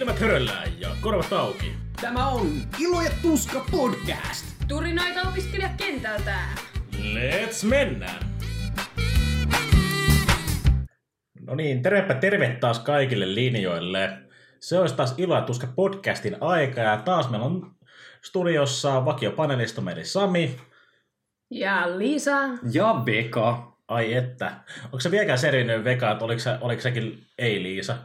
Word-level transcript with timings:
Silmät 0.00 0.20
höröllään 0.20 0.80
ja 0.80 0.88
korvat 1.00 1.32
auki. 1.32 1.72
Tämä 2.00 2.28
on 2.28 2.52
Ilo 2.78 3.02
ja 3.02 3.10
Tuska 3.22 3.64
podcast. 3.70 4.46
Turinoita 4.68 5.28
opiskelijakentältä. 5.28 6.38
Let's 6.94 7.66
mennään! 7.66 8.22
No 11.40 11.54
niin, 11.54 11.82
tervepä 11.82 12.14
terve 12.14 12.56
taas 12.60 12.78
kaikille 12.78 13.34
linjoille. 13.34 14.18
Se 14.60 14.78
olisi 14.78 14.94
taas 14.94 15.14
Ilo 15.18 15.34
ja 15.34 15.42
Tuska 15.42 15.66
podcastin 15.76 16.36
aika 16.40 16.80
ja 16.80 16.96
taas 16.96 17.30
meillä 17.30 17.46
on 17.46 17.74
studiossa 18.22 19.04
vakiopanelisto 19.04 19.82
eli 19.92 20.04
Sami. 20.04 20.56
Ja 21.50 21.98
Liisa. 21.98 22.38
Ja 22.72 23.02
Veka. 23.06 23.76
Ai 23.88 24.14
että. 24.14 24.52
Onko 24.84 25.00
se 25.00 25.10
vieläkään 25.10 25.38
selvinnyt 25.38 25.84
Veka, 25.84 26.10
että 26.10 26.24
oliko, 26.24 26.40
se, 26.40 26.50
oliko 26.60 26.82
sekin 26.82 27.26
ei-Liisa? 27.38 27.96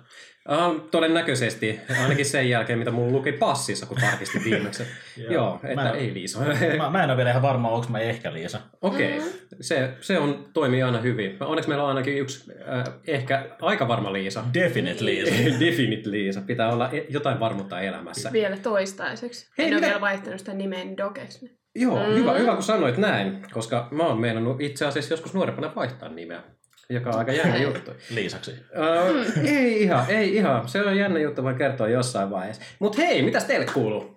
Uh, 0.49 0.89
todennäköisesti, 0.91 1.79
ainakin 2.03 2.25
sen 2.25 2.49
jälkeen, 2.49 2.79
mitä 2.79 2.91
mulla 2.91 3.11
luki 3.11 3.31
passissa, 3.31 3.85
kun 3.85 3.97
tarkistin 4.01 4.43
viimeksi. 4.43 4.83
Joo. 5.17 5.31
Joo, 5.33 5.59
että 5.63 5.75
Mä 5.83 5.89
en- 5.89 5.95
ei 5.95 6.13
Liisa. 6.13 6.39
Mä, 6.77 6.89
mä 6.89 7.03
en 7.03 7.09
ole 7.09 7.17
vielä 7.17 7.29
ihan 7.29 7.41
varma, 7.41 7.69
onko 7.69 7.87
mä 7.89 7.99
ehkä 7.99 8.33
Liisa. 8.33 8.59
Okei, 8.81 9.17
okay. 9.17 9.29
se, 9.61 9.93
se 10.01 10.19
on, 10.19 10.45
toimii 10.53 10.83
aina 10.83 10.97
hyvin. 11.01 11.37
Onneksi 11.39 11.69
meillä 11.69 11.83
on 11.83 11.89
ainakin 11.89 12.17
yksi 12.17 12.51
äh, 12.77 12.83
ehkä 13.07 13.45
aika 13.61 13.87
varma 13.87 14.13
Liisa. 14.13 14.43
Definite 14.53 15.05
Liisa. 15.05 15.33
Definite 15.65 16.11
Liisa. 16.11 16.41
Pitää 16.41 16.73
olla 16.73 16.89
e- 16.91 17.05
jotain 17.09 17.39
varmuutta 17.39 17.81
elämässä. 17.81 18.31
Vielä 18.33 18.57
toistaiseksi. 18.57 19.49
Hei, 19.57 19.67
en 19.67 19.73
ole 19.73 19.75
mitä- 19.75 19.87
vielä 19.87 20.01
vaihtanut 20.01 20.39
sitä 20.39 20.53
nimeä 20.53 20.85
Dogeksi. 20.97 21.57
Joo, 21.75 22.07
Mm. 22.07 22.13
hyvä, 22.15 22.33
hyvä 22.33 22.53
kun 22.53 22.63
sanoit 22.63 22.97
näin, 22.97 23.45
koska 23.53 23.87
mä 23.91 24.03
oon 24.03 24.19
meinannut 24.19 24.61
itse 24.61 24.85
asiassa 24.85 25.13
joskus 25.13 25.33
nuorempana 25.33 25.75
vaihtaa 25.75 26.09
nimeä, 26.09 26.41
joka 26.89 27.09
on 27.09 27.17
aika 27.17 27.31
jännä 27.31 27.57
juttu. 27.57 27.91
Liisaksi. 28.09 28.51
Uh, 28.51 29.47
ei 29.47 29.83
ihan, 29.83 30.05
ei 30.09 30.35
ihan. 30.35 30.67
Se 30.67 30.81
on 30.81 30.97
jännä 30.97 31.19
juttu, 31.19 31.43
voin 31.43 31.55
kertoa 31.55 31.87
jossain 31.87 32.29
vaiheessa. 32.29 32.61
Mut 32.79 32.97
hei, 32.97 33.21
mitäs 33.21 33.43
teille 33.43 33.65
kuuluu? 33.73 34.15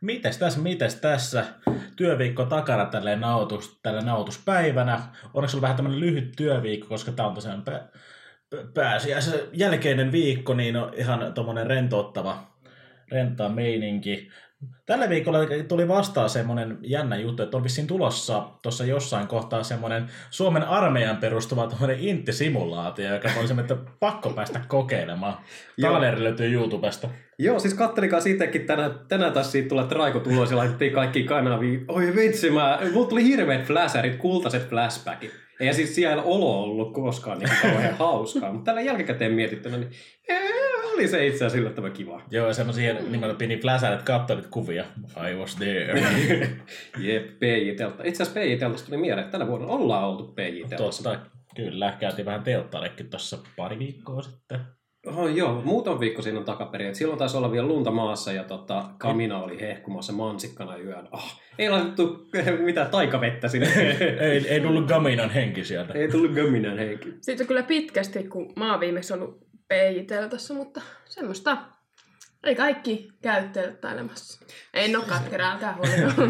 Mites 0.00 0.38
tässä, 0.38 0.60
mites 0.60 0.94
tässä? 0.94 1.44
Työviikko 1.96 2.44
takana 2.44 2.86
tälle 2.86 3.16
nautus, 3.16 3.78
tälle 3.82 4.00
nautuspäivänä. 4.00 5.02
Onneksi 5.34 5.56
on 5.56 5.60
vähän 5.60 5.76
tämmönen 5.76 6.00
lyhyt 6.00 6.32
työviikko, 6.36 6.88
koska 6.88 7.12
tää 7.12 7.26
on 7.26 7.34
tosiaan 7.34 7.62
pä, 7.62 7.88
pä, 8.50 8.56
pääsiäisen 8.74 9.40
jälkeinen 9.52 10.12
viikko, 10.12 10.54
niin 10.54 10.76
on 10.76 10.94
ihan 10.94 11.32
tommonen 11.32 11.66
rentouttava, 11.66 12.38
rentaa 13.10 13.48
meininki. 13.48 14.30
Tällä 14.86 15.08
viikolla 15.08 15.38
tuli 15.68 15.88
vastaan 15.88 16.30
semmonen 16.30 16.78
jännä 16.82 17.16
juttu, 17.16 17.42
että 17.42 17.56
on 17.56 17.64
vissiin 17.64 17.86
tulossa 17.86 18.48
tuossa 18.62 18.84
jossain 18.84 19.26
kohtaa 19.26 19.62
semmonen 19.62 20.10
Suomen 20.30 20.62
armeijan 20.62 21.16
perustuva 21.16 21.66
tommonen 21.66 21.98
intti-simulaatio, 22.00 23.14
joka 23.14 23.28
on 23.40 23.48
semmoinen, 23.48 23.76
että 23.76 23.90
pakko 24.00 24.30
päästä 24.30 24.60
kokeilemaan. 24.68 25.38
Joo. 25.76 25.90
Traileri 25.90 26.24
löytyy 26.24 26.52
YouTubesta. 26.52 27.08
Joo, 27.38 27.58
siis 27.58 27.74
kattelikaa 27.74 28.20
siitäkin 28.20 28.66
tänään, 28.66 28.94
tänään 29.08 29.32
taas 29.32 29.52
siitä 29.52 29.68
tulee 29.68 29.86
Raiko 29.90 30.20
tulos 30.20 30.50
ja 30.50 30.56
laitettiin 30.56 30.92
kaikki 30.92 31.22
kanaviin. 31.22 31.84
Oi 31.88 32.12
vitsi, 32.16 32.50
mä, 32.50 32.78
mulla 32.92 33.08
tuli 33.08 33.24
hirveät 33.24 33.64
flasherit, 33.64 34.16
kultaiset 34.16 34.68
flashbackit. 34.68 35.30
Ei 35.60 35.74
siis 35.74 35.94
siellä 35.94 36.22
olo 36.22 36.62
ollut 36.62 36.92
koskaan 36.92 37.38
niin 37.38 37.50
kauhean 37.62 37.94
hauskaa, 37.98 38.52
mutta 38.52 38.64
tällä 38.64 38.80
jälkikäteen 38.80 39.32
mietittynä, 39.32 39.76
niin 39.76 39.90
oli 40.94 41.08
se 41.08 41.26
itse 41.26 41.36
asiassa 41.36 41.58
yllättävän 41.58 41.92
kiva. 41.92 42.22
Joo, 42.30 42.46
ja 42.48 42.54
semmosia 42.54 42.94
mm. 42.94 43.12
nimellä 43.12 43.34
pini 43.34 43.56
fläsäät, 43.56 43.92
että 43.92 44.04
katsoit 44.04 44.46
kuvia. 44.46 44.84
I 45.30 45.34
was 45.34 45.56
there. 45.56 46.00
Jep, 46.98 47.26
PJ-teltta. 47.38 48.04
Itse 48.04 48.22
asiassa 48.22 48.40
PJ-teltasta 48.40 48.86
tuli 48.86 48.96
mieleen, 48.96 49.24
että 49.24 49.38
tänä 49.38 49.50
vuonna 49.50 49.66
ollaan 49.66 50.08
oltu 50.08 50.24
PJ-teltassa. 50.24 50.76
Tosta, 50.76 51.18
kyllä, 51.56 51.96
käytiin 52.00 52.26
vähän 52.26 52.42
telttarekin 52.42 53.10
tuossa 53.10 53.38
pari 53.56 53.78
viikkoa 53.78 54.22
sitten. 54.22 54.60
Oh, 55.06 55.28
joo, 55.28 55.62
muutama 55.64 56.00
viikko 56.00 56.22
siinä 56.22 56.38
on 56.38 56.44
takaperin. 56.44 56.88
Et 56.88 56.94
silloin 56.94 57.18
taisi 57.18 57.36
olla 57.36 57.52
vielä 57.52 57.66
lunta 57.66 57.90
maassa 57.90 58.32
ja 58.32 58.44
tota, 58.44 58.84
kamina 58.98 59.42
oli 59.42 59.60
hehkumassa 59.60 60.12
mansikkana 60.12 60.76
yön. 60.76 61.08
Oh, 61.12 61.40
ei 61.58 61.70
laitettu 61.70 62.28
mitään 62.64 62.90
taikavettä 62.90 63.48
sinne. 63.48 63.68
ei, 64.20 64.48
ei 64.48 64.60
tullut 64.60 64.86
Gaminan 64.86 65.30
henki 65.30 65.64
sieltä. 65.64 65.92
ei 65.92 66.08
tullut 66.08 66.32
gömminän 66.32 66.78
henki. 66.78 67.14
Siitä 67.20 67.42
on 67.42 67.46
kyllä 67.48 67.62
pitkästi, 67.62 68.24
kun 68.24 68.52
mä 68.56 68.70
oon 68.70 68.80
viimeksi 68.80 69.14
ollut 69.14 69.43
PJ-teltassa, 69.68 70.54
mutta 70.54 70.80
semmoista 71.04 71.56
ei 72.44 72.54
kaikki 72.56 73.08
käy 73.22 73.48
telttailemassa. 73.48 74.44
En 74.74 74.96
oo 74.96 75.02
katkera, 75.08 75.50
älkää. 75.52 75.78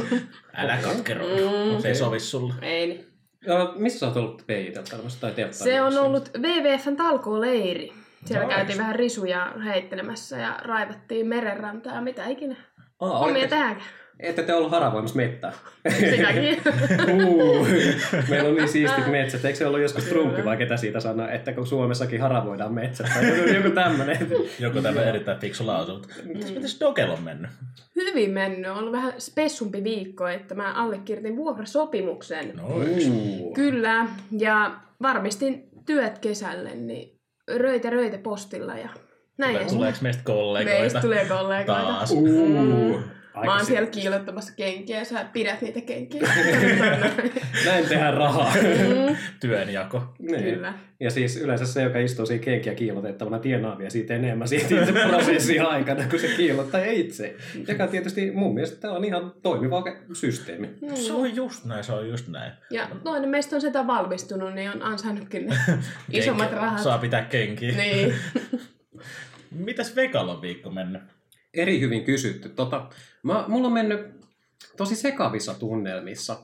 Älä 0.56 0.76
katkero. 0.82 1.24
Mm. 1.26 1.82
Se 1.82 1.88
ei 1.88 1.94
sovi 1.94 2.20
sulle. 2.20 2.54
ei 2.62 2.86
niin. 2.86 3.14
Uh, 3.46 3.80
missä 3.80 3.98
sä 3.98 4.06
oot 4.06 4.16
ollut 4.16 4.42
PJ-telttailemassa 4.46 5.20
tai 5.20 5.30
Se 5.30 5.34
telttailemassa? 5.36 6.00
on 6.00 6.06
ollut 6.06 6.30
WWFn 6.38 6.96
talkooleiri. 6.96 7.92
Siellä 8.24 8.44
Nice. 8.46 8.56
käytiin 8.56 8.78
vähän 8.78 8.94
risuja 8.94 9.52
heittelemässä 9.64 10.36
ja 10.38 10.58
raivattiin 10.62 11.26
merenrantaa 11.26 11.94
ja 11.94 12.00
mitä 12.00 12.26
ikinä. 12.26 12.56
Ah, 13.00 13.22
Omia 13.22 13.48
tähänkään. 13.48 13.88
Ette 14.20 14.42
te 14.42 14.54
ollut 14.54 14.70
haravoimassa 14.70 15.16
mettää? 15.16 15.52
Sitäkin. 16.10 16.62
Uh, 17.12 17.68
meillä 18.28 18.48
on 18.48 18.54
niin 18.54 18.68
siistit 18.68 19.06
metsät. 19.06 19.44
Eikö 19.44 19.58
se 19.58 19.66
ollut 19.66 19.80
joskus 19.80 20.04
Trumpi 20.04 20.44
vai 20.44 20.56
ketä 20.56 20.76
siitä 20.76 21.00
sanoi, 21.00 21.34
että 21.34 21.52
kun 21.52 21.66
Suomessakin 21.66 22.20
haravoidaan 22.20 22.74
metsät 22.74 23.06
tai 23.14 23.28
joku, 23.28 23.48
joku 23.50 23.70
tämmöinen. 23.70 24.28
Joku 24.58 24.82
tämmöinen 24.82 25.08
erittäin 25.08 25.38
fiksu 25.38 25.66
lausunto. 25.66 26.08
Mitäs, 26.24 26.54
mitäs 26.54 26.80
Dokel 26.80 27.10
on 27.10 27.22
mennyt? 27.22 27.50
Hyvin 27.96 28.30
mennyt. 28.30 28.70
On 28.70 28.76
ollut 28.76 28.92
vähän 28.92 29.12
spessumpi 29.18 29.84
viikko, 29.84 30.28
että 30.28 30.54
mä 30.54 30.72
allekirjoitin 30.72 31.36
vuokrasopimuksen. 31.36 32.52
No, 32.56 32.64
Uh. 32.66 33.54
Kyllä. 33.54 34.06
Ja 34.38 34.74
varmistin 35.02 35.68
työt 35.86 36.18
kesälle, 36.18 36.70
niin 36.74 37.18
röitä 37.56 37.90
röitä 37.90 38.18
postilla 38.18 38.74
ja 38.74 38.88
näin. 39.38 39.66
Tuleeko 39.66 39.98
meistä 40.00 40.22
kollegoita? 40.24 40.80
Meistä 40.80 41.00
tulee 41.00 41.24
kollegoita. 41.24 41.82
Taas. 41.82 42.10
Uh. 42.10 43.00
Aika 43.34 43.52
oon 43.52 43.60
si- 43.60 43.66
siellä 43.66 43.90
kiilottamassa 43.90 44.52
kenkiä 44.56 44.98
ja 44.98 45.04
sä 45.04 45.24
pidät 45.32 45.60
niitä 45.62 45.80
kenkiä. 45.80 46.22
Näin 47.66 47.88
tehdään 47.88 48.14
rahaa. 48.14 48.52
Mm, 48.62 49.16
Työnjako. 49.40 50.14
Niin. 50.18 50.42
Kyllä. 50.44 50.74
Ja 51.00 51.10
siis 51.10 51.36
yleensä 51.36 51.66
se, 51.66 51.82
joka 51.82 51.98
istuu 51.98 52.26
siinä 52.26 52.44
kenkiä 52.44 52.74
kiilotettavana, 52.74 53.38
tienaa 53.38 53.78
vielä 53.78 53.90
siitä 53.90 54.14
enemmän 54.14 54.48
siitä 54.48 54.80
itse 54.80 54.92
prosessin 54.92 55.62
aikana, 55.62 56.04
kun 56.10 56.18
se 56.18 56.28
kiilottaa 56.36 56.80
itse. 56.84 57.36
Joka 57.68 57.86
tietysti 57.86 58.30
mun 58.30 58.54
mielestä 58.54 58.80
tämä 58.80 58.94
on 58.94 59.04
ihan 59.04 59.32
toimiva 59.42 59.82
systeemi. 60.12 60.70
Se 60.94 61.12
on 61.12 61.36
just 61.36 61.64
näin, 61.64 61.84
se 61.84 61.92
on 61.92 62.08
just 62.08 62.28
näin. 62.28 62.52
Ja 62.70 62.88
toinen 63.04 63.28
meistä 63.30 63.56
on 63.56 63.60
sitä 63.62 63.86
valmistunut, 63.86 64.54
niin 64.54 64.70
on 64.70 64.82
ansainnutkin 64.82 65.46
ne 65.46 65.56
isommat 66.12 66.52
rahat. 66.52 66.82
Saa 66.82 66.98
pitää 66.98 67.22
kenkiä. 67.22 67.72
Niin. 67.76 68.14
Mitäs 69.50 69.96
Vekalon 69.96 70.42
viikko 70.42 70.70
mennyt? 70.70 71.02
Eri 71.54 71.80
hyvin 71.80 72.04
kysytty. 72.04 72.48
Tota, 72.48 72.88
mä, 73.22 73.44
mulla 73.48 73.66
on 73.66 73.72
mennyt 73.72 74.00
tosi 74.76 74.96
sekavissa 74.96 75.54
tunnelmissa. 75.54 76.36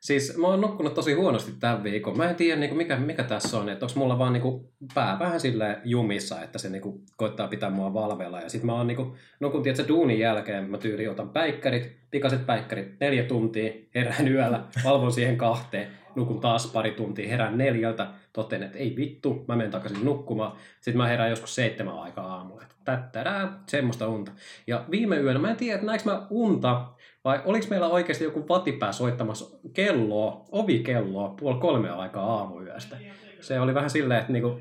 Siis 0.00 0.36
mä 0.36 0.46
oon 0.46 0.60
nukkunut 0.60 0.94
tosi 0.94 1.12
huonosti 1.12 1.52
tämän 1.60 1.84
viikon. 1.84 2.16
Mä 2.16 2.30
en 2.30 2.36
tiedä 2.36 2.60
niinku, 2.60 2.76
mikä, 2.76 2.96
mikä 2.96 3.22
tässä 3.22 3.58
on, 3.58 3.68
että 3.68 3.86
onko 3.86 4.00
mulla 4.00 4.18
vaan 4.18 4.32
niinku, 4.32 4.72
pää 4.94 5.18
vähän 5.18 5.40
sille 5.40 5.78
jumissa, 5.84 6.42
että 6.42 6.58
se 6.58 6.70
niinku, 6.70 7.00
koittaa 7.16 7.48
pitää 7.48 7.70
mua 7.70 7.94
valvella. 7.94 8.40
Ja 8.40 8.48
sit 8.48 8.62
mä 8.62 8.72
oon 8.72 8.86
niinku, 8.86 9.16
nukun 9.40 9.62
tiedätkö, 9.62 9.88
duunin 9.88 10.18
jälkeen, 10.18 10.70
mä 10.70 10.78
tyyli 10.78 11.08
otan 11.08 11.28
päikkärit, 11.28 11.96
pikaiset 12.10 12.46
päikkärit, 12.46 13.00
neljä 13.00 13.22
tuntia, 13.22 13.72
herään 13.94 14.28
yöllä, 14.28 14.64
valvon 14.84 15.12
siihen 15.12 15.36
kahteen, 15.36 15.88
nukun 16.14 16.40
taas 16.40 16.66
pari 16.66 16.90
tuntia, 16.90 17.28
herään 17.28 17.58
neljältä, 17.58 18.06
totean, 18.32 18.62
että 18.62 18.78
ei 18.78 18.96
vittu, 18.96 19.44
mä 19.48 19.56
menen 19.56 19.70
takaisin 19.70 20.04
nukkumaan. 20.04 20.56
Sitten 20.74 20.96
mä 20.96 21.06
herään 21.06 21.30
joskus 21.30 21.54
seitsemän 21.54 21.98
aikaa 21.98 22.36
aamulla, 22.36 22.62
että 22.62 22.75
tättärää, 22.86 23.58
semmoista 23.66 24.08
unta. 24.08 24.32
Ja 24.66 24.84
viime 24.90 25.16
yönä, 25.16 25.38
mä 25.38 25.50
en 25.50 25.56
tiedä, 25.56 25.80
että 25.94 26.10
mä 26.10 26.26
unta, 26.30 26.86
vai 27.24 27.40
oliko 27.44 27.66
meillä 27.70 27.88
oikeasti 27.88 28.24
joku 28.24 28.48
vatipää 28.48 28.92
soittamassa 28.92 29.58
kelloa, 29.72 30.44
ovikelloa, 30.52 31.34
puoli 31.40 31.60
kolme 31.60 31.90
aikaa 31.90 32.36
aamuyöstä. 32.36 32.96
Se 33.40 33.60
oli 33.60 33.74
vähän 33.74 33.90
silleen, 33.90 34.20
että 34.20 34.32
niinku, 34.32 34.60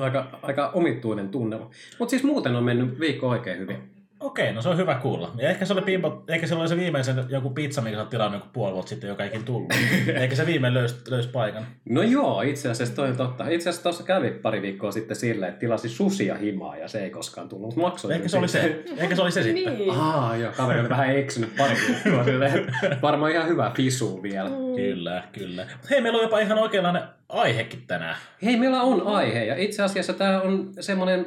aika, 0.00 0.38
aika 0.42 0.70
omituinen 0.74 1.28
tunnelma. 1.28 1.70
Mutta 1.98 2.10
siis 2.10 2.24
muuten 2.24 2.56
on 2.56 2.64
mennyt 2.64 3.00
viikko 3.00 3.28
oikein 3.28 3.58
hyvin. 3.58 3.95
Okei, 4.20 4.52
no 4.52 4.62
se 4.62 4.68
on 4.68 4.76
hyvä 4.76 4.94
kuulla. 4.94 5.32
Ja 5.36 5.48
ehkä 5.48 5.64
se 5.64 5.72
oli, 5.72 5.82
pimpo, 5.82 6.24
ehkä 6.28 6.46
se 6.46 6.54
oli 6.54 6.68
se 6.68 6.76
viimeisen 6.76 7.24
joku 7.28 7.50
pizza, 7.50 7.80
mikä 7.80 7.96
sä 7.96 8.00
oot 8.00 8.10
tilannut 8.10 8.40
joku 8.40 8.48
puoli 8.52 8.72
vuotta 8.72 8.88
sitten, 8.88 9.08
joka 9.08 9.22
ei 9.22 9.28
ikinä 9.28 9.44
tullut. 9.44 9.72
ehkä 10.14 10.36
se 10.36 10.46
viimein 10.46 10.74
löysi, 10.74 10.96
löysi 11.08 11.28
paikan. 11.28 11.66
No 11.88 12.02
joo, 12.02 12.42
itse 12.42 12.70
asiassa 12.70 12.94
toi 12.94 13.08
on 13.08 13.16
totta. 13.16 13.48
Itse 13.48 13.68
asiassa 13.68 13.82
tuossa 13.82 14.04
kävi 14.04 14.30
pari 14.30 14.62
viikkoa 14.62 14.92
sitten 14.92 15.16
silleen, 15.16 15.48
että 15.48 15.60
tilasi 15.60 15.88
susia 15.88 16.34
himaa 16.34 16.76
ja 16.76 16.88
se 16.88 17.04
ei 17.04 17.10
koskaan 17.10 17.48
tullut. 17.48 17.66
Mutta 17.66 17.80
maksoi 17.80 18.14
Ehkä 18.14 18.28
se 18.28 18.38
oli 18.38 18.48
se. 18.48 18.84
Ehkä 18.96 19.16
se 19.16 19.22
oli 19.22 19.32
se 19.32 19.42
sitten. 19.42 19.78
niin. 19.78 19.94
Aa, 19.94 20.36
joo, 20.36 20.52
kaveri 20.56 20.80
oli 20.80 20.88
vähän 20.88 21.16
eksynyt 21.16 21.56
pari 21.56 21.74
viikkoa 21.88 22.24
silleen. 22.24 22.72
Varmaan 23.02 23.32
ihan 23.32 23.48
hyvä 23.48 23.72
fisu 23.76 24.22
vielä. 24.22 24.50
Kyllä, 24.76 25.22
kyllä. 25.32 25.66
Mut 25.76 25.90
Hei, 25.90 26.00
meillä 26.00 26.16
on 26.16 26.22
jopa 26.22 26.38
ihan 26.38 26.58
oikeanlainen 26.58 27.02
aihekin 27.28 27.82
tänään. 27.86 28.16
Hei, 28.44 28.56
meillä 28.56 28.82
on 28.82 29.06
aihe 29.06 29.44
ja 29.44 29.56
itse 29.56 29.82
asiassa 29.82 30.12
tämä 30.12 30.40
on 30.40 30.72
semmoinen 30.80 31.26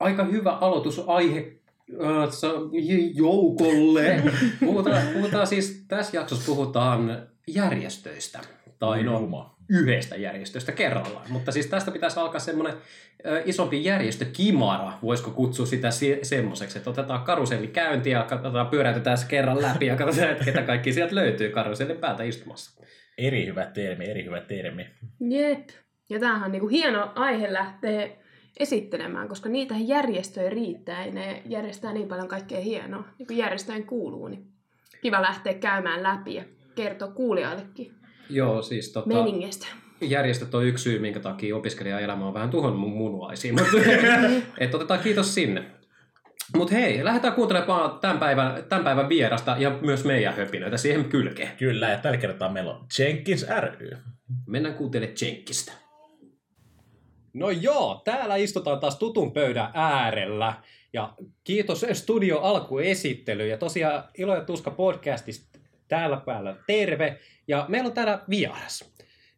aika 0.00 0.24
hyvä 0.24 0.50
aloitusaihe 0.50 1.57
joukolle. 3.14 4.22
Puhutaan, 4.60 5.02
puhutaan 5.12 5.46
siis, 5.46 5.84
tässä 5.88 6.16
jaksossa 6.16 6.46
puhutaan 6.46 7.28
järjestöistä. 7.46 8.40
Tai 8.78 9.02
no, 9.02 9.56
yhdestä 9.68 10.16
järjestöstä 10.16 10.72
kerrallaan. 10.72 11.26
Mutta 11.28 11.52
siis 11.52 11.66
tästä 11.66 11.90
pitäisi 11.90 12.20
alkaa 12.20 12.40
semmoinen 12.40 12.74
isompi 13.44 13.84
järjestökimara, 13.84 14.92
voisiko 15.02 15.30
kutsua 15.30 15.66
sitä 15.66 15.90
se- 15.90 16.18
semmoiseksi, 16.22 16.78
että 16.78 16.90
otetaan 16.90 17.22
karuselli 17.22 17.66
käynti 17.66 18.10
ja 18.10 18.22
katsotaan, 18.22 18.66
pyöräytetään 18.66 19.18
se 19.18 19.26
kerran 19.28 19.62
läpi 19.62 19.86
ja 19.86 19.96
katsotaan, 19.96 20.32
että 20.32 20.44
ketä 20.44 20.62
kaikki 20.62 20.92
sieltä 20.92 21.14
löytyy 21.14 21.50
karusellin 21.50 21.96
päältä 21.96 22.22
istumassa. 22.22 22.84
Eri 23.18 23.46
hyvä 23.46 23.66
termi, 23.66 24.10
eri 24.10 24.24
hyvä 24.24 24.40
termi. 24.40 24.86
Jep. 25.20 25.68
Ja 26.10 26.20
tämähän 26.20 26.44
on 26.44 26.52
niinku 26.52 26.68
hieno 26.68 27.12
aihe 27.14 27.52
lähteä 27.52 28.08
esittelemään, 28.58 29.28
koska 29.28 29.48
niitä 29.48 29.74
järjestöjä 29.78 30.50
riittää 30.50 31.06
ja 31.06 31.12
ne 31.12 31.42
järjestää 31.46 31.92
niin 31.92 32.08
paljon 32.08 32.28
kaikkea 32.28 32.60
hienoa. 32.60 33.04
Niin 33.18 33.26
kuin 33.26 33.36
järjestöjen 33.36 33.86
kuuluu, 33.86 34.28
niin 34.28 34.46
kiva 35.02 35.22
lähteä 35.22 35.54
käymään 35.54 36.02
läpi 36.02 36.34
ja 36.34 36.44
kertoa 36.74 37.08
kuulijoillekin 37.08 37.94
Joo, 38.30 38.62
siis 38.62 38.92
tota, 38.92 39.08
meningestä. 39.08 39.66
järjestöt 40.00 40.54
on 40.54 40.66
yksi 40.66 40.82
syy, 40.82 40.98
minkä 40.98 41.20
takia 41.20 41.56
opiskelijaelämä 41.56 42.26
on 42.26 42.34
vähän 42.34 42.50
tuhonnut 42.50 42.80
mun 42.80 42.92
munuaisiin. 42.92 43.54
Mutta 43.58 43.76
et 44.58 44.74
otetaan 44.74 45.00
kiitos 45.00 45.34
sinne. 45.34 45.64
Mutta 46.56 46.74
hei, 46.74 47.04
lähdetään 47.04 47.34
kuuntelemaan 47.34 47.98
tämän 48.00 48.18
päivän, 48.18 48.64
tämän 48.68 48.84
päivän 48.84 49.08
vierasta 49.08 49.56
ja 49.58 49.78
myös 49.82 50.04
meidän 50.04 50.34
höpinöitä 50.34 50.76
siihen 50.76 51.04
kylkeen. 51.04 51.56
Kyllä, 51.56 51.88
ja 51.88 51.98
tällä 51.98 52.16
kertaa 52.16 52.52
meillä 52.52 52.74
on 52.74 52.86
Jenkins 52.98 53.46
ry. 53.60 53.90
Mennään 54.46 54.74
kuuntelemaan 54.74 55.16
Jenkkistä. 55.22 55.87
No 57.38 57.50
joo, 57.50 58.02
täällä 58.04 58.36
istutaan 58.36 58.80
taas 58.80 58.98
tutun 58.98 59.32
pöydän 59.32 59.70
äärellä. 59.74 60.54
Ja 60.92 61.14
kiitos 61.44 61.86
Studio 61.92 62.38
Alkuesittely. 62.38 63.46
Ja 63.46 63.58
tosiaan 63.58 64.04
Ilo 64.18 64.34
ja 64.34 64.44
Tuska 64.44 64.70
podcastista 64.70 65.58
täällä 65.88 66.16
päällä 66.16 66.56
terve. 66.66 67.18
Ja 67.48 67.66
meillä 67.68 67.86
on 67.86 67.94
täällä 67.94 68.22
vieras. 68.30 68.94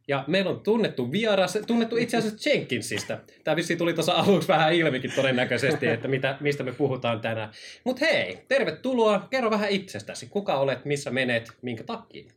Ja 0.09 0.25
meillä 0.27 0.51
on 0.51 0.61
tunnettu 0.61 1.13
vieras, 1.13 1.59
tunnettu 1.67 1.97
itse 1.97 2.17
asiassa 2.17 2.51
Jenkinsistä. 2.51 3.19
Tämä 3.45 3.57
vissi 3.57 3.77
tuli 3.77 3.95
tuossa 3.95 4.13
aluksi 4.13 4.49
vähän 4.49 4.75
ilmikin 4.75 5.13
todennäköisesti, 5.17 5.87
että 5.87 6.09
mitä, 6.09 6.37
mistä 6.41 6.63
me 6.63 6.73
puhutaan 6.73 7.21
tänään. 7.21 7.51
Mutta 7.85 8.05
hei, 8.05 8.45
tervetuloa. 8.49 9.27
Kerro 9.31 9.51
vähän 9.51 9.71
itsestäsi. 9.71 10.27
Kuka 10.27 10.55
olet, 10.55 10.85
missä 10.85 11.11
menet, 11.11 11.53
minkä 11.63 11.85
takia? 11.85 12.33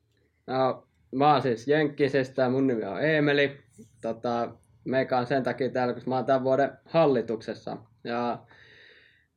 No, 0.48 0.88
mä 1.16 1.34
oon 1.34 1.42
siis 1.42 1.68
Jenkkisestä 1.68 2.50
mun 2.50 2.68
nimi 2.68 2.84
on 2.84 3.04
Eemeli. 3.04 3.58
Tota, 4.02 4.50
meikä 4.86 5.18
on 5.18 5.28
sen 5.28 5.44
takia 5.44 5.70
täällä, 5.70 5.94
koska 5.94 6.10
mä 6.10 6.16
oon 6.16 6.26
tämän 6.26 6.44
vuoden 6.44 6.72
hallituksessa. 6.86 7.78
Ja 8.04 8.40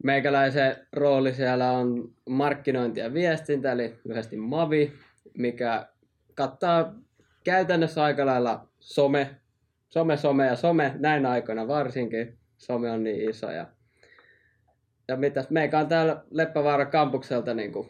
meikäläisen 0.05 0.77
rooli 0.93 1.35
siellä 1.35 1.71
on 1.71 2.15
markkinointi 2.29 3.01
ja 3.01 3.15
viestintä, 3.15 3.73
eli 3.73 3.99
lyhyesti 4.05 4.37
MAVI, 4.37 4.93
mikä 5.39 5.87
kattaa 6.35 6.95
käytännössä 7.45 8.03
aika 8.05 8.27
lailla 8.27 8.69
some, 8.81 9.37
some, 9.89 10.17
some 10.17 10.47
ja 10.47 10.57
some, 10.57 10.95
näin 10.99 11.27
aikoina 11.27 11.69
varsinkin. 11.69 12.39
Some 12.57 12.91
on 12.91 13.05
niin 13.05 13.31
iso. 13.31 13.51
Ja, 13.51 13.67
ja 15.09 15.17
mitäs, 15.17 15.51
meikä 15.51 15.79
on 15.79 15.89
täällä 15.89 16.23
Leppävaara 16.31 16.87
kampukselta 16.87 17.55
niin 17.55 17.73
kuin, 17.73 17.89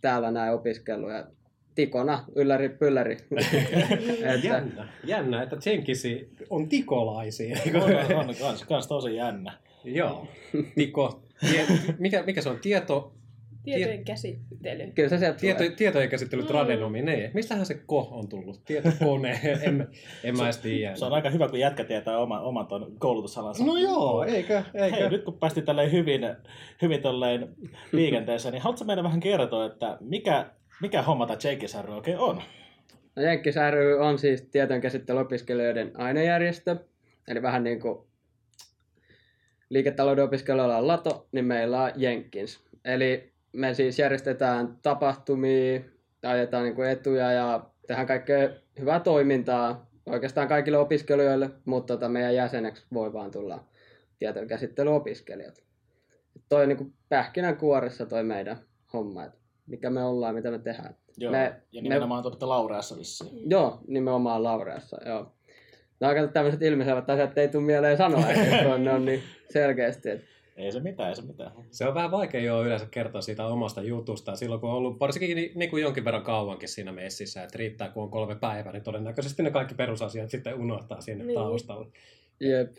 täällä 0.00 0.30
näin 0.30 0.52
opiskellut 0.52 1.10
ja 1.10 1.26
tikona, 1.74 2.24
ylläri 2.36 2.68
pylläri. 2.68 3.12
että, 4.24 4.46
Jännä, 4.48 4.88
jännä 5.04 5.42
että 5.42 5.56
Jenkisi 5.66 6.28
on 6.50 6.68
tikolaisia. 6.68 7.56
On, 7.74 8.16
on 8.28 8.34
kans, 8.40 8.64
kans 8.64 8.86
tosi 8.86 9.14
jännä. 9.16 9.52
Joo, 9.84 10.28
Tiko. 10.74 11.22
Tie, 11.50 11.66
mikä, 11.98 12.22
mikä 12.22 12.42
se 12.42 12.48
on? 12.48 12.58
Tieto, 12.62 13.12
Tietojen 13.64 14.04
käsittely. 14.04 14.92
kyllä 14.94 15.08
se 15.08 15.18
sieltä 15.18 15.38
tieto, 15.38 15.58
tulee. 15.58 15.76
tietojen 15.76 16.08
käsittely 16.08 16.42
Mm. 16.42 16.48
tradenomi, 16.48 17.02
ne. 17.02 17.30
Mistähän 17.34 17.66
se 17.66 17.74
ko 17.86 18.08
on 18.10 18.28
tullut? 18.28 18.64
Tietokone, 18.64 19.40
en, 19.62 19.88
en 20.24 20.36
mä 20.36 20.44
edes 20.44 20.58
tiedä. 20.58 20.94
Se 20.96 21.04
on 21.04 21.12
aika 21.12 21.30
hyvä, 21.30 21.48
kun 21.48 21.58
jätkä 21.60 21.84
tietää 21.84 22.18
oman, 22.18 22.42
oman 22.42 22.66
ton 22.66 22.92
koulutusalansa. 22.98 23.64
No 23.64 23.76
joo, 23.76 24.24
eikö? 24.24 24.62
eikö? 24.74 24.96
Hei, 24.96 25.10
nyt 25.10 25.24
kun 25.24 25.38
päästiin 25.38 25.66
tälleen 25.66 25.92
hyvin, 25.92 26.20
hyvin 26.82 27.02
tolleen 27.02 27.48
liikenteeseen, 27.92 28.52
niin 28.52 28.62
haluatko 28.62 28.84
meidän 28.84 29.04
vähän 29.04 29.20
kertoa, 29.20 29.66
että 29.66 29.96
mikä, 30.00 30.50
mikä 30.82 31.02
homma 31.02 31.26
tämä 31.26 31.38
Jenkins 31.44 31.76
ry 31.82 31.94
oikein 31.94 32.18
on? 32.18 32.42
No, 33.16 33.22
Jenkkis 33.22 33.54
ry 33.70 33.98
on 33.98 34.18
siis 34.18 34.42
tietojenkäsittelyopiskelijoiden 34.42 35.90
ainejärjestö. 35.94 36.76
Eli 37.28 37.42
vähän 37.42 37.64
niin 37.64 37.80
kuin 37.80 37.98
liiketalouden 39.70 40.24
opiskelijoilla 40.24 40.76
on 40.76 40.88
Lato, 40.88 41.28
niin 41.32 41.44
meillä 41.44 41.82
on 41.82 41.92
Jenkins. 41.96 42.60
Eli 42.84 43.32
me 43.52 43.74
siis 43.74 43.98
järjestetään 43.98 44.78
tapahtumia, 44.82 45.80
ajetaan 46.22 46.64
niin 46.64 46.74
kuin 46.74 46.90
etuja 46.90 47.32
ja 47.32 47.64
tehdään 47.86 48.06
kaikkea 48.06 48.48
hyvää 48.78 49.00
toimintaa 49.00 49.90
oikeastaan 50.06 50.48
kaikille 50.48 50.78
opiskelijoille, 50.78 51.50
mutta 51.64 51.94
tota 51.94 52.08
meidän 52.08 52.34
jäseneksi 52.34 52.86
voi 52.94 53.12
vaan 53.12 53.30
tulla 53.30 53.64
tietojenkäsittelyopiskelijat. 54.18 55.62
Toi 56.48 56.62
on 56.62 56.68
niin 56.68 56.78
kuin 56.78 56.92
pähkinänkuoressa 57.08 58.06
toi 58.06 58.24
meidän 58.24 58.56
homma, 58.92 59.24
että 59.24 59.41
mikä 59.72 59.90
me 59.90 60.04
ollaan, 60.04 60.34
mitä 60.34 60.50
me 60.50 60.58
tehdään. 60.58 60.96
Joo, 61.18 61.32
Me- 61.32 61.62
ja 61.72 61.82
nimenomaan 61.82 62.22
me... 62.24 62.28
olette 62.28 62.46
Laureassa 62.46 62.98
vissiin. 62.98 63.50
Joo, 63.50 63.78
nimenomaan 63.86 64.42
Laureassa, 64.42 64.98
joo. 65.06 65.32
No 66.00 66.08
aika 66.08 66.26
tämmöiset 66.26 66.62
ilmiselvät 66.62 67.10
asiat 67.10 67.38
ei 67.38 67.48
tule 67.48 67.62
mieleen 67.62 67.96
sanoa, 67.96 68.30
että 68.30 68.78
ne 68.78 68.92
on 68.92 69.04
niin 69.04 69.22
selkeästi. 69.52 70.10
Että 70.10 70.26
Ei 70.56 70.72
se 70.72 70.80
mitään, 70.80 71.08
ei 71.08 71.16
se 71.16 71.22
mitään. 71.22 71.52
Se 71.70 71.88
on 71.88 71.94
vähän 71.94 72.10
vaikea 72.10 72.40
jo 72.40 72.62
yleensä 72.64 72.86
kertoa 72.90 73.20
siitä 73.20 73.46
omasta 73.46 73.82
jutusta. 73.82 74.36
Silloin 74.36 74.60
kun 74.60 74.70
on 74.70 74.76
ollut 74.76 75.00
varsinkin 75.00 75.36
ni- 75.36 75.52
niin 75.54 75.70
kuin 75.70 75.82
jonkin 75.82 76.04
verran 76.04 76.22
kauankin 76.22 76.68
siinä 76.68 76.92
messissä, 76.92 77.42
että 77.42 77.58
riittää 77.58 77.88
kun 77.88 78.02
on 78.02 78.10
kolme 78.10 78.34
päivää, 78.34 78.72
niin 78.72 78.82
todennäköisesti 78.82 79.42
ne 79.42 79.50
kaikki 79.50 79.74
perusasiat 79.74 80.30
sitten 80.30 80.54
unohtaa 80.54 81.00
sinne 81.00 81.24
Niin. 81.24 81.38
taustalle. 81.38 81.86
jep. 82.40 82.76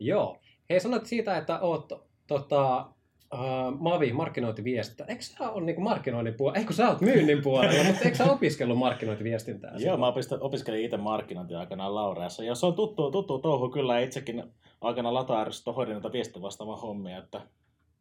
Joo. 0.00 0.38
Hei, 0.70 0.80
sanoit 0.80 1.06
siitä, 1.06 1.36
että 1.36 1.60
oot 1.60 1.92
tota, 2.26 2.86
uh, 3.32 3.78
Mavi, 3.78 4.12
markkinointiviestintä. 4.12 5.04
Eikö 5.08 5.22
sä 5.22 5.50
ole 5.50 5.64
niin 5.64 5.82
markkinoinnin 5.82 6.34
puolella? 6.34 6.58
Ei 6.58 6.64
kun 6.64 6.74
sä 6.74 6.88
oot 6.88 7.00
myynnin 7.00 7.42
puolella, 7.42 7.84
mutta 7.88 8.04
eikö 8.04 8.16
sä 8.16 8.32
opiskellut 8.32 8.78
markkinointiviestintää? 8.78 9.72
Joo, 9.78 9.96
mä 9.96 10.12
opiskelin 10.40 10.84
itse 10.84 10.96
markkinointia 10.96 11.58
aikanaan 11.60 11.94
Laureassa. 11.94 12.44
Ja 12.44 12.54
se 12.54 12.66
on 12.66 12.74
tuttu, 12.74 13.10
tuttu 13.10 13.38
touhu 13.38 13.68
kyllä. 13.68 13.98
Itsekin 13.98 14.44
aikana 14.80 15.14
Lata-rystä 15.14 15.72
hoidin 15.72 15.92
näitä 15.92 16.12
viestin 16.12 16.42
vastaavaa 16.42 16.76
hommia. 16.76 17.18
Että 17.18 17.40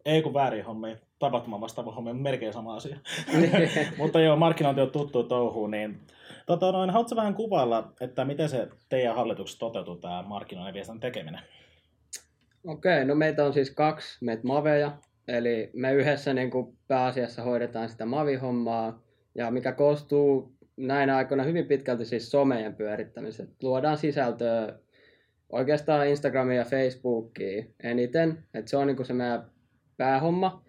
ei 0.05 0.21
kun 0.21 0.33
väärin 0.33 0.65
hommia, 0.65 0.95
tapahtuma 1.19 1.61
vastaava 1.61 1.91
hommia, 1.91 2.13
melkein 2.13 2.53
sama 2.53 2.75
asia. 2.75 2.97
Mutta 3.97 4.19
joo, 4.19 4.35
markkinointi 4.35 4.81
on 4.81 4.91
tuttu 4.91 5.23
touhu, 5.23 5.67
niin 5.67 5.99
tota, 6.45 6.71
noin, 6.71 6.89
haluatko 6.89 7.15
vähän 7.15 7.33
kuvailla, 7.33 7.91
että 8.01 8.25
miten 8.25 8.49
se 8.49 8.67
teidän 8.89 9.15
hallituksessa 9.15 9.59
toteutuu 9.59 9.95
tämä 9.95 10.23
markkinoinnin 10.27 10.69
ja 10.69 10.73
viestinnän 10.73 10.99
tekeminen? 10.99 11.41
Okei, 12.67 13.05
no 13.05 13.15
meitä 13.15 13.45
on 13.45 13.53
siis 13.53 13.71
kaksi, 13.71 14.17
meitä 14.25 14.47
maveja. 14.47 14.91
Eli 15.27 15.69
me 15.73 15.93
yhdessä 15.93 16.33
niin 16.33 16.51
kuin 16.51 16.77
pääasiassa 16.87 17.43
hoidetaan 17.43 17.89
sitä 17.89 18.05
mavihommaa, 18.05 19.03
ja 19.35 19.51
mikä 19.51 19.71
koostuu 19.71 20.53
näinä 20.77 21.17
aikoina 21.17 21.43
hyvin 21.43 21.65
pitkälti 21.65 22.05
siis 22.05 22.31
somejen 22.31 22.75
pyörittämisestä. 22.75 23.55
Luodaan 23.61 23.97
sisältöä 23.97 24.79
oikeastaan 25.49 26.07
Instagramia 26.07 26.57
ja 26.57 26.65
Facebookia 26.65 27.63
eniten, 27.83 28.43
että 28.53 28.69
se 28.69 28.77
on 28.77 28.87
niin 28.87 28.97
kuin 28.97 29.05
se 29.05 29.13
meidän 29.13 29.45
päähomma. 29.97 30.65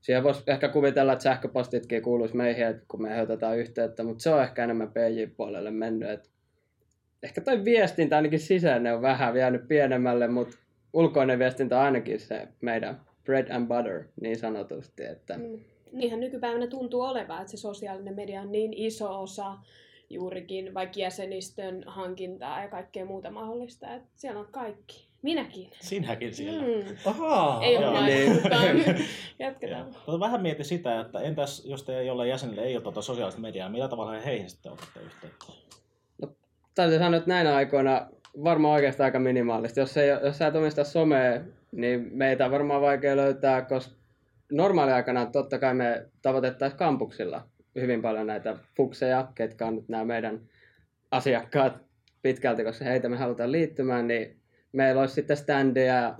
Siihen 0.00 0.22
voisi 0.22 0.42
ehkä 0.46 0.68
kuvitella, 0.68 1.12
että 1.12 1.22
sähköpostitkin 1.22 2.02
kuuluisi 2.02 2.36
meihin, 2.36 2.66
että 2.66 2.84
kun 2.88 3.02
me 3.02 3.22
otetaan 3.22 3.58
yhteyttä, 3.58 4.02
mutta 4.02 4.22
se 4.22 4.30
on 4.30 4.42
ehkä 4.42 4.64
enemmän 4.64 4.92
PJ-puolelle 4.92 5.70
mennyt. 5.70 6.10
Että 6.10 6.28
ehkä 7.22 7.40
toi 7.40 7.64
viestintä 7.64 8.16
ainakin 8.16 8.40
sisäinen 8.40 8.94
on 8.94 9.02
vähän 9.02 9.36
jäänyt 9.36 9.68
pienemmälle, 9.68 10.28
mutta 10.28 10.56
ulkoinen 10.92 11.38
viestintä 11.38 11.78
on 11.78 11.84
ainakin 11.84 12.20
se 12.20 12.48
meidän 12.60 13.00
bread 13.30 13.50
and 13.50 13.68
butter 13.68 14.04
niin 14.20 14.38
sanotusti. 14.38 15.04
Että 15.04 15.38
Mm. 15.38 15.58
Niinhän 15.92 16.20
nykypäivänä 16.20 16.66
tuntuu 16.66 17.00
olevan, 17.00 17.40
että 17.40 17.50
se 17.50 17.56
sosiaalinen 17.56 18.14
media 18.14 18.40
on 18.40 18.52
niin 18.52 18.72
iso 18.76 19.20
osa 19.20 19.56
juurikin 20.10 20.74
vaikka 20.74 21.00
jäsenistön 21.00 21.84
hankintaa 21.86 22.62
ja 22.62 22.68
kaikkea 22.68 23.04
muuta 23.04 23.30
mahdollista. 23.30 23.94
Että 23.94 24.08
siellä 24.14 24.40
on 24.40 24.48
kaikki. 24.50 25.06
Minäkin. 25.22 25.70
Sinäkin 25.80 26.34
siellä. 26.34 26.62
Mm. 26.62 26.96
Ahaa. 27.04 27.62
Ei 27.62 27.74
Joo. 27.74 27.90
ole 27.90 28.06
Niin. 28.06 28.32
mutta 28.32 28.48
jatketaan. 29.38 29.86
Tota, 30.06 30.20
vähän 30.20 30.42
mietin 30.42 30.64
sitä, 30.64 31.00
että 31.00 31.20
entäs 31.20 31.64
jos 31.64 31.82
te 31.82 32.04
jollain 32.04 32.30
jäsenille 32.30 32.62
ei 32.62 32.76
ole 32.76 32.82
tuota 32.82 33.02
sosiaalista 33.02 33.40
mediaa, 33.40 33.68
millä 33.68 33.88
tavalla 33.88 34.20
heihin 34.20 34.50
sitten 34.50 34.72
otatte 34.72 35.00
yhteyttä? 35.00 35.46
täytyy 36.74 36.98
sanoa, 36.98 37.16
että 37.16 37.28
näinä 37.30 37.54
aikoina 37.56 38.06
varmaan 38.44 38.74
oikeastaan 38.74 39.04
aika 39.04 39.18
minimaalista. 39.18 39.80
Jos, 39.80 39.96
ei, 39.96 40.08
jos 40.08 40.38
sä 40.38 40.46
et 40.46 40.56
omista 40.56 40.84
somea, 40.84 41.40
niin 41.72 42.08
meitä 42.12 42.44
on 42.44 42.50
varmaan 42.50 42.82
vaikea 42.82 43.16
löytää, 43.16 43.62
koska 43.62 43.94
normaaliaikana 44.52 45.26
totta 45.26 45.58
kai 45.58 45.74
me 45.74 46.06
tavoitettaisiin 46.22 46.78
kampuksilla 46.78 47.48
hyvin 47.74 48.02
paljon 48.02 48.26
näitä 48.26 48.58
fukseja, 48.76 49.32
ketkä 49.34 49.66
on 49.66 49.76
nyt 49.76 49.88
nämä 49.88 50.04
meidän 50.04 50.40
asiakkaat 51.10 51.82
pitkälti, 52.22 52.64
koska 52.64 52.84
heitä 52.84 53.08
me 53.08 53.16
halutaan 53.16 53.52
liittymään, 53.52 54.06
niin 54.06 54.40
meillä 54.72 55.00
olisi 55.00 55.14
sitten 55.14 55.36
standeja 55.36 56.18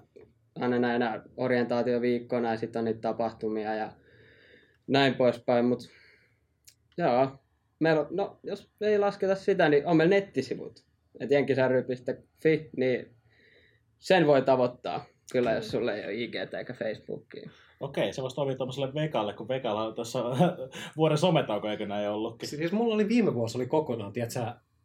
aina 0.60 0.78
näinä 0.78 1.22
orientaatioviikkoina 1.36 2.50
ja 2.50 2.56
sitten 2.56 2.80
on 2.80 2.84
niitä 2.84 3.00
tapahtumia 3.00 3.74
ja 3.74 3.92
näin 4.86 5.14
poispäin, 5.14 5.64
mutta 5.64 5.84
joo, 6.98 7.38
meillä 7.80 8.00
on, 8.00 8.06
no, 8.10 8.40
jos 8.42 8.70
ei 8.80 8.98
lasketa 8.98 9.34
sitä, 9.34 9.68
niin 9.68 9.86
on 9.86 9.96
meillä 9.96 10.14
nettisivut. 10.14 10.84
Et 11.20 11.30
jenkisärry.fi, 11.30 12.70
niin 12.76 13.10
sen 13.98 14.26
voi 14.26 14.42
tavoittaa 14.42 15.04
kyllä, 15.32 15.52
jos 15.52 15.70
sulle 15.70 15.94
ei 15.94 16.04
ole 16.04 16.14
IG 16.14 16.34
eikä 16.58 16.74
Facebookia. 16.74 17.50
Okei, 17.80 18.12
se 18.12 18.22
voisi 18.22 18.36
toimia 18.36 18.56
tuollaiselle 18.56 18.94
Vekalle, 18.94 19.32
kun 19.32 19.48
Vekalla 19.48 19.84
on 19.84 19.94
tuossa 19.94 20.24
vuoden 20.96 21.18
sometauko, 21.18 21.68
eikö 21.68 21.86
näin 21.86 22.10
ollutkin? 22.10 22.48
Siis 22.48 22.72
mulla 22.72 22.94
oli 22.94 23.08
viime 23.08 23.34
vuosi 23.34 23.58
oli 23.58 23.66
kokonaan, 23.66 24.12
tiedätkö, 24.12 24.40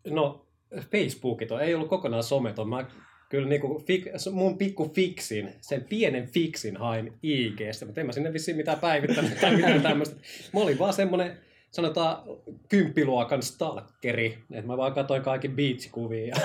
no 0.09 0.45
Facebookit 0.91 1.51
on, 1.51 1.61
ei 1.61 1.75
ollut 1.75 1.89
kokonaan 1.89 2.23
someton. 2.23 2.69
Mä 2.69 2.85
kyllä 3.29 3.47
niinku 3.47 3.83
fik, 3.87 4.05
mun 4.31 4.57
pikku 4.57 4.91
fiksin, 4.95 5.53
sen 5.61 5.83
pienen 5.83 6.27
fiksin 6.27 6.77
hain 6.77 7.13
IGstä, 7.23 7.85
mutta 7.85 8.01
en 8.01 8.05
mä 8.07 8.13
sinne 8.13 8.33
vissiin 8.33 8.57
mitään 8.57 8.79
päivittänyt 8.79 9.39
tai 9.41 9.55
mitään 9.55 9.81
tämmöistä. 9.81 10.15
Mä 10.53 10.59
olin 10.59 10.79
vaan 10.79 10.93
semmonen, 10.93 11.37
sanotaan, 11.71 12.23
kymppiluokan 12.69 13.43
stalkeri, 13.43 14.37
että 14.51 14.67
mä 14.67 14.77
vaan 14.77 14.93
katsoin 14.93 15.21
kaikki 15.21 15.47
beach-kuvia. 15.49 16.35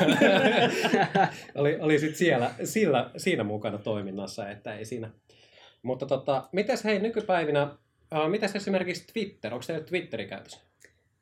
oli, 1.54 1.78
oli 1.80 1.98
sit 1.98 2.16
siellä, 2.16 2.50
sillä, 2.64 3.10
siinä 3.16 3.44
mukana 3.44 3.78
toiminnassa, 3.78 4.50
että 4.50 4.74
ei 4.74 4.84
siinä. 4.84 5.10
Mutta 5.82 6.06
tota, 6.06 6.48
mitäs 6.52 6.84
hei 6.84 6.98
nykypäivinä, 6.98 7.62
uh, 8.14 8.30
mitäs 8.30 8.56
esimerkiksi 8.56 9.06
Twitter, 9.12 9.54
onko 9.54 9.64
teillä 9.66 9.84
Twitteri 9.84 10.26
käytössä? 10.26 10.60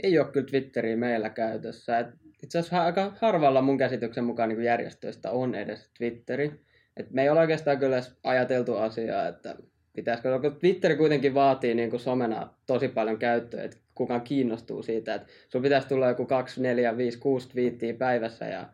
Ei 0.02 0.18
ole 0.18 0.32
kyllä 0.32 0.46
Twitteriä 0.46 0.96
meillä 0.96 1.30
käytössä. 1.30 1.98
Et 1.98 2.06
itse 2.42 2.58
asiassa 2.58 2.84
aika 2.84 3.12
harvalla 3.20 3.62
mun 3.62 3.78
käsityksen 3.78 4.24
mukaan 4.24 4.48
niin 4.48 4.62
järjestöistä 4.62 5.30
on 5.30 5.54
edes 5.54 5.90
Twitteri. 5.98 6.60
Et 6.96 7.10
me 7.10 7.22
ei 7.22 7.30
ole 7.30 7.40
oikeastaan 7.40 7.78
kyllä 7.78 7.96
edes 7.96 8.18
ajateltu 8.24 8.76
asiaa, 8.76 9.28
että 9.28 9.56
pitäisikö, 9.98 10.40
kun 10.40 10.56
Twitteri 10.56 10.96
kuitenkin 10.96 11.34
vaatii 11.34 11.74
niin 11.74 11.90
kuin 11.90 12.00
somena 12.00 12.48
tosi 12.66 12.88
paljon 12.88 13.18
käyttöä, 13.18 13.62
että 13.62 13.76
kukaan 13.94 14.20
kiinnostuu 14.20 14.82
siitä, 14.82 15.14
että 15.14 15.28
sun 15.48 15.62
pitäisi 15.62 15.88
tulla 15.88 16.08
joku 16.08 16.26
2, 16.26 16.62
4, 16.62 16.96
5, 16.96 17.18
6 17.18 17.48
twiittiä 17.48 17.94
päivässä 17.94 18.44
ja 18.44 18.68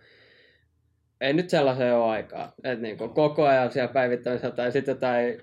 ei 1.20 1.32
nyt 1.32 1.50
sellaisen 1.50 1.94
ole 1.94 2.10
aikaa. 2.10 2.54
Että 2.64 2.82
niin 2.82 2.98
kuin 2.98 3.10
koko 3.10 3.44
ajan 3.44 3.72
siellä 3.72 3.92
päivittämisessä 3.92 4.50
tai 4.50 4.72
sitten 4.72 4.92
jotain 4.92 5.42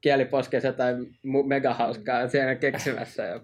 kieliposkessa 0.00 0.72
tai 0.72 0.94
megahauskaa 1.46 2.28
siellä 2.28 2.54
keksimässä. 2.54 3.22
Ja 3.22 3.40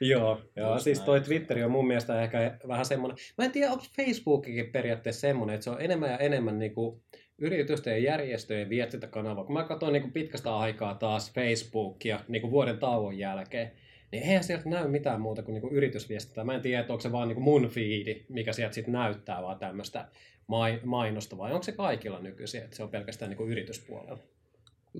Joo, 0.00 0.40
joo 0.56 0.78
siis 0.78 1.00
toi 1.00 1.20
Twitteri 1.20 1.64
on 1.64 1.70
mun 1.70 1.86
mielestä 1.86 2.22
ehkä 2.22 2.58
vähän 2.68 2.86
semmoinen, 2.86 3.18
mä 3.38 3.44
en 3.44 3.52
tiedä 3.52 3.72
onko 3.72 3.84
Facebookikin 3.96 4.72
periaatteessa 4.72 5.20
semmoinen, 5.20 5.54
että 5.54 5.64
se 5.64 5.70
on 5.70 5.80
enemmän 5.80 6.10
ja 6.10 6.18
enemmän 6.18 6.58
niinku 6.58 7.02
yritysten 7.38 7.92
ja 7.92 7.98
järjestöjen 7.98 8.68
viestintäkanava. 8.68 9.44
Kun 9.44 9.52
mä 9.52 9.64
katsoin 9.64 9.92
niinku 9.92 10.08
pitkästä 10.10 10.56
aikaa 10.56 10.94
taas 10.94 11.32
Facebookia 11.32 12.20
niinku 12.28 12.50
vuoden 12.50 12.78
tauon 12.78 13.18
jälkeen, 13.18 13.72
niin 14.12 14.22
eihän 14.22 14.44
sieltä 14.44 14.68
näy 14.68 14.88
mitään 14.88 15.20
muuta 15.20 15.42
kuin 15.42 15.52
niinku 15.52 15.68
yritysviestintää. 15.68 16.44
Mä 16.44 16.54
en 16.54 16.60
tiedä, 16.60 16.80
että 16.80 16.92
onko 16.92 17.00
se 17.00 17.12
vaan 17.12 17.28
niinku 17.28 17.40
mun 17.40 17.68
fiidi, 17.68 18.24
mikä 18.28 18.52
sieltä 18.52 18.74
sitten 18.74 18.92
näyttää, 18.92 19.42
vaan 19.42 19.58
tämmöistä 19.58 20.04
mai- 20.46 20.80
mainosta, 20.84 21.38
vai 21.38 21.52
onko 21.52 21.62
se 21.62 21.72
kaikilla 21.72 22.20
nykyisin, 22.20 22.62
että 22.62 22.76
se 22.76 22.82
on 22.82 22.88
pelkästään 22.88 23.28
niinku 23.28 23.46
yrityspuolella? 23.46 24.18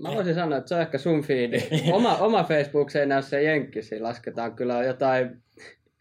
Mä 0.01 0.15
voisin 0.15 0.35
sanoa, 0.35 0.57
että 0.57 0.69
se 0.69 0.75
on 0.75 0.81
ehkä 0.81 0.97
sun 0.97 1.23
feedi. 1.23 1.57
Oma, 1.93 2.17
oma 2.17 2.43
Facebook 2.43 2.89
se 2.89 2.99
ei 2.99 3.05
näy 3.05 3.21
se 3.21 3.43
jenkkisi. 3.43 3.99
Lasketaan 3.99 4.55
kyllä 4.55 4.83
jotain 4.83 5.41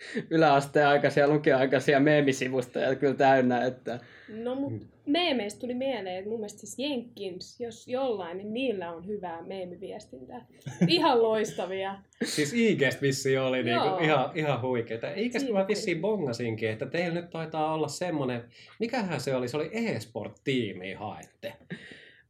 yläasteen 0.30 0.86
aikaisia, 0.86 1.28
lukioaikaisia 1.28 2.00
meemisivustoja 2.00 2.94
kyllä 2.94 3.14
täynnä. 3.14 3.64
Että... 3.64 4.00
No 4.28 4.54
mut 4.54 4.72
meemeistä 5.06 5.60
tuli 5.60 5.74
mieleen, 5.74 6.16
että 6.16 6.30
mun 6.30 6.40
mielestä 6.40 6.58
siis 6.58 6.78
Jenkins, 6.78 7.60
jos 7.60 7.88
jollain, 7.88 8.36
niin 8.36 8.54
niillä 8.54 8.92
on 8.92 9.06
hyvää 9.06 9.42
meemiviestintää. 9.42 10.46
Ihan 10.88 11.22
loistavia. 11.22 11.98
Siis 12.24 12.52
IGstä 12.52 13.02
vissiin 13.02 13.40
oli 13.40 13.62
niinku 13.62 13.88
ihan, 14.00 14.30
ihan 14.34 14.62
huikeeta. 14.62 15.06
IGstä 15.16 15.52
mä 15.52 15.66
vissiin 15.68 16.00
bongasinkin, 16.00 16.70
että 16.70 16.86
teillä 16.86 17.20
nyt 17.20 17.30
taitaa 17.30 17.74
olla 17.74 17.88
semmonen, 17.88 18.42
mikähän 18.78 19.20
se 19.20 19.34
oli, 19.34 19.48
se 19.48 19.56
oli 19.56 19.70
e-sport-tiimi 19.72 20.92
haette. 20.92 21.52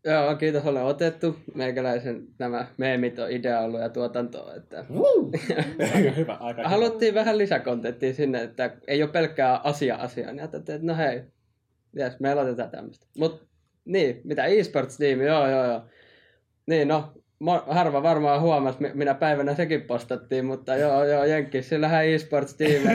Joo, 0.04 0.36
kiitos, 0.36 0.64
olen 0.64 0.82
otettu. 0.82 1.36
Meikäläisen 1.54 2.26
nämä 2.38 2.66
meemit 2.76 3.18
on 3.18 3.30
idea 3.30 3.60
ollut 3.60 3.80
ja 3.80 3.88
tuotanto. 3.88 4.54
Että... 4.56 4.84
Aika 5.94 6.10
hyvä, 6.10 6.32
aika 6.40 6.60
hyvä. 6.60 6.68
Haluttiin 6.68 7.14
vähän 7.14 7.38
lisäkontenttia 7.38 8.14
sinne, 8.14 8.42
että 8.42 8.76
ei 8.86 9.02
ole 9.02 9.10
pelkkää 9.10 9.60
asia-asiaa. 9.64 10.32
Niin 10.32 10.44
että 10.44 10.78
no 10.82 10.96
hei, 10.96 11.22
jes, 11.96 12.20
me 12.20 12.30
aloitetaan 12.30 12.70
tämmöistä. 12.70 13.06
Mut 13.18 13.48
niin, 13.84 14.20
mitä 14.24 14.44
e-sports-tiimi, 14.44 15.24
joo 15.24 15.48
joo 15.50 15.64
joo. 15.64 15.82
Niin 16.66 16.88
no, 16.88 17.12
harva 17.66 18.02
varmaan 18.02 18.40
huomasi, 18.40 18.78
mi- 18.80 18.90
minä 18.94 19.14
päivänä 19.14 19.54
sekin 19.54 19.82
postattiin, 19.82 20.44
mutta 20.44 20.76
joo 20.76 21.04
joo, 21.04 21.24
Jenkki, 21.24 21.62
sillähän 21.62 22.06
e-sports-tiimi. 22.06 22.88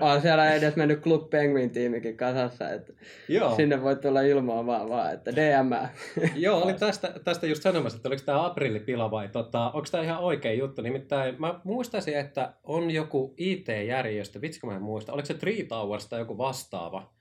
on 0.00 0.20
siellä 0.22 0.54
edes 0.54 0.76
mennyt 0.76 1.00
Club 1.00 1.30
Penguin-tiimikin 1.30 2.16
kasassa, 2.16 2.70
että 2.70 2.92
Joo, 3.28 3.56
sinne 3.56 3.82
voi 3.82 3.96
tulla 3.96 4.20
ilmoamaan 4.20 4.88
vaan, 4.88 5.12
että 5.14 5.32
DM. 5.36 5.88
Joo 6.34 6.62
oli 6.62 6.74
tästä, 6.74 7.14
tästä 7.24 7.46
just 7.46 7.62
sanomassa, 7.62 7.96
että 7.96 8.08
oliko 8.08 8.22
tämä 8.26 8.46
aprillipila 8.46 9.10
vai 9.10 9.28
tota, 9.28 9.70
onko 9.70 9.86
tämä 9.90 10.04
ihan 10.04 10.18
oikea 10.18 10.52
juttu. 10.52 10.82
Nimittäin 10.82 11.34
mä 11.38 11.60
muistaisin, 11.64 12.16
että 12.18 12.52
on 12.64 12.90
joku 12.90 13.34
IT-järjestö, 13.36 14.40
vitsikö 14.40 14.66
mä 14.66 14.76
en 14.76 14.82
muista, 14.82 15.12
oliko 15.12 15.26
se 15.26 15.34
Three 15.34 15.64
Towers 15.68 16.08
tai 16.08 16.18
joku 16.18 16.38
vastaava. 16.38 17.12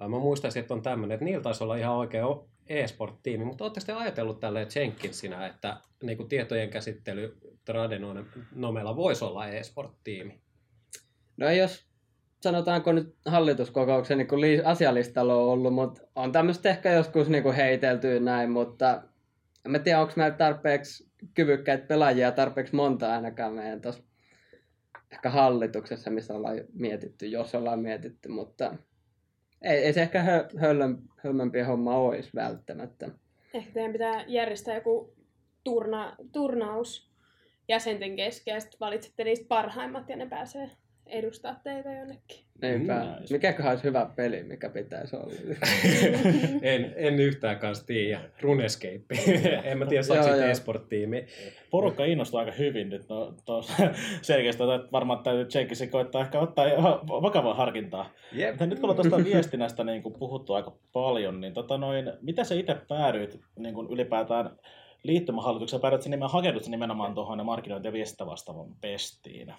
Mä 0.00 0.08
muistaisin, 0.08 0.60
että 0.60 0.74
on 0.74 0.82
tämmöinen, 0.82 1.14
että 1.14 1.24
niillä 1.24 1.42
taisi 1.42 1.64
olla 1.64 1.76
ihan 1.76 1.96
oikea 1.96 2.26
e-sport-tiimi, 2.70 3.44
mutta 3.44 3.64
oletteko 3.64 3.86
te 3.86 3.92
ajatellut 3.92 4.40
tälleen 4.40 4.66
Jenkinsinä, 4.74 5.46
että 5.46 5.76
niin 6.02 6.16
kuin 6.16 6.28
tietojen 6.28 6.70
käsittely 6.70 7.36
Tradenomella 7.64 8.96
voisi 8.96 9.24
olla 9.24 9.48
e-sport-tiimi? 9.48 10.40
No 11.36 11.50
jos 11.50 11.86
sanotaanko 12.40 12.92
nyt 12.92 13.16
hallituskokouksen 13.26 14.18
niin 14.18 14.28
kuin 14.28 14.40
li- 14.40 14.62
asialistalla 14.64 15.34
on 15.34 15.48
ollut, 15.48 15.74
mutta 15.74 16.02
on 16.14 16.32
tämmöistä 16.32 16.70
ehkä 16.70 16.92
joskus 16.92 17.28
niin 17.28 17.42
kuin 17.42 17.54
heitelty 17.54 18.20
näin, 18.20 18.50
mutta 18.50 19.02
en 19.64 19.82
tiedä, 19.82 20.00
onko 20.00 20.12
meillä 20.16 20.36
tarpeeksi 20.36 21.10
kyvykkäitä 21.34 21.86
pelaajia 21.86 22.32
tarpeeksi 22.32 22.76
monta 22.76 23.14
ainakaan 23.14 23.52
meidän 23.52 23.80
tuossa 23.80 24.02
ehkä 25.12 25.30
hallituksessa, 25.30 26.10
missä 26.10 26.34
ollaan 26.34 26.56
mietitty, 26.72 27.26
jos 27.26 27.54
ollaan 27.54 27.80
mietitty, 27.80 28.28
mutta 28.28 28.74
ei, 29.62 29.84
ei 29.84 29.92
se 29.92 30.02
ehkä 30.02 30.22
hö, 30.22 30.48
höllön, 30.56 30.98
hölmömpi 31.24 31.60
homma 31.60 31.96
olisi 31.96 32.30
välttämättä. 32.34 33.08
Ehkä 33.54 33.72
teidän 33.72 33.92
pitää 33.92 34.24
järjestää 34.26 34.74
joku 34.74 35.14
turna, 35.64 36.16
turnaus 36.32 37.10
jäsenten 37.68 38.16
kesken 38.16 38.54
ja 38.54 38.60
sitten 38.60 38.80
valitsette 38.80 39.24
niistä 39.24 39.46
parhaimmat 39.48 40.08
ja 40.08 40.16
ne 40.16 40.26
pääsee 40.26 40.70
edustaa 41.10 41.54
teitä 41.64 41.92
jonnekin. 41.92 42.44
Niinpä. 42.62 43.16
Nice. 43.20 43.34
Mikäköhän 43.34 43.70
olisi 43.70 43.84
hyvä 43.84 44.10
peli, 44.16 44.42
mikä 44.42 44.70
pitäisi 44.70 45.16
olla? 45.16 45.32
en, 46.62 46.92
en 46.96 47.20
yhtään 47.20 47.58
kanssa 47.58 47.86
tiedä. 47.86 48.20
Runescape. 48.40 49.14
en 49.70 49.78
mä 49.78 49.86
tiedä, 49.86 50.02
saako 50.02 50.22
siitä 50.22 50.50
e-sport-tiimi. 50.50 51.26
Porukka 51.70 52.04
innostuu 52.04 52.40
aika 52.40 52.52
hyvin 52.52 52.88
nyt 52.88 53.08
no, 53.08 53.34
tos, 53.44 53.72
selkeästi, 54.22 54.62
että 54.62 54.92
varmaan 54.92 55.22
täytyy 55.22 55.46
Jenkkisin 55.54 55.90
koittaa 55.90 56.22
ehkä 56.22 56.40
ottaa 56.40 56.66
vakavaa 57.08 57.54
harkintaa. 57.54 58.10
Jep. 58.32 58.50
Mutta 58.50 58.66
nyt 58.66 58.78
kun 58.80 58.90
ollaan 58.90 59.10
tuosta 59.10 59.30
viestinnästä 59.30 59.84
niin 59.84 60.02
kuin 60.02 60.14
puhuttu 60.18 60.54
aika 60.54 60.72
paljon, 60.92 61.40
niin 61.40 61.54
tota 61.54 61.78
noin, 61.78 62.12
mitä 62.20 62.44
sä 62.44 62.54
itse 62.54 62.76
päädyit 62.88 63.40
niin 63.58 63.74
kuin 63.74 63.90
ylipäätään 63.90 64.50
liittymähallitukseen, 65.02 65.80
päädyit 65.80 66.04
nimenomaan, 66.04 66.32
hakeudut 66.32 66.66
nimenomaan 66.66 67.14
tuohon 67.14 67.46
markkinointi- 67.46 67.88
ja 67.88 67.92
viestintävastaavan 67.92 68.74
pestiin? 68.80 69.54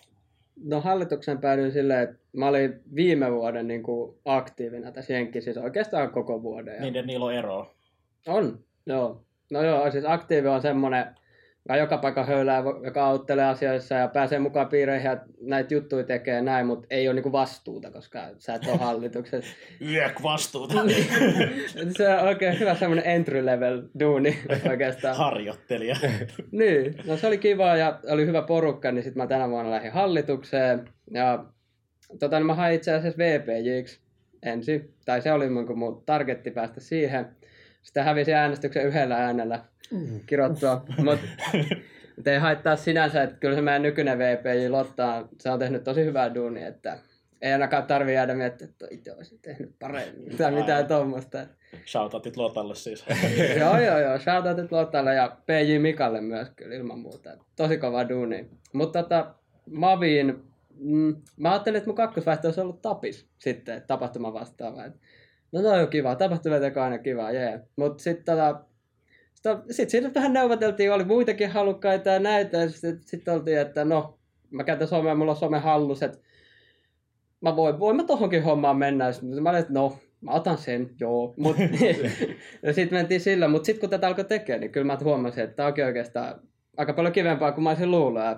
No 0.63 0.81
hallituksen 0.81 1.37
päädyin 1.37 1.71
silleen, 1.71 2.03
että 2.03 2.17
mä 2.33 2.47
olin 2.47 2.81
viime 2.95 3.31
vuoden 3.31 3.67
niin 3.67 3.83
kuin 3.83 4.15
aktiivina 4.25 4.91
tässä 4.91 5.13
Jenkkisissä 5.13 5.61
oikeastaan 5.61 6.11
koko 6.11 6.43
vuoden. 6.43 6.75
Ja... 6.75 6.81
Niin, 6.81 6.95
että 6.95 7.07
niillä 7.07 7.25
on 7.25 7.33
eroa. 7.33 7.73
On, 8.27 8.59
joo. 8.85 9.23
No 9.51 9.63
joo, 9.63 9.91
siis 9.91 10.05
aktiivi 10.05 10.47
on 10.47 10.61
semmoinen, 10.61 11.05
joka 11.69 11.77
joka 11.77 11.97
paikka 11.97 12.23
höylää, 12.23 12.63
joka 12.83 13.05
auttelee 13.05 13.45
asioissa 13.45 13.95
ja 13.95 14.07
pääsee 14.07 14.39
mukaan 14.39 14.67
piireihin 14.67 15.05
ja 15.05 15.17
näitä 15.41 15.73
juttuja 15.73 16.03
tekee 16.03 16.41
näin, 16.41 16.65
mutta 16.67 16.87
ei 16.89 17.07
ole 17.07 17.15
niinku 17.15 17.31
vastuuta, 17.31 17.91
koska 17.91 18.19
sä 18.37 18.55
et 18.55 18.67
ole 18.67 18.77
hallituksessa. 18.87 19.55
Yök 19.81 20.23
vastuuta. 20.23 20.73
se 21.97 22.09
on 22.09 22.27
oikein 22.27 22.59
hyvä 22.59 22.75
semmoinen 22.75 23.05
entry 23.05 23.45
level 23.45 23.81
duuni 23.99 24.39
oikeastaan. 24.69 25.17
Harjoittelija. 25.17 25.95
niin, 26.51 26.95
no 27.07 27.17
se 27.17 27.27
oli 27.27 27.37
kiva 27.37 27.75
ja 27.75 27.99
oli 28.09 28.25
hyvä 28.25 28.41
porukka, 28.41 28.91
niin 28.91 29.03
sitten 29.03 29.23
mä 29.23 29.27
tänä 29.27 29.49
vuonna 29.49 29.71
lähdin 29.71 29.91
hallitukseen. 29.91 30.89
Ja 31.13 31.45
tota, 32.19 32.39
niin 32.39 32.47
mä 32.47 32.55
hain 32.55 32.75
itse 32.75 32.93
asiassa 32.93 33.17
VPJiksi 33.17 33.99
ensin, 34.43 34.93
tai 35.05 35.21
se 35.21 35.31
oli 35.31 35.49
mun, 35.49 35.77
mun 35.77 36.03
targetti 36.05 36.51
päästä 36.51 36.79
siihen. 36.79 37.35
Sitten 37.81 38.03
hävisin 38.03 38.35
äänestyksen 38.35 38.85
yhdellä 38.85 39.17
äänellä 39.17 39.63
kirottua, 40.25 40.85
mutta 41.03 41.27
ei 42.31 42.37
haittaa 42.37 42.75
sinänsä, 42.75 43.23
että 43.23 43.37
kyllä 43.39 43.55
se 43.55 43.61
meidän 43.61 43.81
nykyinen 43.81 44.19
VPJ 44.19 44.67
Lotta, 44.69 45.27
se 45.39 45.49
on 45.49 45.59
tehnyt 45.59 45.83
tosi 45.83 46.05
hyvää 46.05 46.35
duunia, 46.35 46.67
että 46.67 46.97
ei 47.41 47.53
ainakaan 47.53 47.83
tarvi 47.83 48.13
jäädä 48.13 48.33
miettimään, 48.33 48.71
että 48.71 48.87
itse 48.91 49.13
olisin 49.13 49.39
tehnyt 49.41 49.75
paremmin 49.79 50.37
tai 50.37 50.51
mitään 50.51 50.87
tuommoista. 50.87 51.37
Shoutoutit 51.85 52.37
Lotalle 52.37 52.75
siis. 52.75 53.05
joo, 53.59 53.79
joo, 53.79 53.99
joo. 53.99 54.19
Shoutoutit 54.19 54.71
Lottalle 54.71 55.15
ja 55.15 55.37
PJ 55.45 55.77
Mikalle 55.79 56.21
myös 56.21 56.49
kyllä 56.55 56.75
ilman 56.75 56.99
muuta. 56.99 57.29
Tosi 57.55 57.77
kova 57.77 58.09
duuni. 58.09 58.49
Mutta 58.73 59.03
tota, 59.03 59.33
Maviin 59.71 60.43
mm, 60.79 61.15
mä 61.37 61.51
ajattelin, 61.51 61.77
että 61.77 61.87
mun 61.87 61.95
kakkosvaihtoehto 61.95 62.47
olisi 62.47 62.61
ollut 62.61 62.81
tapis 62.81 63.27
sitten, 63.39 63.83
tapahtuma 63.87 64.33
vastaava. 64.33 64.81
No 65.51 65.61
no 65.61 65.69
on 65.69 65.87
kiva, 65.87 66.15
tapahtuma 66.15 66.59
teko 66.59 66.81
aina 66.81 66.97
kiva, 66.97 67.31
jee. 67.31 67.61
Mutta 67.75 68.03
sitten 68.03 68.25
tota, 68.37 68.61
sitten 69.71 69.89
siitä 69.89 70.13
vähän 70.15 70.33
neuvoteltiin, 70.33 70.93
oli 70.93 71.03
muitakin 71.03 71.49
halukkaita 71.49 72.09
ja 72.09 72.19
näitä, 72.19 72.57
ja 72.57 72.69
sitten 72.69 72.99
sit 73.05 73.27
oltiin, 73.27 73.59
että 73.59 73.85
no, 73.85 74.19
mä 74.51 74.63
käytän 74.63 74.87
somea, 74.87 75.15
mulla 75.15 75.31
on 75.31 75.37
some 75.37 75.59
hallus, 75.59 76.03
että 76.03 76.17
mä 77.41 77.55
voin, 77.55 77.79
voin 77.79 77.95
mä 77.95 78.03
tohonkin 78.03 78.43
hommaan 78.43 78.77
mennä. 78.77 79.05
Ja 79.05 79.11
sitten 79.11 79.43
mä 79.43 79.49
olin, 79.49 79.59
että 79.59 79.73
no, 79.73 79.97
mä 80.21 80.31
otan 80.31 80.57
sen, 80.57 80.89
joo. 80.99 81.33
Mut, 81.37 81.55
ja 82.63 82.73
sitten 82.73 82.99
mentiin 82.99 83.21
sillä, 83.21 83.47
mutta 83.47 83.65
sitten 83.65 83.79
kun 83.79 83.89
tätä 83.89 84.07
alkoi 84.07 84.25
tekemään, 84.25 84.61
niin 84.61 84.71
kyllä 84.71 84.85
mä 84.87 84.97
huomasin, 85.03 85.43
että 85.43 85.55
tämä 85.55 85.67
onkin 85.67 85.85
oikeastaan 85.85 86.41
aika 86.77 86.93
paljon 86.93 87.13
kivempaa 87.13 87.51
kuin 87.51 87.63
mä 87.63 87.69
olisin 87.69 87.91
luullut. 87.91 88.23
Ja 88.23 88.37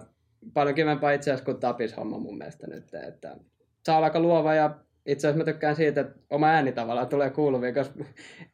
paljon 0.53 0.75
kivempaa 0.75 1.11
itse 1.11 1.31
asiassa 1.31 1.45
kuin 1.45 1.59
tapis 1.59 1.97
homma 1.97 2.19
mun 2.19 2.37
mielestä 2.37 2.67
nyt. 2.67 2.93
Että 3.07 3.37
saa 3.85 3.97
olla 3.97 4.07
aika 4.07 4.19
luova 4.19 4.53
ja 4.53 4.75
itse 5.05 5.27
asiassa 5.27 5.37
mä 5.37 5.51
tykkään 5.51 5.75
siitä, 5.75 6.01
että 6.01 6.19
oma 6.29 6.47
ääni 6.47 6.71
tavallaan 6.71 7.07
tulee 7.07 7.29
kuuluviin, 7.29 7.73
koska 7.73 8.03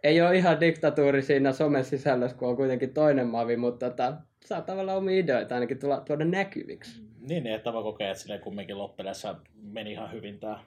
ei 0.04 0.22
ole 0.22 0.36
ihan 0.36 0.60
diktatuuri 0.60 1.22
siinä 1.22 1.52
somen 1.52 1.86
sisällössä, 1.86 2.38
kun 2.38 2.50
on 2.50 2.56
kuitenkin 2.56 2.94
toinen 2.94 3.28
mavi, 3.28 3.58
mutta 3.58 3.90
tota, 3.90 4.14
saa 4.46 4.62
tavallaan 4.62 4.98
omia 4.98 5.20
ideoita 5.20 5.56
ainakin 5.56 5.80
tuoda, 5.80 6.02
tuoda 6.02 6.26
näkyviksi. 6.26 7.02
Niin, 7.20 7.44
niin, 7.44 7.56
että 7.56 7.72
mä 7.72 7.82
kokeen, 7.82 8.12
että 8.12 8.22
silleen 8.22 8.42
kumminkin 8.42 8.78
loppupeleissä 8.78 9.36
meni 9.62 9.92
ihan 9.92 10.12
hyvin 10.12 10.40
tää. 10.40 10.60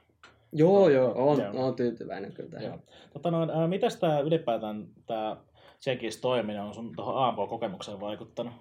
Joo, 0.52 0.88
joo, 0.88 1.12
on, 1.30 1.40
Joo. 1.40 1.66
on 1.66 1.76
tyytyväinen 1.76 2.32
kyllä 2.32 2.50
tähän. 2.50 2.66
Joo. 2.66 2.78
Tota 3.12 3.30
noin, 3.30 3.50
ää, 3.50 3.68
mitäs 3.68 3.96
tää 3.96 4.20
ylipäätään 4.20 4.86
tää 5.06 5.36
Jenkins 5.86 6.16
toiminen 6.16 6.62
on 6.62 6.74
sun 6.74 6.92
tuohon 6.96 7.24
AMK-kokemukseen 7.24 8.00
vaikuttanut? 8.00 8.52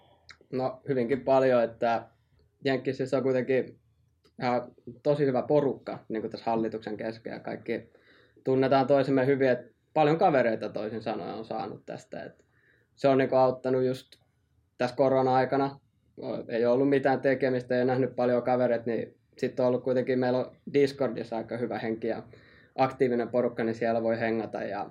No 0.52 0.82
hyvinkin 0.88 1.22
paljon, 1.22 1.64
että 1.64 2.08
Jenkkisissä 2.66 3.18
on 3.18 3.24
kuitenkin 3.24 3.81
ihan 4.42 4.72
tosi 5.04 5.26
hyvä 5.26 5.42
porukka 5.42 6.00
niin 6.10 6.22
kuin 6.22 6.32
tässä 6.32 6.52
hallituksen 6.52 6.98
kesken 6.98 7.34
ja 7.34 7.40
kaikki 7.40 7.90
tunnetaan 8.44 8.88
toisemme 8.88 9.26
hyvin, 9.26 9.50
että 9.50 9.74
paljon 9.94 10.18
kavereita 10.18 10.70
toisin 10.70 11.02
sanoen 11.02 11.34
on 11.34 11.46
saanut 11.46 11.86
tästä. 11.86 12.24
Että 12.24 12.44
se 12.96 13.08
on 13.08 13.18
niin 13.18 13.34
auttanut 13.34 13.84
just 13.84 14.08
tässä 14.78 14.96
korona-aikana. 14.96 15.80
Ei 16.48 16.66
ollut 16.66 16.90
mitään 16.90 17.22
tekemistä, 17.22 17.80
ei 17.80 17.86
nähnyt 17.86 18.16
paljon 18.16 18.44
kavereita, 18.44 18.86
niin 18.86 19.18
sitten 19.38 19.64
on 19.64 19.68
ollut 19.68 19.84
kuitenkin, 19.84 20.20
meillä 20.20 20.40
on 20.40 20.56
Discordissa 20.74 21.38
aika 21.38 21.58
hyvä 21.58 21.80
henki 21.80 22.08
ja 22.08 22.24
aktiivinen 22.76 23.30
porukka, 23.30 23.64
niin 23.64 23.76
siellä 23.76 24.04
voi 24.04 24.20
hengata 24.20 24.64
ja 24.64 24.90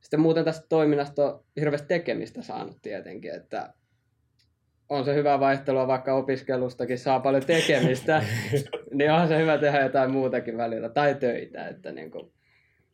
sitten 0.00 0.20
muuten 0.20 0.44
tästä 0.44 0.66
toiminnasta 0.68 1.32
on 1.32 1.44
hirveästi 1.60 1.88
tekemistä 1.88 2.42
saanut 2.42 2.78
tietenkin, 2.82 3.34
että 3.34 3.72
on 4.88 5.04
se 5.04 5.14
hyvä 5.14 5.40
vaihtelua, 5.40 5.86
vaikka 5.86 6.14
opiskelustakin 6.14 6.98
saa 6.98 7.20
paljon 7.20 7.46
tekemistä, 7.46 8.22
niin 8.94 9.12
on 9.12 9.28
se 9.28 9.38
hyvä 9.38 9.58
tehdä 9.58 9.82
jotain 9.82 10.10
muutakin 10.10 10.56
välillä, 10.56 10.88
tai 10.88 11.14
töitä, 11.14 11.68
että 11.68 11.92
niin 11.92 12.10
kuin, 12.10 12.32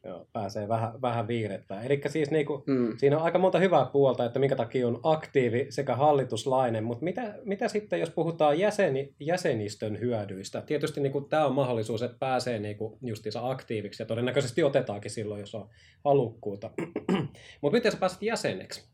Joo, 0.05 0.27
pääsee 0.33 0.69
vähän, 0.69 1.03
vähän 1.03 1.29
viirettä. 1.29 1.81
Eli 1.81 2.01
siis 2.07 2.31
niinku, 2.31 2.65
mm. 2.67 2.99
siinä 2.99 3.17
on 3.17 3.23
aika 3.23 3.39
monta 3.39 3.59
hyvää 3.59 3.85
puolta, 3.85 4.25
että 4.25 4.39
minkä 4.39 4.57
takia 4.57 4.89
on 4.89 5.01
aktiivi 5.03 5.67
sekä 5.71 5.97
hallituslainen, 5.97 6.85
mutta 6.85 7.05
mitä, 7.05 7.35
mitä 7.45 7.69
sitten, 7.69 8.01
jos 8.01 8.11
puhutaan 8.11 8.59
jäseni, 8.59 9.15
jäsenistön 9.21 10.01
hyödyistä? 10.01 10.63
Tietysti 10.63 11.01
niinku, 11.01 11.21
tämä 11.21 11.47
on 11.47 11.55
mahdollisuus, 11.55 12.03
että 12.03 12.17
pääsee 12.21 12.59
niinku, 12.59 12.99
justiinsa 13.03 13.51
aktiiviksi 13.51 14.03
ja 14.03 14.07
todennäköisesti 14.07 14.63
otetaankin 14.63 15.11
silloin, 15.11 15.41
jos 15.41 15.55
on 15.55 15.69
halukkuutta. 16.05 16.71
mutta 17.61 17.77
miten 17.77 17.93
sä 17.93 17.99
pääset 17.99 18.23
jäseneksi? 18.23 18.89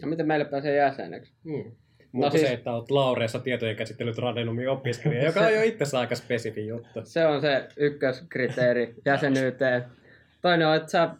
Ja 0.00 0.06
miten 0.06 0.26
meille 0.26 0.44
pääsee 0.44 0.76
jäseneksi? 0.76 1.32
Hmm. 2.14 2.20
Muuta 2.20 2.30
siis- 2.30 2.48
se, 2.48 2.52
että 2.52 2.72
olet 2.72 2.90
Laureessa 2.90 3.38
tietojen 3.38 3.76
käsittelyt 3.76 4.18
radenomin 4.18 4.68
opiskelija, 4.68 5.24
joka 5.24 5.40
on 5.40 5.54
jo 5.54 5.62
itse 5.62 5.96
aika 5.96 6.14
spesifi 6.14 6.66
juttu. 6.66 7.00
Se 7.04 7.26
on 7.26 7.40
se 7.40 7.68
ykköskriteeri 7.76 8.94
jäsenyyteen. 9.04 9.84
Toinen 10.42 10.68
on, 10.68 10.76
että 10.76 10.90
sä 10.90 11.10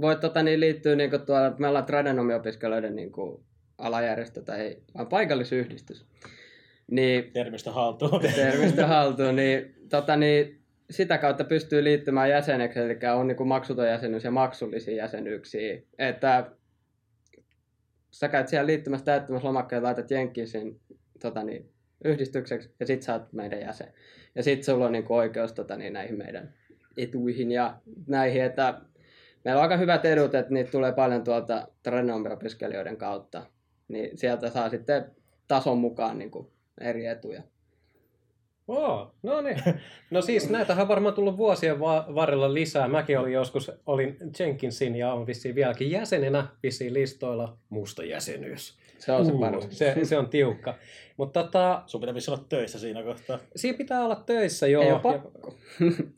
voit 0.00 0.20
tota, 0.20 0.42
niin, 0.42 0.60
liittyä 0.60 0.96
niin 0.96 1.10
kuin 1.10 1.22
tuolla, 1.22 1.54
me 1.58 1.68
ollaan 1.68 1.84
tradenomiopiskelijoiden 1.84 2.96
niin 2.96 3.12
kuin, 3.12 3.42
alajärjestö 3.78 4.42
tai 4.42 4.76
vaan 4.94 5.06
paikallisyhdistys. 5.06 6.06
Niin 6.90 7.30
Termistä 7.32 7.70
haltuun. 7.70 8.20
termistä 8.34 8.86
haltuun, 8.86 9.36
niin, 9.36 9.74
tota, 9.90 10.16
niin 10.16 10.60
sitä 10.90 11.18
kautta 11.18 11.44
pystyy 11.44 11.84
liittymään 11.84 12.30
jäseneksi, 12.30 12.78
eli 12.80 12.98
on 13.14 13.26
niin 13.26 13.36
kuin 13.36 13.48
maksuton 13.48 13.86
jäsenyys 13.88 14.24
ja 14.24 14.30
maksullisia 14.30 14.96
jäsenyyksiä. 14.96 15.82
Että 15.98 16.50
sä 18.12 18.28
käyt 18.28 18.48
siellä 18.48 18.66
liittymässä 18.66 19.04
täyttämässä 19.04 19.48
lomakkeet, 19.48 19.82
laitat 19.82 20.10
Jenkkinsin 20.10 20.80
tota, 21.20 21.42
niin, 21.42 21.70
yhdistykseksi 22.04 22.74
ja 22.80 22.86
sit 22.86 23.02
sä 23.02 23.12
oot 23.12 23.32
meidän 23.32 23.60
jäsen. 23.60 23.92
Ja 24.34 24.42
sit 24.42 24.64
sulla 24.64 24.86
on 24.86 24.92
niin 24.92 25.04
kuin, 25.04 25.18
oikeus 25.18 25.52
tota, 25.52 25.76
niin, 25.76 25.92
näihin 25.92 26.18
meidän 26.18 26.54
etuihin 26.96 27.50
ja 27.50 27.80
näihin, 28.06 28.42
että 28.42 28.80
meillä 29.44 29.58
on 29.58 29.62
aika 29.62 29.76
hyvät 29.76 30.04
edut, 30.04 30.34
että 30.34 30.54
niitä 30.54 30.70
tulee 30.70 30.92
paljon 30.92 31.24
tuolta 31.24 31.68
tradenomiopiskelijoiden 31.82 32.96
kautta. 32.96 33.46
Niin 33.88 34.18
sieltä 34.18 34.50
saa 34.50 34.70
sitten 34.70 35.10
tason 35.48 35.78
mukaan 35.78 36.18
niin 36.18 36.30
kuin, 36.30 36.48
eri 36.80 37.06
etuja. 37.06 37.42
Oo, 38.72 39.14
no 39.22 39.40
niin. 39.40 39.56
No 40.10 40.22
siis 40.22 40.50
näitähän 40.50 40.82
on 40.82 40.88
varmaan 40.88 41.14
tullut 41.14 41.36
vuosien 41.36 41.80
va- 41.80 42.06
varrella 42.14 42.54
lisää. 42.54 42.88
Mäkin 42.88 43.18
olin 43.18 43.32
joskus, 43.32 43.70
olin 43.86 44.16
Jenkinsin 44.38 44.96
ja 44.96 45.12
on 45.12 45.26
vissiin 45.26 45.54
vieläkin 45.54 45.90
jäsenenä 45.90 46.46
vissiin 46.62 46.94
listoilla. 46.94 47.56
Musta 47.68 48.04
jäsenyys. 48.04 48.78
Se 49.04 49.12
on 49.12 49.26
se 49.26 49.32
paras. 49.40 49.66
se, 49.70 49.94
se 50.02 50.18
on 50.18 50.28
tiukka. 50.28 50.74
Mutta 51.16 51.42
tota, 51.44 51.82
Sun 51.86 52.00
pitää 52.00 52.14
olla 52.34 52.44
töissä 52.48 52.78
siinä 52.78 53.02
kohtaa. 53.02 53.38
siinä 53.56 53.78
pitää 53.78 54.04
olla 54.04 54.16
töissä 54.16 54.66
joo. 54.66 54.82
Ei 54.82 54.88
ole 54.88 54.96
Ja- 54.96 55.00
pakko. 55.02 55.54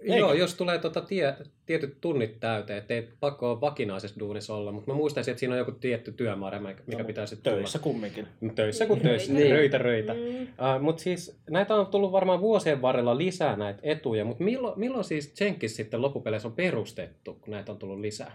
Joo, 0.19 0.33
jos 0.33 0.55
tulee 0.55 0.79
tota 0.79 1.01
tie, 1.01 1.35
tietyt 1.67 2.01
tunnit 2.01 2.41
täyteen, 2.41 2.79
ettei 2.79 3.09
pakko 3.21 3.51
ole 3.51 3.61
vakinaisessa 3.61 4.21
duunissa 4.21 4.55
olla, 4.55 4.73
mutta 4.73 4.91
mä 4.91 4.97
muistaisin, 4.97 5.33
että 5.33 5.41
siinä 5.41 5.55
on 5.55 5.59
joku 5.59 5.73
tietty 5.73 6.13
työmäärä, 6.13 6.61
mikä 6.61 6.99
No, 6.99 7.05
pitää 7.05 7.27
sitten 7.27 7.51
tulla. 7.53 7.63
Töissä 7.63 7.79
kumminkin. 7.79 8.27
No, 8.41 8.53
Töissä 8.55 8.87
kuin 8.87 9.01
töissä, 9.01 9.33
Niin. 9.33 9.51
röitä 9.55 9.79
röitä. 9.79 10.15
Mm. 10.15 10.43
Uh, 10.43 10.81
mutta 10.83 11.03
siis 11.03 11.39
näitä 11.51 11.75
on 11.75 11.87
tullut 11.87 12.13
varmaan 12.13 12.41
vuosien 12.41 12.83
varrella 12.83 13.19
lisää 13.19 13.57
näitä 13.57 13.81
etuja, 13.83 14.25
mutta 14.25 14.45
milloin, 14.45 14.79
milloin 14.81 15.05
siis 15.05 15.41
Jenkins 15.41 15.77
sitten 15.77 16.03
loppupeleissä 16.03 16.49
on 16.49 16.55
perustettu, 16.55 17.35
kun 17.35 17.51
näitä 17.51 17.73
on 17.73 17.79
tullut 17.79 18.01
lisää? 18.01 18.33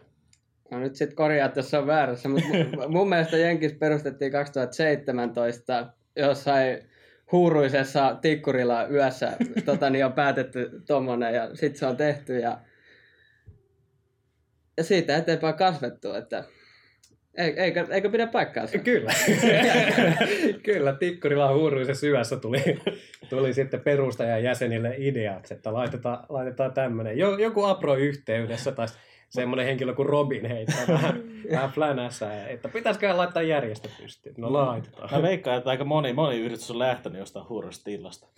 No 0.71 0.79
nyt 0.79 0.95
sitten 0.95 1.15
korjaa, 1.15 1.51
jos 1.55 1.73
on 1.73 1.87
väärässä, 1.87 2.29
mutta 2.29 2.47
mun- 2.87 3.09
mielestä 3.09 3.37
Jenkis 3.37 3.73
perustettiin 3.73 4.31
2017 4.31 5.93
jossain 6.15 6.89
huuruisessa 7.31 8.17
tikkurilla 8.21 8.87
yössä 8.87 9.37
tota, 9.65 9.89
niin 9.89 10.05
on 10.05 10.13
päätetty 10.13 10.71
tommonen 10.87 11.33
ja 11.33 11.55
sitten 11.55 11.79
se 11.79 11.85
on 11.85 11.97
tehty 11.97 12.39
ja, 12.39 12.57
ja 14.77 14.83
siitä 14.83 15.17
eteenpäin 15.17 15.55
kasvettu, 15.55 16.13
että 16.13 16.43
ei- 17.37 17.59
eikö, 17.59 17.87
eikö 17.89 18.09
pidä 18.09 18.27
paikkaansa? 18.27 18.77
Kyllä. 18.77 19.11
Kyllä, 20.63 20.93
Tikkurilla 20.93 21.53
huuruisessa 21.53 22.01
syvässä 22.01 22.37
tuli, 22.37 22.79
tuli 23.29 23.53
sitten 23.53 23.81
perustajan 23.81 24.43
jäsenille 24.43 24.95
ideaksi, 24.97 25.53
että 25.53 25.73
laitetaan, 25.73 26.25
laitetaan 26.29 26.73
tämmöinen. 26.73 27.17
Joku 27.17 27.63
apro-yhteydessä 27.63 28.71
tai 28.71 28.87
semmoinen 29.29 29.65
henkilö 29.65 29.93
kuin 29.93 30.09
Robin 30.09 30.45
heittää 30.45 30.87
vähän, 30.95 31.23
vähän 31.51 31.69
flänässä, 31.71 32.47
että 32.47 32.69
pitäisikö 32.69 33.17
laittaa 33.17 33.41
järjestö 33.41 33.89
pystyyn. 34.01 34.35
No 34.37 34.53
laitetaan. 34.53 35.09
Mä 35.11 35.21
veikkaan, 35.21 35.57
että 35.57 35.69
aika 35.69 35.85
moni, 35.85 36.13
moni 36.13 36.39
yritys 36.39 36.71
on 36.71 36.79
lähtenyt 36.79 37.19
jostain 37.19 37.49
huurosta 37.49 37.83
tilasta. 37.83 38.27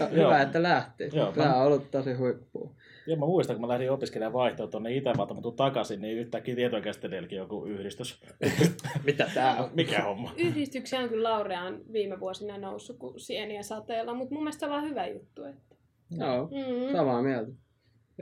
No, 0.00 0.06
Joo. 0.08 0.26
Hyvä, 0.30 0.42
että 0.42 0.62
lähti. 0.62 1.10
Joo, 1.12 1.32
Tämä 1.32 1.48
mä- 1.48 1.56
on 1.56 1.66
ollut 1.66 1.90
tosi 1.90 2.12
huippua. 2.12 2.70
Joo, 3.06 3.16
mä 3.18 3.26
muistan, 3.26 3.56
kun 3.56 3.60
mä 3.60 3.68
lähdin 3.68 3.90
opiskelemaan 3.90 4.32
vaihtoa 4.32 4.66
tuonne 4.66 4.96
Itävalta, 4.96 5.34
mä 5.34 5.40
tuun 5.40 5.56
takaisin, 5.56 6.00
niin 6.02 6.18
yhtäkkiä 6.18 6.54
tietojenkäsittelijälläkin 6.56 7.38
joku 7.38 7.64
yhdistys. 7.64 8.22
Mitä 9.06 9.30
tää 9.34 9.56
on? 9.62 9.70
Mikä 9.74 10.02
homma? 10.02 10.32
Yhdistyksiä 10.36 11.00
on 11.00 11.08
kyllä 11.08 11.30
Laureaan 11.30 11.80
viime 11.92 12.20
vuosina 12.20 12.58
noussut 12.58 12.96
kuin 12.98 13.20
sieniä 13.20 13.62
sateella, 13.62 14.14
mutta 14.14 14.34
mun 14.34 14.42
mielestä 14.42 14.60
se 14.60 14.66
on 14.66 14.72
vaan 14.72 14.84
hyvä 14.90 15.06
juttu. 15.06 15.44
Että... 15.44 15.74
Joo, 16.10 16.44
Mm. 16.50 16.92
samaa 16.92 17.22
mieltä. 17.22 17.52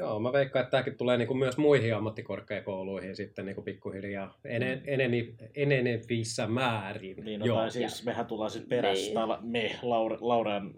Joo, 0.00 0.20
mä 0.20 0.32
veikkaan, 0.32 0.62
että 0.62 0.70
tämäkin 0.70 0.96
tulee 0.96 1.16
niinku 1.16 1.34
myös 1.34 1.56
muihin 1.58 1.94
ammattikorkeakouluihin 1.96 3.16
sitten 3.16 3.46
niinku 3.46 3.62
pikkuhiljaa 3.62 4.38
enen, 4.44 4.82
eneni, 4.86 5.34
enenevissä 5.54 6.46
määrin. 6.46 7.24
Niin, 7.24 7.40
no, 7.40 7.46
Joo. 7.46 7.56
tai 7.58 7.70
siis 7.70 8.04
mehän 8.04 8.26
tullaan 8.26 8.50
sitten 8.50 8.68
perässä, 8.68 9.04
Niin. 9.06 9.28
la- 9.28 9.38
me, 9.42 9.78
Laure, 9.82 10.16
Laurean 10.20 10.74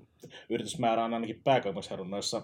yritysmäärä 0.51 1.05
on 1.05 1.15
ainakin 1.15 1.41
pääkaupunkiseudun 1.45 2.11
noissa, 2.11 2.43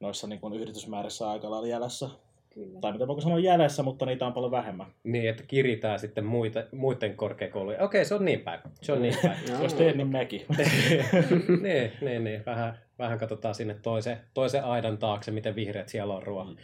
noissa 0.00 0.26
niin 0.26 0.40
kuin 0.40 0.54
yritysmäärissä 0.54 1.30
aika 1.30 1.50
lailla 1.50 1.68
jäljessä. 1.68 2.08
Kyllä. 2.56 2.80
Tai 2.80 2.92
mitä 2.92 3.06
voiko 3.06 3.20
sanoa 3.20 3.38
jäljessä, 3.38 3.82
mutta 3.82 4.06
niitä 4.06 4.26
on 4.26 4.32
paljon 4.32 4.50
vähemmän. 4.50 4.86
Niin, 5.04 5.28
että 5.28 5.42
kiritään 5.46 5.98
sitten 5.98 6.24
muita, 6.24 6.64
muiden 6.72 7.16
korkeakouluja. 7.16 7.84
Okei, 7.84 8.04
se 8.04 8.14
on 8.14 8.24
niin 8.24 8.40
päin. 8.40 8.60
Se 8.82 8.92
on 8.92 9.02
niin 9.02 9.14
päin. 9.22 9.38
Joo. 9.48 9.62
Jos 9.62 9.74
teet, 9.74 9.96
niin 9.96 10.08
mekin. 10.08 10.46
niin, 11.62 11.92
niin, 12.00 12.24
niin. 12.24 12.42
Vähän, 12.46 12.78
vähän 12.98 13.18
katsotaan 13.18 13.54
sinne 13.54 13.76
toisen, 13.82 14.16
toisen 14.34 14.64
aidan 14.64 14.98
taakse, 14.98 15.30
miten 15.30 15.54
vihreät 15.54 15.88
siellä 15.88 16.14
on 16.14 16.22
ruoan. 16.22 16.56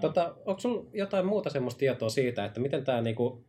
Tota, 0.00 0.34
onko 0.46 0.60
sinulla 0.60 0.90
jotain 0.92 1.26
muuta 1.26 1.50
semmoista 1.50 1.78
tietoa 1.78 2.08
siitä, 2.08 2.44
että 2.44 2.60
miten 2.60 2.84
tämä 2.84 3.00
niinku, 3.00 3.44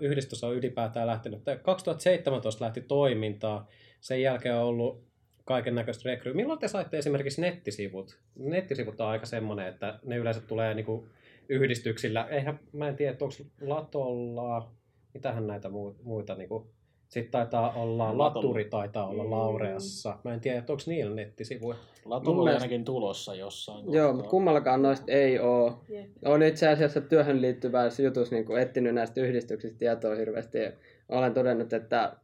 yhdistys 0.00 0.44
on 0.44 0.54
ylipäätään 0.54 1.06
lähtenyt? 1.06 1.44
Tää 1.44 1.56
2017 1.56 2.64
lähti 2.64 2.80
toimintaa, 2.80 3.68
sen 4.00 4.22
jälkeen 4.22 4.54
on 4.54 4.64
ollut 4.64 5.04
kaiken 5.44 5.74
näköistä 5.74 6.08
rekryä. 6.08 6.34
Milloin 6.34 6.58
te 6.58 6.68
saitte 6.68 6.98
esimerkiksi 6.98 7.40
nettisivut? 7.40 8.18
Nettisivut 8.38 9.00
on 9.00 9.06
aika 9.06 9.26
semmoinen, 9.26 9.66
että 9.66 9.98
ne 10.04 10.16
yleensä 10.16 10.40
tulee 10.40 10.74
niinku 10.74 11.06
yhdistyksillä. 11.48 12.26
Eihän, 12.30 12.60
mä 12.72 12.88
en 12.88 12.96
tiedä, 12.96 13.12
että 13.12 13.24
onko 13.24 13.36
Latolla, 13.60 14.70
mitähän 15.14 15.46
näitä 15.46 15.68
mu- 15.68 15.94
muita 16.02 16.34
niinku, 16.34 16.66
sitten 17.08 17.30
taitaa 17.32 17.72
olla, 17.72 18.04
Latolla. 18.04 18.24
Laturi 18.24 18.64
taitaa 18.64 19.06
olla 19.08 19.30
Laureassa. 19.30 20.18
Mä 20.24 20.34
en 20.34 20.40
tiedä, 20.40 20.58
että 20.58 20.72
onko 20.72 20.82
niillä 20.86 21.14
nettisivuja. 21.14 21.78
Oli 22.04 22.34
mielestä- 22.34 22.52
ainakin 22.62 22.84
tulossa 22.84 23.34
jossain 23.34 23.92
Joo, 23.92 24.12
mutta 24.12 24.30
kummallakaan 24.30 24.82
noista 24.82 25.12
ei 25.12 25.38
ole. 25.38 25.72
Jep. 25.88 26.10
Olen 26.24 26.48
itse 26.48 26.68
asiassa 26.68 27.00
työhön 27.00 27.40
liittyvässä 27.42 28.02
jutussa 28.02 28.34
niin 28.34 28.58
etsinyt 28.58 28.94
näistä 28.94 29.20
yhdistyksistä 29.20 29.78
tietoa 29.78 30.14
hirveästi. 30.14 30.58
Ja 30.58 30.72
olen 31.08 31.34
todennut, 31.34 31.72
että 31.72 32.16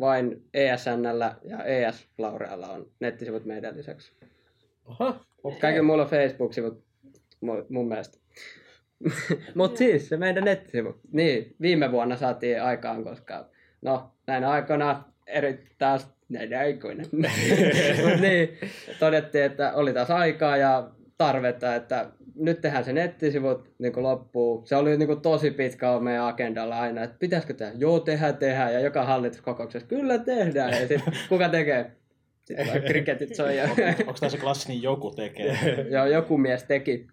vain 0.00 0.42
ESNllä 0.54 1.34
ja 1.44 1.64
ES-Laurealla 1.64 2.68
on 2.68 2.90
nettisivut 3.00 3.44
meidän 3.44 3.76
lisäksi. 3.76 4.12
Aha, 4.84 5.20
okei. 5.42 5.60
Kaikilla 5.60 5.86
muilla 5.86 6.02
on 6.02 6.10
Facebook-sivut 6.10 6.84
mu- 7.44 7.66
mun 7.68 7.88
mielestä. 7.88 8.18
Mutta 9.54 9.78
siis 9.78 10.08
se 10.08 10.16
meidän 10.16 10.44
nettisivu. 10.44 11.00
Niin, 11.12 11.56
viime 11.60 11.92
vuonna 11.92 12.16
saatiin 12.16 12.62
aikaan, 12.62 13.04
koska 13.04 13.48
no 13.82 14.12
näinä 14.26 14.50
aikoina 14.50 15.04
eri 15.26 15.66
taas 15.78 16.16
näinä 16.28 16.58
aikoina. 16.58 17.02
Mut 18.02 18.20
niin, 18.20 18.58
todettiin, 18.98 19.44
että 19.44 19.72
oli 19.72 19.92
taas 19.92 20.10
aikaa 20.10 20.56
ja 20.56 20.90
tarvetta, 21.18 21.74
että 21.74 22.10
nyt 22.36 22.60
tehdään 22.60 22.84
se 22.84 22.92
nettisivut 22.92 23.70
niin 23.78 23.92
loppuu. 23.96 24.62
Se 24.66 24.76
oli 24.76 24.96
niin 24.96 25.06
kuin 25.06 25.20
tosi 25.20 25.50
pitkä 25.50 25.90
on 25.90 26.04
meidän 26.04 26.24
agendalla 26.24 26.80
aina, 26.80 27.02
että 27.02 27.16
pitäisikö 27.18 27.54
tehdä? 27.54 27.72
Joo, 27.78 28.00
tehdään, 28.00 28.36
tehdään. 28.36 28.72
Ja 28.72 28.80
joka 28.80 29.04
hallituskokouksessa, 29.04 29.88
kyllä 29.88 30.18
tehdään. 30.18 30.72
Ja 30.72 30.88
sitten 30.88 31.02
kuka 31.28 31.48
tekee? 31.48 31.90
Sitten 32.44 32.82
kriketit 32.88 33.34
soi. 33.34 33.56
Ja... 33.56 33.64
Onko 34.00 34.16
tämä 34.20 34.30
se 34.30 34.38
klassinen 34.38 34.82
joku 34.82 35.10
tekee? 35.10 35.56
Joo, 35.94 36.06
joku 36.06 36.38
mies 36.38 36.64
teki. 36.64 37.06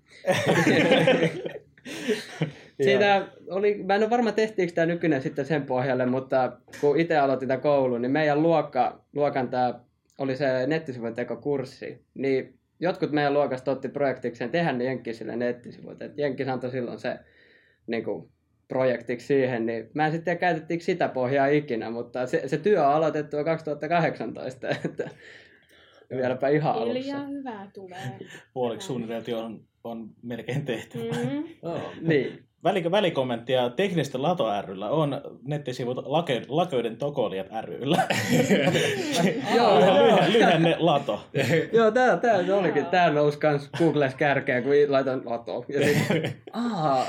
Siinä 2.84 3.28
oli, 3.50 3.84
mä 3.84 3.96
en 3.96 4.02
ole 4.02 4.10
varma 4.10 4.32
tehtiinkö 4.32 4.74
tämä 4.74 4.86
nykyinen 4.86 5.22
sitten 5.22 5.46
sen 5.46 5.64
pohjalle, 5.64 6.06
mutta 6.06 6.58
kun 6.82 7.00
itse 7.00 7.18
aloitin 7.18 7.48
tämän 7.48 7.62
koulun, 7.62 8.02
niin 8.02 8.12
meidän 8.12 8.44
luokka, 8.44 9.06
luokan 9.14 9.50
tämä 9.50 9.80
oli 10.18 10.36
se 10.38 10.68
nettisivujen 10.68 11.16
tekokurssi, 11.16 12.06
niin 12.14 12.60
jotkut 12.84 13.12
meidän 13.12 13.34
luokasta 13.34 13.72
otti 13.72 13.90
projektikseen 13.90 14.50
tehdä 14.50 14.72
ne 14.72 14.84
jenkkisille 14.84 15.36
nettisivut. 15.36 16.02
Et 16.02 16.18
Jenkkis 16.18 16.48
antoi 16.48 16.72
silloin 16.72 17.00
se 17.00 17.20
niin 17.88 18.04
kuin, 18.04 18.30
projektiksi 18.68 19.28
siihen, 19.28 19.66
niin 19.66 19.90
mä 19.94 20.06
en 20.06 20.12
sitten 20.12 20.26
tiedä 20.26 20.40
käytettiinkö 20.40 20.86
sitä 20.86 21.08
pohjaa 21.08 21.48
ikinä, 21.48 21.90
mutta 21.90 22.28
se, 22.28 22.44
se 22.48 22.58
työ 22.58 22.88
on 22.88 22.94
aloitettu 22.94 23.38
jo 23.38 23.44
2018, 23.44 24.70
että 24.86 25.10
vieläpä 26.10 26.48
ihan 26.48 26.74
alussa. 26.74 26.94
Hiljaa 26.94 27.28
hyvää 27.28 27.72
tulee. 27.74 28.20
Puoliksi 28.54 28.88
suunniteltu 28.88 29.36
on, 29.36 29.62
on 29.84 30.10
melkein 30.22 30.66
tehty. 30.66 31.00
Mm. 31.34 31.44
Oh. 31.62 31.82
Niin, 32.02 32.44
Väli, 32.64 32.92
välikommenttia 32.92 33.70
teknistä 33.70 34.22
Lato 34.22 34.62
ryllä 34.62 34.90
on 34.90 35.22
nettisivut 35.44 35.98
lake, 36.06 36.42
Laköiden 36.48 36.98
Tokoliat 36.98 37.48
ryllä. 37.62 38.08
Joo, 39.56 39.80
lyhenne, 40.34 40.76
Lato. 40.80 41.26
Joo, 41.74 41.92
tää, 41.92 42.18
tää 42.18 42.46
se 42.46 42.54
olikin. 42.54 42.86
Tää 42.86 43.10
nousi 43.10 43.40
kans 43.40 43.70
Googles 43.78 44.16
kärkeen, 44.16 44.64
kun 44.64 44.72
laitan 44.88 45.22
Lato. 45.26 45.66
Ja 45.70 45.88
sit, 45.88 46.38
aa, 46.54 47.06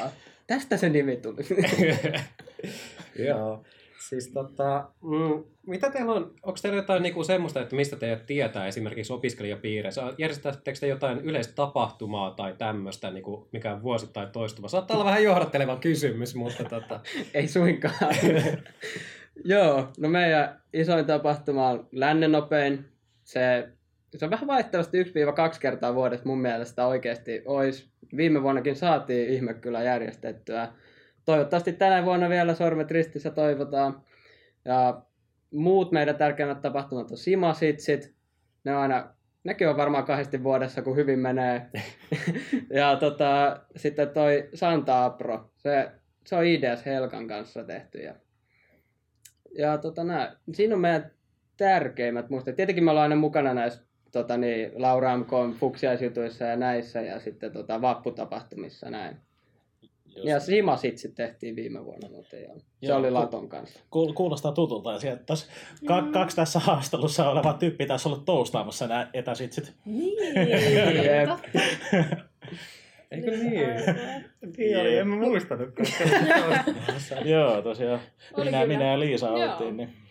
tästä 0.47 0.77
se 0.77 0.89
nimi 0.89 1.17
tuli. 1.17 1.43
Joo. 3.27 3.65
Siis 4.09 4.29
tota, 4.29 4.89
mm, 5.03 5.45
mitä 5.67 5.91
teillä 5.91 6.13
on, 6.13 6.35
onko 6.43 6.59
teillä 6.63 6.79
jotain 6.79 7.03
niinku 7.03 7.25
semmoista, 7.25 7.61
että 7.61 7.77
mistä 7.77 7.97
teidät 7.97 8.27
tietää 8.27 8.67
esimerkiksi 8.67 9.13
opiskelijapiireissä? 9.13 10.03
Järjestettekö 10.19 10.79
te 10.81 10.87
jotain 10.87 11.21
yleistä 11.21 11.55
tapahtumaa 11.55 12.31
tai 12.31 12.55
tämmöistä, 12.59 13.11
niinku, 13.11 13.49
mikä 13.53 13.73
on 13.73 13.83
vuosittain 13.83 14.29
toistuva? 14.31 14.69
Saattaa 14.69 14.97
olla 14.97 15.05
vähän 15.05 15.25
johdatteleva 15.25 15.77
kysymys, 15.77 16.35
mutta 16.35 16.65
tota, 16.65 17.01
Ei 17.35 17.49
suinkaan. 17.49 18.15
Joo, 19.45 19.89
no 19.99 20.09
meidän 20.09 20.61
isoin 20.73 21.07
tapahtuma 21.07 21.69
on 21.69 21.89
Lännenopein. 21.93 22.85
Se, 23.25 23.69
se 24.17 24.25
on 24.25 24.31
vähän 24.31 24.47
vaihtelevasti 24.47 25.03
1-2 25.03 25.07
kertaa 25.61 25.95
vuodessa 25.95 26.27
mun 26.27 26.41
mielestä 26.41 26.87
oikeasti 26.87 27.43
olisi. 27.47 27.89
Viime 28.17 28.43
vuonnakin 28.43 28.77
saatiin 28.77 29.29
ihme 29.29 29.55
kyllä 29.55 29.83
järjestettyä. 29.83 30.69
Toivottavasti 31.25 31.73
tänä 31.73 32.05
vuonna 32.05 32.29
vielä 32.29 32.55
sormet 32.55 32.91
ristissä 32.91 33.31
toivotaan. 33.31 34.03
Ja 34.65 35.03
muut 35.51 35.93
meidän 35.93 36.17
tärkeimmät 36.17 36.61
tapahtumat 36.61 37.11
on 37.11 37.17
Simasitsit. 37.17 38.15
Ne 38.65 38.77
on 38.77 38.83
aina, 38.83 39.15
nekin 39.45 39.69
on 39.69 39.77
varmaan 39.77 40.05
kahdesti 40.05 40.43
vuodessa, 40.43 40.83
kun 40.83 40.97
hyvin 40.97 41.19
menee. 41.19 41.71
ja 42.71 42.97
tota, 42.97 43.61
sitten 43.77 44.11
toi 44.11 44.49
Santa 44.55 45.05
Apro, 45.05 45.51
se, 45.57 45.91
se 46.27 46.37
on 46.37 46.45
IDS 46.45 46.87
Helkan 46.87 47.29
kanssa 47.29 47.65
tehty. 47.65 47.99
Ja, 47.99 48.15
ja 49.59 49.79
tota, 49.79 50.05
nää, 50.05 50.37
siinä 50.53 50.75
on 50.75 50.81
meidän 50.81 51.11
tärkeimmät 51.57 52.31
muistot. 52.31 52.57
Tietenkin 52.57 52.85
me 52.85 52.91
ollaan 52.91 53.03
aina 53.03 53.17
mukana 53.17 53.55
näissä 53.55 53.83
tota, 54.13 54.37
niin, 54.37 54.71
Laura 54.75 55.17
MK 55.17 55.31
fuksiaisjutuissa 55.59 56.45
ja 56.45 56.57
näissä 56.57 57.01
ja 57.01 57.21
sitten 57.21 57.53
tota, 57.53 57.81
vapputapahtumissa 57.81 58.91
näin. 58.91 59.17
Just. 60.17 60.27
Ja 60.29 60.41
Simasitsit 60.41 61.15
tehtiin 61.15 61.57
viime 61.57 61.85
vuonna 61.85 62.09
muuten 62.09 62.43
joo. 62.43 62.59
Se 62.59 62.65
Joo, 62.83 62.99
oli 62.99 63.11
Laton 63.11 63.49
kanssa. 63.49 63.81
Kuul- 63.81 64.13
Kuulostaa 64.13 64.53
tutulta. 64.53 64.93
Ja 64.93 64.99
sieltä 64.99 65.23
tässä 65.27 65.47
ka- 65.87 66.09
kaksi 66.13 66.37
tässä 66.37 66.59
haastelussa 66.59 67.31
oleva 67.31 67.53
tyyppi 67.53 67.87
tässä 67.87 68.09
ollut 68.09 68.25
toustaamassa 68.25 68.87
nämä 68.87 69.11
etäsitsit. 69.13 69.73
Niin, 69.85 70.35
Jep. 71.05 71.31
eikö 73.11 73.31
niin? 73.31 73.69
Niin 74.57 74.81
oli, 74.81 74.97
en 74.99 75.09
mä 75.09 75.17
muistanutkaan. 75.17 75.89
Joo, 77.25 77.63
tosiaan. 77.63 78.01
Minä, 78.45 78.67
minä 78.67 78.85
ja 78.91 79.01
Liisa 79.01 79.31
oltiin. 79.31 79.77
Niin. 79.77 80.04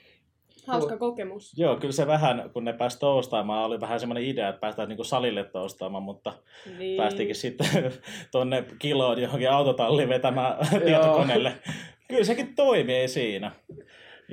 Hauska 0.68 0.98
kokemus. 0.98 1.54
Joo, 1.58 1.76
kyllä 1.76 1.92
se 1.92 2.08
vähän, 2.08 2.50
kun 2.54 2.64
ne 2.64 2.74
pääsi 2.74 3.00
toustaamaan, 3.00 3.66
oli 3.66 3.82
vähän 3.82 4.00
semmoinen 4.00 4.24
idea, 4.24 4.50
että 4.50 4.60
päästään 4.60 4.90
niinku 4.90 5.04
salille 5.04 5.44
toustaamaan, 5.44 6.04
mutta 6.04 6.34
Niin. 6.78 6.98
päästiinkin 6.98 7.36
sitten 7.36 7.68
tonne 8.32 8.66
kiloon 8.80 9.22
johonkin 9.22 9.52
autotalliin 9.52 10.10
vetämään 10.10 10.56
tietokoneelle. 10.86 11.54
Kyllä 12.08 12.24
sekin 12.24 12.56
toimii 12.56 12.96
ei 12.96 13.08
siinä. 13.08 13.52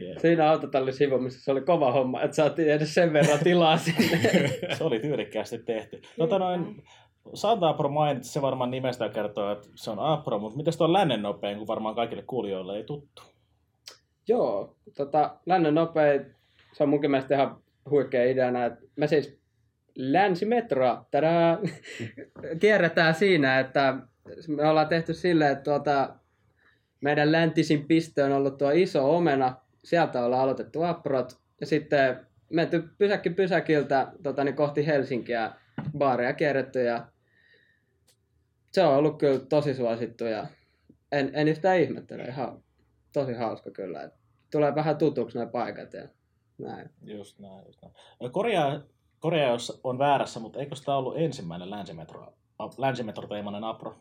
Yeah. 0.03 0.19
Siinä 0.19 0.51
autotallin 0.51 0.95
se 1.29 1.53
oli 1.53 1.61
kova 1.61 1.93
homma, 1.93 2.23
että 2.23 2.37
saatiin 2.37 2.71
edes 2.73 2.95
sen 2.95 3.13
verran 3.13 3.39
tilaa 3.39 3.77
sinne. 3.77 4.21
Se 4.79 4.85
oli 4.85 5.01
tyylikkäästi 5.01 5.59
tehty. 5.59 6.03
Tota 6.19 6.39
noin, 6.39 6.83
Santa 7.35 7.69
Apro 7.69 7.89
mainitsi, 7.89 8.33
se 8.33 8.43
varmaan 8.43 8.71
nimestä 8.71 9.09
kertoo, 9.09 9.53
että 9.53 9.69
se 9.75 9.91
on 9.91 9.99
Apro, 9.99 10.39
mutta 10.39 10.57
miten 10.57 10.79
tuo 10.79 10.93
lännen 10.93 11.23
nopein, 11.23 11.59
kun 11.59 11.67
varmaan 11.67 11.95
kaikille 11.95 12.23
kuulijoille 12.23 12.77
ei 12.77 12.85
tuttu? 12.85 13.23
Joo, 14.31 14.77
tota, 14.97 15.37
lännen 15.47 15.75
nopea, 15.75 16.21
se 16.73 16.83
on 16.83 16.89
munkin 16.89 17.11
mielestä 17.11 17.35
ihan 17.35 17.63
huikea 17.91 18.25
ideana, 18.25 18.65
että 18.65 18.81
me 18.97 19.07
siis 19.07 19.39
länsimetroa, 19.95 21.07
tadaa, 21.11 21.59
kierretään 22.61 23.15
siinä, 23.15 23.61
että 23.61 23.97
me 24.49 24.69
ollaan 24.69 24.89
tehty 24.89 25.15
silleen, 25.15 25.53
että 25.53 25.65
tuota, 25.65 26.15
meidän 27.01 27.33
läntisin 27.33 27.87
piste 27.87 28.25
on 28.25 28.33
ollut 28.33 28.59
tuo 28.59 28.71
iso 28.71 29.17
omena, 29.17 29.57
sieltä 29.85 30.25
ollaan 30.25 30.43
aloitettu 30.43 30.83
aprot, 30.83 31.39
ja 31.61 31.67
sitten 31.67 32.27
menty 32.51 32.83
pysäkki 32.99 33.31
pysäkiltä 33.31 34.13
tota, 34.23 34.45
niin 34.45 34.57
kohti 34.57 34.87
Helsinkiä, 34.87 35.51
baareja 35.99 36.33
kierretty, 36.33 36.83
ja 36.83 37.07
se 38.73 38.83
on 38.83 38.95
ollut 38.95 39.19
kyllä 39.19 39.39
tosi 39.39 39.75
suosittu, 39.75 40.25
ja 40.25 40.47
en, 41.13 41.31
en 41.33 41.49
yhtään 41.49 41.81
ihmettele, 41.81 42.23
ihan 42.23 42.63
tosi 43.13 43.33
hauska 43.33 43.71
kyllä. 43.71 44.03
Et 44.03 44.20
tulee 44.51 44.75
vähän 44.75 44.97
tutuksi 44.97 45.39
nämä 45.39 45.51
paikat 45.51 45.93
ja 45.93 46.09
näin. 46.59 46.91
Just 47.03 47.39
näin, 47.39 47.67
just 47.67 47.83
näin. 47.83 47.95
Korea, 48.33 48.81
Korea 49.21 49.49
jos 49.49 49.81
on 49.85 49.99
väärässä, 49.99 50.41
mutta 50.41 50.59
eikö 50.59 50.77
sitä 50.77 50.95
ollut 50.95 51.19
ensimmäinen 51.19 51.71
länsimetro, 51.71 52.35
länsimetroteemainen 52.79 53.65
Apro? 53.65 53.95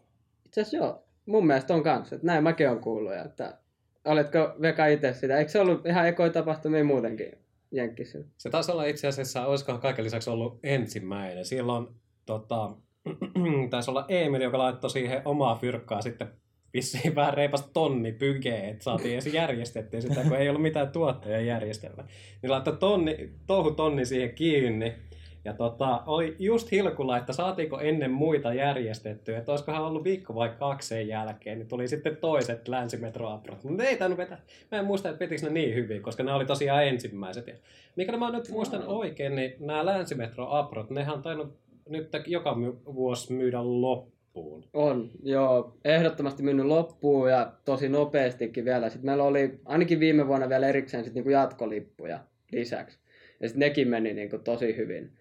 Itse 0.45 0.61
asiassa 0.61 0.77
joo, 0.77 1.03
mun 1.25 1.47
mielestä 1.47 1.73
on 1.73 1.83
kanssa, 1.83 2.15
että 2.15 2.27
näin 2.27 2.43
mäkin 2.43 2.69
on 2.69 2.79
kuullut. 2.79 3.13
ja 3.13 3.23
Että, 3.23 3.57
oletko 4.05 4.39
Veka 4.61 4.85
itse 4.85 5.13
sitä? 5.13 5.37
Eikö 5.37 5.51
se 5.51 5.59
ollut 5.59 5.85
ihan 5.85 6.07
ekoja 6.07 6.31
tapahtumia 6.31 6.83
muutenkin 6.83 7.31
Jenkkissä? 7.71 8.19
Se 8.37 8.49
taisi 8.49 8.71
olla 8.71 8.85
itse 8.85 9.07
asiassa, 9.07 9.45
olisikohan 9.45 9.81
kaiken 9.81 10.05
lisäksi 10.05 10.29
ollut 10.29 10.59
ensimmäinen. 10.63 11.45
Silloin 11.45 11.87
tota, 12.25 12.71
taisi 13.69 13.91
olla 13.91 14.05
Emil, 14.07 14.41
joka 14.41 14.57
laittoi 14.57 14.89
siihen 14.89 15.21
omaa 15.25 15.55
fyrkkaa 15.55 16.01
sitten 16.01 16.27
vissiin 16.73 17.15
vähän 17.15 17.33
reipasta 17.33 17.69
tonni 17.73 18.11
pykee, 18.11 18.69
että 18.69 18.83
saatiin 18.83 19.15
ensin 19.15 19.33
järjestettyä 19.33 20.01
sitä, 20.01 20.23
kun 20.23 20.37
ei 20.37 20.49
ollut 20.49 20.61
mitään 20.61 20.91
tuottajia 20.91 21.41
järjestellä. 21.41 22.03
Niin 22.41 22.51
laittoi 22.51 22.77
tonni, 22.77 23.29
touhu 23.47 23.71
tonni 23.71 24.05
siihen 24.05 24.35
kiinni. 24.35 24.93
Ja 25.45 25.53
tota, 25.53 26.03
oli 26.05 26.35
just 26.39 26.71
hilkulla, 26.71 27.17
että 27.17 27.33
saatiinko 27.33 27.79
ennen 27.79 28.11
muita 28.11 28.53
järjestettyä, 28.53 29.37
että 29.37 29.51
olisikohan 29.51 29.83
ollut 29.83 30.03
viikko 30.03 30.35
vai 30.35 30.49
kaksi 30.59 30.87
sen 30.87 31.07
jälkeen, 31.07 31.59
niin 31.59 31.67
tuli 31.67 31.87
sitten 31.87 32.17
toiset 32.17 32.67
länsimetroaprot. 32.67 33.63
Mutta 33.63 33.83
ei 33.83 33.97
tainnut 33.97 34.17
vetä. 34.17 34.37
Mä 34.71 34.79
en 34.79 34.85
muista, 34.85 35.09
että 35.09 35.19
vetikö 35.19 35.41
ne 35.41 35.49
niin 35.49 35.75
hyvin, 35.75 36.01
koska 36.01 36.23
ne 36.23 36.33
oli 36.33 36.45
tosiaan 36.45 36.85
ensimmäiset. 36.85 37.47
Ja 37.47 37.53
mikä 37.95 38.17
mä 38.17 38.31
nyt 38.31 38.49
muistan 38.49 38.87
oikein, 38.87 39.35
niin 39.35 39.55
nämä 39.59 39.85
länsimetroaprot, 39.85 40.89
nehän 40.89 41.15
on 41.15 41.21
tainnut 41.21 41.59
nyt 41.89 42.09
joka 42.27 42.57
vuosi 42.85 43.33
myydä 43.33 43.59
loppuun. 43.63 44.18
On, 44.73 45.11
joo. 45.23 45.77
Ehdottomasti 45.85 46.43
mennyt 46.43 46.65
loppuun 46.65 47.29
ja 47.29 47.53
tosi 47.65 47.89
nopeastikin 47.89 48.65
vielä. 48.65 48.89
Sitten 48.89 49.05
meillä 49.05 49.23
oli 49.23 49.59
ainakin 49.65 49.99
viime 49.99 50.27
vuonna 50.27 50.49
vielä 50.49 50.67
erikseen 50.67 51.03
sit 51.03 51.13
niinku 51.13 51.29
jatkolippuja 51.29 52.19
lisäksi. 52.51 52.99
Ja 53.39 53.47
sitten 53.47 53.59
nekin 53.59 53.87
meni 53.87 54.13
niinku 54.13 54.37
tosi 54.37 54.77
hyvin. 54.77 55.11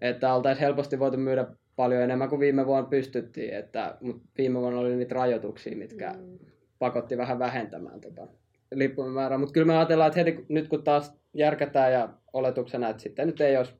Että 0.00 0.34
oltaisiin 0.34 0.64
helposti 0.66 0.98
voitu 0.98 1.16
myydä 1.16 1.46
paljon 1.76 2.02
enemmän 2.02 2.28
kuin 2.28 2.40
viime 2.40 2.66
vuonna 2.66 2.88
pystyttiin. 2.88 3.54
Että, 3.54 3.96
mutta 4.00 4.22
viime 4.38 4.60
vuonna 4.60 4.80
oli 4.80 4.96
niitä 4.96 5.14
rajoituksia, 5.14 5.76
mitkä 5.76 6.14
Mm. 6.18 6.38
pakotti 6.78 7.18
vähän 7.18 7.38
vähentämään 7.38 8.00
tota 8.00 8.26
lippujen 8.74 9.12
määrää. 9.12 9.38
Mutta 9.38 9.52
kyllä 9.52 9.66
me 9.66 9.76
ajatellaan, 9.76 10.08
että 10.08 10.20
heti 10.20 10.44
nyt 10.48 10.68
kun 10.68 10.84
taas 10.84 11.20
järkätään 11.34 11.92
ja 11.92 12.08
oletuksena, 12.32 12.88
että 12.88 13.02
sitten 13.02 13.26
nyt 13.26 13.40
ei 13.40 13.56
olisi 13.56 13.74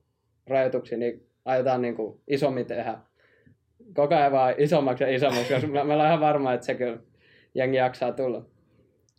rajoituksia, 0.47 0.99
niin 0.99 1.27
aiotaan 1.45 1.83
niin 1.83 1.97
kuin 1.97 2.21
isommin 2.29 2.67
tehdä. 2.67 2.99
Koko 3.95 4.15
ajan 4.15 4.33
vaan 4.33 4.55
isommaksi 4.59 5.05
ja 5.05 5.15
isommaksi, 5.15 5.55
koska 5.55 5.67
me, 5.69 5.85
me 5.85 5.93
ollaan 5.93 6.09
ihan 6.09 6.21
varma, 6.21 6.53
että 6.53 6.67
se 6.67 6.75
kyllä 6.75 6.99
jengi 7.55 7.77
jaksaa 7.77 8.13
tulla. 8.13 8.45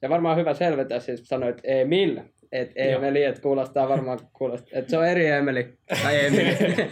Ja 0.01 0.10
varmaan 0.10 0.38
hyvä 0.38 0.53
selvetä, 0.53 0.99
siis 0.99 1.27
sanoit 1.27 1.62
Emil, 1.63 2.19
että. 2.51 2.73
Emeli, 2.75 3.23
että 3.23 3.41
kuulostaa 3.41 3.89
varmaan, 3.89 4.19
kuulostaa, 4.34 4.79
että 4.79 4.91
se 4.91 4.97
on 4.97 5.07
eri 5.07 5.27
Emeli, 5.27 5.73
tai 6.03 6.25
Emili. 6.25 6.57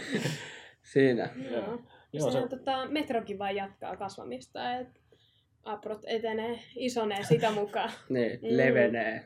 Siinä. 0.92 1.28
Joo. 1.50 1.82
Joo, 2.12 2.30
se, 2.30 2.48
tota, 2.48 2.86
metrokin 2.88 3.38
vaan 3.38 3.56
jatkaa 3.56 3.96
kasvamista, 3.96 4.76
että 4.76 4.99
aprot 5.64 6.00
etenee, 6.06 6.58
isonee 6.76 7.22
sitä 7.24 7.50
mukaan. 7.50 7.90
Niin, 8.08 8.32
Mm. 8.42 8.48
levenee. 8.56 9.24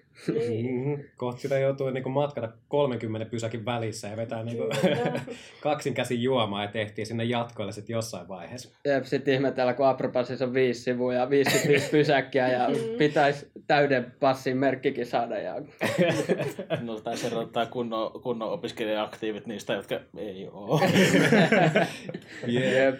Niin. 0.49 0.75
Mm-hmm. 0.75 1.05
Kohta 1.17 1.41
sitä 1.41 1.59
joutuu 1.59 1.91
niinku 1.91 2.09
matkata 2.09 2.49
30 2.69 3.31
pysäkin 3.31 3.65
välissä 3.65 4.09
ja 4.09 4.17
vetää 4.17 4.45
niinku 4.45 4.65
Kyllä. 4.81 5.21
kaksin 5.61 5.95
käsin 5.95 6.23
juomaan 6.23 6.65
ja 6.65 6.71
tehtiin 6.73 7.07
sinne 7.07 7.25
jatkoille 7.25 7.73
sitten 7.73 7.95
jossain 7.95 8.29
vaiheessa. 8.29 8.79
Jep, 8.85 9.05
sitten 9.05 9.35
ihmetellä, 9.35 9.75
kun 9.75 9.87
Apropasissa 9.87 10.45
on 10.45 10.55
viisi 10.55 10.81
sivua 10.83 11.15
ja 11.15 11.31
55 11.31 11.91
pysäkkiä 11.97 12.49
ja 12.49 12.69
Mm. 12.69 12.99
pitäisi 12.99 13.51
täyden 13.67 14.13
passin 14.21 14.57
merkkikin 14.57 15.07
saada. 15.07 15.39
Ja... 15.39 15.55
no, 16.81 17.01
tässä 17.01 17.27
erottaa 17.27 17.67
kunnon, 17.67 18.23
kunnon 18.23 18.51
opiskelija-aktiivit 18.51 19.47
niistä, 19.47 19.73
jotka 19.73 20.01
ei 20.17 20.49
ole. 20.53 20.81
Jep. 22.47 22.95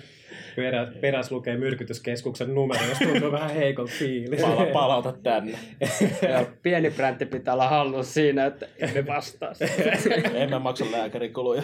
Perä, 0.57 0.93
peräs 1.01 1.31
lukee 1.31 1.57
myrkytyskeskuksen 1.57 2.55
numero, 2.55 2.85
jos 2.85 2.99
tuntuu 2.99 3.33
vähän 3.33 3.51
heikolta 3.51 3.93
fiilis. 3.99 4.41
Pala, 4.41 4.67
palauta 4.73 5.13
tänne. 5.23 5.59
ja 6.33 6.47
pieni 6.63 6.91
bräntti 6.91 7.27
pitää 7.27 7.55
olla 7.55 7.69
hallussa 7.69 8.13
siinä, 8.13 8.47
että 8.47 8.67
emme 8.79 9.07
vastaa. 9.07 9.53
Emme 10.35 10.59
maksa 10.59 10.85
lääkärikuluja. 10.93 11.63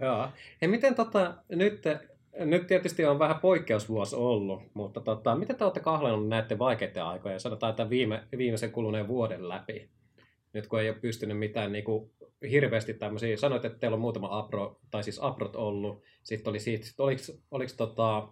Joo. 0.00 0.28
Ja 0.60 0.68
miten 0.68 0.94
tota, 0.94 1.34
nyt, 1.48 1.82
nyt 2.38 2.66
tietysti 2.66 3.04
on 3.04 3.18
vähän 3.18 3.40
poikkeusvuosi 3.40 4.16
ollut, 4.16 4.62
mutta 4.74 5.00
tota, 5.00 5.36
miten 5.36 5.56
te 5.56 5.64
olette 5.64 5.80
kahlannut 5.80 6.28
näiden 6.28 6.58
vaikeiden 6.58 7.04
aikojen, 7.04 7.40
sanotaan, 7.40 7.70
että 7.70 7.90
viime, 7.90 8.22
viimeisen 8.38 8.72
kuluneen 8.72 9.08
vuoden 9.08 9.48
läpi? 9.48 9.88
Nyt 10.56 10.66
kun 10.66 10.80
ei 10.80 10.90
ole 10.90 10.98
pystynyt 10.98 11.38
mitään 11.38 11.72
niin 11.72 11.84
kuin, 11.84 12.10
hirveästi 12.50 12.94
tämmöisiä, 12.94 13.36
sanoit, 13.36 13.64
että 13.64 13.78
teillä 13.78 13.94
on 13.94 14.00
muutama 14.00 14.38
apro, 14.38 14.80
tai 14.90 15.04
siis 15.04 15.18
aprot 15.22 15.56
ollut, 15.56 16.02
sitten 16.22 16.50
oli 16.50 16.60
siitä, 16.60 16.86
oliko, 16.98 17.22
oliko 17.50 17.72
tota, 17.76 18.28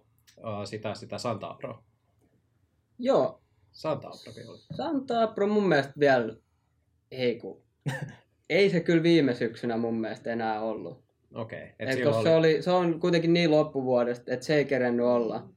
sitä, 0.65 0.93
sitä 0.93 1.17
Santa 1.17 1.49
Apro? 1.49 1.83
Joo, 2.99 3.41
Santa 3.71 4.07
Aprokin 4.07 4.49
oli. 4.49 4.59
Santa 4.75 5.23
Apro 5.23 5.47
mun 5.47 5.67
mielestä 5.67 5.93
vielä, 5.99 6.35
ei 7.11 7.39
kun, 7.39 7.63
ei 8.49 8.69
se 8.69 8.79
kyllä 8.79 9.03
viime 9.03 9.33
syksynä 9.33 9.77
mun 9.77 10.01
mielestä 10.01 10.33
enää 10.33 10.61
ollut. 10.61 11.05
Okei. 11.33 11.63
Okay. 11.63 11.73
Et 11.79 12.03
koska 12.03 12.23
se, 12.23 12.35
oli, 12.35 12.61
se 12.61 12.71
on 12.71 12.99
kuitenkin 12.99 13.33
niin 13.33 13.51
loppuvuodesta, 13.51 14.33
että 14.33 14.45
se 14.45 14.55
ei 14.55 14.65
kerennyt 14.65 15.05
olla. 15.05 15.49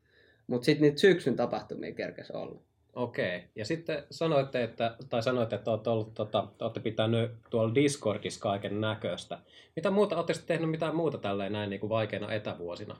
Mutta 0.47 0.65
sitten 0.65 0.83
niitä 0.83 1.01
syksyn 1.01 1.37
tapahtumia 1.37 1.95
kerkesi 1.95 2.33
olla. 2.33 2.61
Okei. 2.95 3.45
Ja 3.57 3.65
sitten 3.65 4.03
sanoitte, 4.11 4.63
että, 4.63 4.97
tai 5.11 5.23
sanoitte, 5.23 5.57
että 5.57 5.71
olette, 5.71 5.91
ollut, 5.91 6.15
tota, 6.15 6.49
olette 6.61 6.81
pitänyt 6.81 7.31
tuolla 7.51 7.75
Discordissa 7.75 8.41
kaiken 8.41 8.81
näköistä. 8.81 9.39
Mitä 9.77 9.91
muuta, 9.91 10.17
olette 10.17 10.33
tehnyt 10.47 10.71
mitään 10.71 10.97
muuta 10.97 11.19
tälleen 11.19 11.53
näin 11.53 11.71
niin 11.71 11.81
kuin 11.81 11.91
vaikeina 11.91 12.33
etävuosina? 12.33 12.97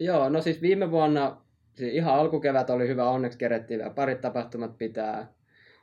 Joo, 0.00 0.28
no 0.28 0.42
siis 0.42 0.62
viime 0.62 0.90
vuonna, 0.90 1.36
siis 1.74 1.94
ihan 1.94 2.14
alkukevät 2.14 2.70
oli 2.70 2.88
hyvä, 2.88 3.10
onneksi 3.10 3.38
kerettiin 3.38 3.78
vielä 3.78 3.94
parit 3.94 4.20
tapahtumat 4.20 4.78
pitää. 4.78 5.32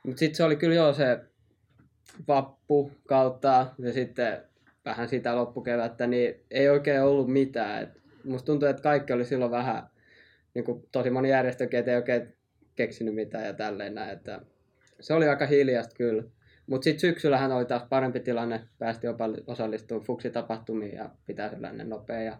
Mutta 0.02 0.18
sitten 0.18 0.36
se 0.36 0.44
oli 0.44 0.56
kyllä 0.56 0.74
joo 0.74 0.92
se 0.92 1.20
vappu 2.28 2.90
kautta 3.06 3.66
ja 3.78 3.92
sitten 3.92 4.42
vähän 4.84 5.08
sitä 5.08 5.36
loppukevättä, 5.36 6.06
niin 6.06 6.34
ei 6.50 6.68
oikein 6.68 7.02
ollut 7.02 7.28
mitään. 7.28 7.82
Et 7.82 7.88
musta 8.24 8.46
tuntuu, 8.46 8.68
että 8.68 8.82
kaikki 8.82 9.12
oli 9.12 9.24
silloin 9.24 9.50
vähän, 9.50 9.82
niin 10.54 10.64
kuin 10.64 10.88
tosi 10.92 11.10
moni 11.10 11.28
järjestökin, 11.28 11.80
et 11.80 11.88
ei 11.88 11.96
oikein 11.96 12.37
keksinyt 12.78 13.14
mitään 13.14 13.46
ja 13.46 13.52
tälleen 13.52 13.94
näin. 13.94 14.10
Että 14.10 14.40
se 15.00 15.14
oli 15.14 15.28
aika 15.28 15.46
hiljasta 15.46 15.94
kyllä. 15.96 16.22
Mutta 16.66 16.84
sitten 16.84 17.00
syksyllähän 17.00 17.52
oli 17.52 17.64
taas 17.64 17.82
parempi 17.88 18.20
tilanne, 18.20 18.60
päästi 18.78 19.06
osallistumaan 19.46 20.06
fuksitapahtumiin 20.06 20.96
ja 20.96 21.10
pitää 21.26 21.50
sellainen 21.50 21.88
nopea 21.88 22.22
ja 22.22 22.38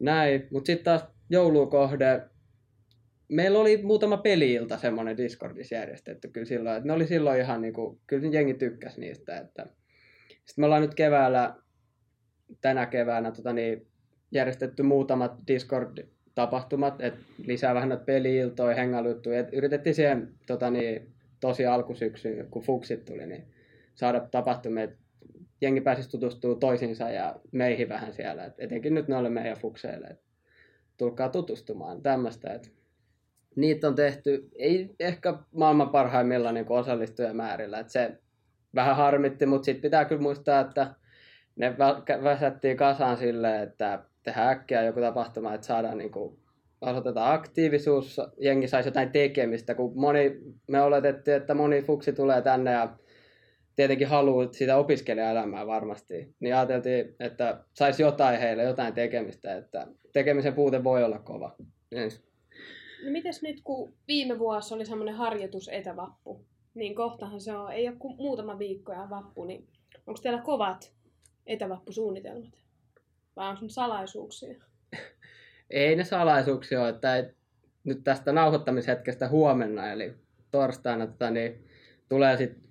näin. 0.00 0.48
Mutta 0.50 0.66
sitten 0.66 0.84
taas 0.84 1.04
joulua 1.30 1.66
kohde, 1.66 2.22
meillä 3.28 3.58
oli 3.58 3.82
muutama 3.82 4.16
peliilta 4.16 4.78
semmoinen 4.78 5.16
Discordissa 5.16 5.74
järjestetty 5.74 6.28
kyllä 6.28 6.46
silloin, 6.46 6.76
että 6.76 6.86
ne 6.86 6.92
oli 6.92 7.06
silloin 7.06 7.40
ihan 7.40 7.60
niinku, 7.60 8.00
kyllä 8.06 8.28
jengi 8.32 8.54
tykkäsi 8.54 9.00
niistä, 9.00 9.38
että 9.38 9.66
sitten 10.28 10.54
me 10.56 10.64
ollaan 10.64 10.82
nyt 10.82 10.94
keväällä, 10.94 11.54
tänä 12.60 12.86
keväänä 12.86 13.30
tota 13.30 13.52
niin, 13.52 13.86
järjestetty 14.32 14.82
muutamat 14.82 15.32
Discord-tapahtumat, 16.32 17.00
että 17.00 17.20
lisää 17.46 17.74
vähän 17.74 17.88
noita 17.88 18.04
peli-iltoja, 18.04 18.76
hengailuittuja, 18.76 19.40
että 19.40 19.56
yritettiin 19.56 19.94
siihen 19.94 20.28
tota 20.46 20.70
niin, 20.70 21.12
tosi 21.40 21.66
alkusyksyyn, 21.66 22.46
kun 22.50 22.62
Fuksit 22.62 23.04
tuli, 23.04 23.26
niin 23.26 23.44
saada 23.94 24.20
tapahtumia, 24.20 24.84
että 24.84 24.96
jengi 25.60 25.80
pääsisi 25.80 26.10
tutustumaan 26.10 26.60
toisiinsa 26.60 27.10
ja 27.10 27.36
meihin 27.52 27.88
vähän 27.88 28.12
siellä, 28.12 28.44
et 28.44 28.54
etenkin 28.58 28.94
nyt 28.94 29.08
noille 29.08 29.30
meidän 29.30 29.56
Fukseille, 29.56 30.06
että 30.06 30.24
tulkaa 30.96 31.28
tutustumaan 31.28 32.02
tämmöistä, 32.02 32.60
niitä 33.56 33.88
on 33.88 33.94
tehty, 33.94 34.48
ei 34.56 34.94
ehkä 35.00 35.34
maailman 35.52 35.88
parhaimmilla 35.90 36.52
niin 36.52 36.66
osallistujamäärillä, 36.68 37.78
että 37.78 37.92
se 37.92 38.18
vähän 38.74 38.96
harmitti, 38.96 39.46
mutta 39.46 39.64
sitten 39.64 39.82
pitää 39.82 40.04
kyllä 40.04 40.22
muistaa, 40.22 40.60
että 40.60 40.94
ne 41.56 41.70
vä- 41.70 42.24
väsättiin 42.24 42.76
kasaan 42.76 43.16
silleen, 43.16 43.62
että 43.62 44.04
tehdään 44.22 44.48
äkkiä 44.48 44.82
joku 44.82 45.00
tapahtuma, 45.00 45.54
että 45.54 45.66
saadaan 45.66 45.98
niin 45.98 46.12
kuin, 46.12 46.38
osoitetaan 46.80 47.34
aktiivisuus, 47.34 48.20
jengi 48.40 48.68
saisi 48.68 48.88
jotain 48.88 49.10
tekemistä, 49.10 49.74
kun 49.74 49.92
moni, 50.00 50.40
me 50.68 50.82
oletettiin, 50.82 51.36
että 51.36 51.54
moni 51.54 51.82
fuksi 51.82 52.12
tulee 52.12 52.42
tänne 52.42 52.70
ja 52.70 52.96
tietenkin 53.76 54.08
haluaa 54.08 54.52
sitä 54.52 54.76
opiskelijaelämää 54.76 55.66
varmasti, 55.66 56.34
niin 56.40 56.56
ajateltiin, 56.56 57.14
että 57.20 57.64
saisi 57.74 58.02
jotain 58.02 58.40
heille, 58.40 58.62
jotain 58.62 58.94
tekemistä, 58.94 59.56
että 59.56 59.86
tekemisen 60.12 60.54
puute 60.54 60.84
voi 60.84 61.04
olla 61.04 61.18
kova. 61.18 61.56
Yes. 61.96 62.22
No 63.04 63.10
mites 63.10 63.42
nyt, 63.42 63.60
kun 63.64 63.94
viime 64.08 64.38
vuosi 64.38 64.74
oli 64.74 64.86
semmoinen 64.86 65.14
harjoitus 65.14 65.68
etävappu, 65.72 66.44
niin 66.74 66.94
kohtahan 66.94 67.40
se 67.40 67.56
on, 67.56 67.72
ei 67.72 67.88
ole 67.88 67.96
kuin 67.98 68.16
muutama 68.16 68.58
viikko 68.58 68.92
ja 68.92 69.06
vappu, 69.10 69.44
niin 69.44 69.68
onko 70.06 70.20
teillä 70.22 70.42
kovat 70.42 70.92
etävappusuunnitelmat? 71.46 72.61
Vai 73.36 73.48
onko 73.48 73.62
ne 73.62 73.68
salaisuuksia? 73.68 74.54
Ei 75.70 75.96
ne 75.96 76.04
salaisuuksia 76.04 76.80
ole, 76.80 76.88
että 76.88 77.24
nyt 77.84 78.04
tästä 78.04 78.32
nauhoittamishetkestä 78.32 79.28
huomenna, 79.28 79.92
eli 79.92 80.14
torstaina 80.50 81.06
tota, 81.06 81.30
niin, 81.30 81.64
tulee 82.08 82.36
sitten 82.36 82.62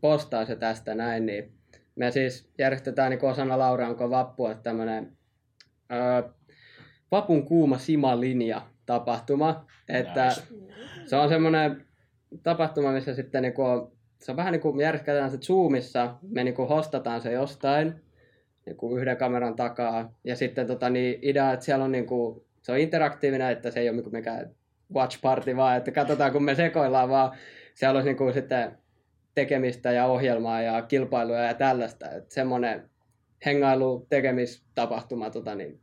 postaus 0.00 0.48
ja 0.48 0.56
tästä 0.56 0.94
näin, 0.94 1.26
niin 1.26 1.52
me 1.96 2.10
siis 2.10 2.50
järjestetään 2.58 3.10
niin 3.10 3.24
osana 3.24 3.58
Lauranko 3.58 4.10
vappua 4.10 4.54
tämmöinen 4.54 5.16
Vapun 7.10 7.44
kuuma 7.44 7.78
simalinja 7.78 8.62
tapahtuma, 8.86 9.66
että 9.88 10.26
Nice. 10.26 10.42
se 11.06 11.16
on 11.16 11.28
semmoinen 11.28 11.86
tapahtuma, 12.42 12.92
missä 12.92 13.14
sitten 13.14 13.42
niinku, 13.42 13.62
se 14.18 14.32
on 14.32 14.36
vähän 14.36 14.52
niin 14.52 14.60
kuin 14.60 14.80
järjestetään 14.80 15.30
se 15.30 15.38
Zoomissa, 15.38 16.14
me 16.22 16.44
niinku 16.44 16.66
hostataan 16.66 17.20
se 17.20 17.32
jostain 17.32 18.05
niinku 18.66 18.96
yhden 18.96 19.16
kameran 19.16 19.56
takaa. 19.56 20.18
Ja 20.24 20.36
sitten 20.36 20.66
tota, 20.66 20.90
niin 20.90 21.18
idea, 21.22 21.52
että 21.52 21.64
siellä 21.64 21.84
on 21.84 21.92
niinku, 21.92 22.46
se 22.62 22.72
on 22.72 22.78
interaktiivinen, 22.78 23.50
että 23.50 23.70
se 23.70 23.80
ei 23.80 23.88
ole 23.88 23.96
niinku 23.96 24.10
mikään 24.10 24.50
watch 24.94 25.20
party 25.20 25.56
vaan, 25.56 25.76
että 25.76 25.90
katsotaan 25.90 26.32
kun 26.32 26.44
me 26.44 26.54
sekoillaan 26.54 27.08
vaan. 27.08 27.36
Siellä 27.74 27.96
olisi 27.96 28.08
niinku 28.08 28.32
sitten 28.32 28.78
tekemistä 29.34 29.92
ja 29.92 30.06
ohjelmaa 30.06 30.62
ja 30.62 30.82
kilpailuja 30.82 31.44
ja 31.44 31.54
tällaista. 31.54 32.10
Että 32.10 32.34
semmoinen 32.34 32.90
hengailu, 33.46 34.06
tekemistapahtuma 34.08 35.30
tota, 35.30 35.54
niin, 35.54 35.80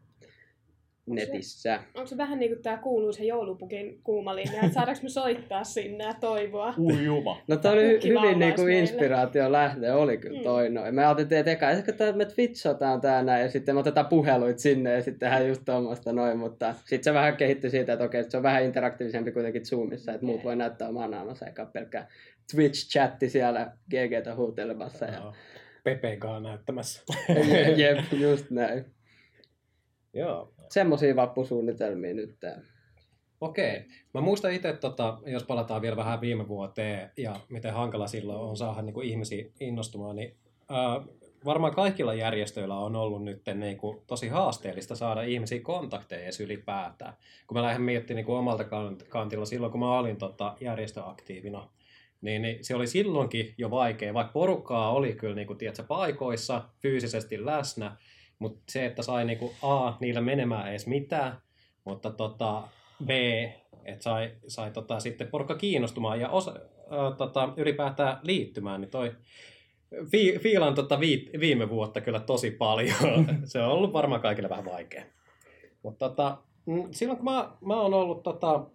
netissä. 1.05 1.79
Onko 1.95 2.07
se 2.07 2.17
vähän 2.17 2.39
niin 2.39 2.51
kuin 2.51 2.63
tämä 2.63 2.77
kuuluisa 2.77 3.23
joulupukin 3.23 3.99
kuuma 4.03 4.35
linja, 4.35 4.61
että 4.61 4.73
saadaanko 4.73 5.03
me 5.03 5.09
soittaa 5.09 5.63
sinne 5.63 6.03
ja 6.03 6.13
toivoa? 6.13 6.73
Ui 6.77 7.03
juma. 7.03 7.41
No 7.47 7.57
toi 7.57 7.73
oli 7.73 7.93
Pukki 7.93 8.09
hyvin 8.09 8.39
niinku 8.39 8.61
meille. 8.63 8.79
inspiraatio 8.79 9.51
lähde, 9.51 9.91
oli 9.93 10.17
kyllä 10.17 10.37
Mm. 10.39 10.43
toi 10.43 10.69
noin. 10.69 10.95
Me 10.95 11.05
ajateltiin, 11.05 11.39
että 11.39 11.51
eka, 11.51 11.69
ehkä 11.69 11.93
tää, 11.93 12.11
me 12.11 12.25
twitchataan 12.25 13.01
tää 13.01 13.23
näin, 13.23 13.41
ja 13.43 13.49
sitten 13.49 13.75
me 13.75 13.79
otetaan 13.79 14.05
puheluit 14.07 14.59
sinne, 14.59 14.91
ja 14.93 15.01
sitten 15.01 15.19
tehdään 15.19 15.47
just 15.47 15.61
tuommoista 15.65 16.13
noin, 16.13 16.37
mutta 16.37 16.73
sitten 16.85 17.03
se 17.03 17.13
vähän 17.13 17.37
kehittyi 17.37 17.69
siitä, 17.69 17.93
että 17.93 18.05
okei, 18.05 18.23
se 18.31 18.37
on 18.37 18.43
vähän 18.43 18.63
interaktiivisempi 18.63 19.31
kuitenkin 19.31 19.65
Zoomissa, 19.65 20.13
että 20.13 20.25
muut 20.25 20.43
voi 20.43 20.55
näyttää 20.55 20.89
omaa 20.89 21.07
naamansa, 21.07 21.45
eikä 21.45 21.65
pelkkä 21.65 22.07
Twitch-chatti 22.55 23.29
siellä 23.29 23.71
GGtä 23.89 24.35
huutelemassa. 24.35 25.05
Ja... 25.05 25.13
Joo. 25.13 25.33
Pepegaa 25.83 26.39
näyttämässä. 26.39 27.03
Jep, 27.75 27.97
just 28.21 28.49
näin. 28.49 28.85
Joo. 30.13 30.52
Semmoisia 30.69 31.15
vappusuunnitelmia 31.15 32.13
nyt. 32.13 32.37
Okei. 33.41 33.85
Mä 34.13 34.21
muistan 34.21 34.51
itse, 34.51 34.73
tota, 34.73 35.17
jos 35.25 35.43
palataan 35.43 35.81
vielä 35.81 35.95
vähän 35.95 36.21
viime 36.21 36.47
vuoteen 36.47 37.11
ja 37.17 37.35
miten 37.49 37.73
hankala 37.73 38.07
silloin 38.07 38.39
on 38.39 38.57
saada 38.57 38.81
niin 38.81 38.93
kuin 38.93 39.07
ihmisiä 39.07 39.45
innostumaan, 39.59 40.15
niin 40.15 40.35
ää, 40.69 41.01
varmaan 41.45 41.75
kaikilla 41.75 42.13
järjestöillä 42.13 42.77
on 42.77 42.95
ollut 42.95 43.23
nyt 43.23 43.41
niin 43.53 43.77
kuin, 43.77 44.01
tosi 44.07 44.27
haasteellista 44.27 44.95
saada 44.95 45.21
ihmisiä 45.21 45.59
kontakteja 45.61 46.23
edes 46.23 46.39
ylipäätään. 46.39 47.13
Kun 47.47 47.57
mä 47.57 47.63
lähden 47.63 47.81
miettimään 47.81 48.15
niin 48.15 48.25
kuin 48.25 48.37
omalta 48.37 48.63
kant- 48.63 49.07
kantilla 49.09 49.45
silloin, 49.45 49.71
kun 49.71 49.79
mä 49.79 49.99
olin 49.99 50.17
tota, 50.17 50.55
järjestöaktiivina, 50.61 51.69
niin, 52.21 52.41
niin 52.41 52.65
se 52.65 52.75
oli 52.75 52.87
silloinkin 52.87 53.53
jo 53.57 53.71
vaikea, 53.71 54.13
vaikka 54.13 54.33
porukkaa 54.33 54.93
oli 54.93 55.13
kyllä 55.13 55.35
niin 55.35 55.47
kuin, 55.47 55.57
tiedätkö, 55.57 55.83
paikoissa 55.83 56.61
fyysisesti 56.81 57.45
läsnä, 57.45 57.97
mutta 58.43 58.61
se, 58.69 58.85
että 58.85 59.01
sai 59.01 59.25
niin 59.25 59.37
kuin, 59.37 59.51
A, 59.61 59.93
niillä 59.99 60.21
menemään 60.21 60.69
edes 60.69 60.87
mitään, 60.87 61.37
mutta 61.85 62.09
tota, 62.09 62.63
B, 63.05 63.09
että 63.85 64.03
sai, 64.03 64.31
sai 64.47 64.71
tota, 64.71 64.99
sitten 64.99 65.27
porukka 65.27 65.55
kiinnostumaan 65.55 66.19
ja 66.19 66.29
osa, 66.29 66.51
äh, 66.51 67.17
tota, 67.17 67.53
ylipäätään 67.57 68.19
liittymään, 68.23 68.81
niin 68.81 68.91
toi 68.91 69.11
fi, 70.11 70.39
fiilan 70.39 70.75
tota, 70.75 70.99
vi, 70.99 71.29
viime 71.39 71.69
vuotta 71.69 72.01
kyllä 72.01 72.19
tosi 72.19 72.51
paljon. 72.51 73.25
se 73.45 73.61
on 73.61 73.71
ollut 73.71 73.93
varmaan 73.93 74.21
kaikille 74.21 74.49
vähän 74.49 74.65
vaikea. 74.65 75.03
Mutta 75.83 76.09
tota, 76.09 76.37
mm, 76.65 76.87
silloin 76.91 77.17
kun 77.17 77.25
mä, 77.25 77.51
mä 77.61 77.81
oon 77.81 77.93
ollut 77.93 78.23
tota, 78.23 78.65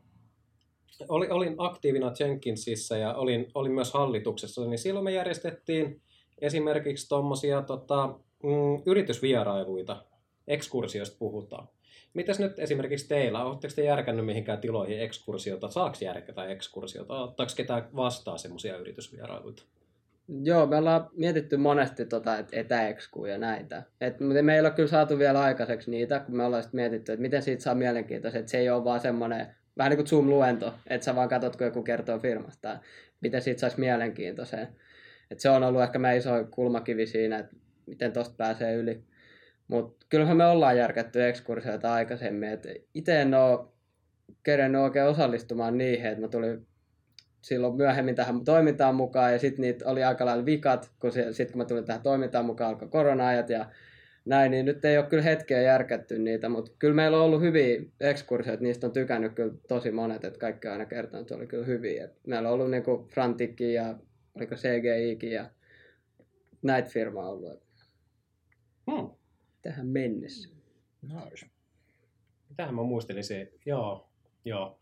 oli, 1.09 1.29
olin 1.31 1.55
aktiivina 1.59 2.13
Jenkinsissa 2.21 2.97
ja 2.97 3.15
olin, 3.15 3.47
olin 3.55 3.73
myös 3.73 3.93
hallituksessa, 3.93 4.67
niin 4.67 4.79
silloin 4.79 5.05
me 5.05 5.13
järjestettiin 5.13 6.03
esimerkiksi 6.41 7.09
tuommoisia 7.09 7.63
tota, 7.63 8.21
mm, 8.43 8.83
yritysvierailuita, 8.87 10.05
ekskursioista 10.47 11.17
puhutaan. 11.19 11.69
Mitäs 12.15 12.39
nyt 12.39 12.59
esimerkiksi 12.59 13.09
teillä, 13.09 13.45
oletteko 13.45 13.75
te 13.75 13.85
järkännyt 13.85 14.27
mihinkään 14.27 14.61
tiloihin 14.61 15.01
ekskursiota? 15.01 15.71
Saako 15.71 15.97
järkätä 16.01 16.45
ekskursiota? 16.45 17.21
Ottaako 17.21 17.53
ketään 17.57 17.89
vastaan 17.97 18.39
semmoisia 18.39 18.77
yritysvierailuita? 18.77 19.63
Joo, 20.43 20.67
me 20.67 20.77
ollaan 20.77 21.11
mietitty 21.17 21.57
monesti 21.57 22.07
tota, 22.07 22.39
et 22.39 22.49
etäekskuja 22.53 23.33
ja 23.33 23.39
näitä. 23.39 23.83
Et, 24.01 24.21
mutta 24.21 24.43
me 24.43 24.55
ei 24.55 24.61
ole 24.61 24.71
kyllä 24.71 24.89
saatu 24.89 25.19
vielä 25.19 25.41
aikaiseksi 25.41 25.91
niitä, 25.91 26.21
kun 26.21 26.37
me 26.37 26.45
ollaan 26.45 26.63
sit 26.63 26.73
mietitty, 26.73 27.13
että 27.13 27.23
miten 27.23 27.43
siitä 27.43 27.63
saa 27.63 27.75
mielenkiintoista. 27.75 28.39
Että 28.39 28.51
se 28.51 28.59
ei 28.59 28.71
ole 28.71 28.85
vaan 28.85 29.01
semmoinen, 29.01 29.47
vähän 29.79 29.91
niin 29.91 29.97
kuin 29.97 30.07
Zoom-luento, 30.09 30.73
että 30.87 31.05
sä 31.05 31.17
vaan 31.17 31.29
katsot, 31.29 31.57
kun 31.57 31.67
joku 31.67 31.83
kertoo 31.83 32.19
firmasta. 32.19 32.79
Miten 33.21 33.43
siitä 33.43 33.61
saisi 33.61 33.81
mielenkiintoiseen. 33.81 34.69
Et 35.31 35.41
se 35.41 35.51
on 35.51 35.63
ollut 35.63 35.83
ehkä 35.83 35.99
meidän 35.99 36.19
iso 36.19 36.31
kulmakivi 36.51 37.07
siinä, 37.07 37.39
että 37.39 37.57
miten 37.89 38.13
tosta 38.13 38.35
pääsee 38.37 38.75
yli. 38.75 39.05
Mutta 39.69 40.07
kyllähän 40.09 40.37
me 40.37 40.47
ollaan 40.47 40.77
järkätty 40.77 41.29
ekskursioita 41.29 41.93
aikaisemmin. 41.93 42.49
Itse 42.95 43.21
en 43.21 43.35
ole 43.35 43.69
kerennyt 44.43 44.81
oikein 44.81 45.07
osallistumaan 45.07 45.79
niihin, 45.79 46.07
että 46.07 46.21
mä 46.21 46.29
tulin 46.29 46.67
silloin 47.43 47.77
myöhemmin 47.77 48.15
tähän 48.15 48.45
toimintaan 48.45 48.95
mukaan 48.95 49.33
ja 49.33 49.39
sitten 49.39 49.63
niitä 49.63 49.89
oli 49.89 50.05
aika 50.05 50.27
lailla 50.27 50.45
vikat, 50.45 50.91
kun 51.01 51.13
sitten 51.13 51.53
kun 51.53 51.59
mä 51.59 51.65
tulin 51.65 51.85
tähän 51.85 52.03
toimintaan 52.03 52.45
mukaan, 52.45 52.71
alkoi 52.71 52.89
korona-ajat 52.89 53.51
ja 53.51 53.67
näin, 54.25 54.51
niin 54.51 54.65
nyt 54.65 54.85
ei 54.85 54.99
ole 54.99 55.07
kyllä 55.07 55.23
hetkeä 55.23 55.61
järkätty 55.61 56.19
niitä, 56.19 56.49
mutta 56.49 56.71
kyllä 56.79 56.95
meillä 56.95 57.17
on 57.17 57.25
ollut 57.25 57.41
hyviä 57.41 57.83
ekskursioita, 58.01 58.63
niistä 58.63 58.87
on 58.87 58.93
tykännyt 58.93 59.33
kyllä 59.35 59.55
tosi 59.69 59.91
monet, 59.91 60.25
että 60.25 60.39
kaikki 60.39 60.69
on 60.69 60.73
aina 60.73 60.87
kertonut, 60.87 61.23
että 61.23 61.35
oli 61.35 61.47
kyllä 61.47 61.67
hyviä. 61.67 62.05
Et 62.05 62.13
meillä 62.27 62.49
on 62.49 62.55
ollut 62.55 62.71
niinku 62.71 63.09
Frantikki 63.15 63.75
ja 63.75 63.95
oliko 64.35 64.55
CGIkin 64.55 65.33
ja 65.33 65.51
näitä 66.63 66.89
firmaa 66.89 67.31
ollut 67.31 67.68
Hmm. 68.91 69.11
tähän 69.63 69.87
mennessä. 69.87 70.49
Nice. 71.03 71.47
Mitähän 72.49 72.75
mä 72.75 72.83
muistelisin? 72.83 73.49
Joo, 73.67 74.09
joo. 74.45 74.79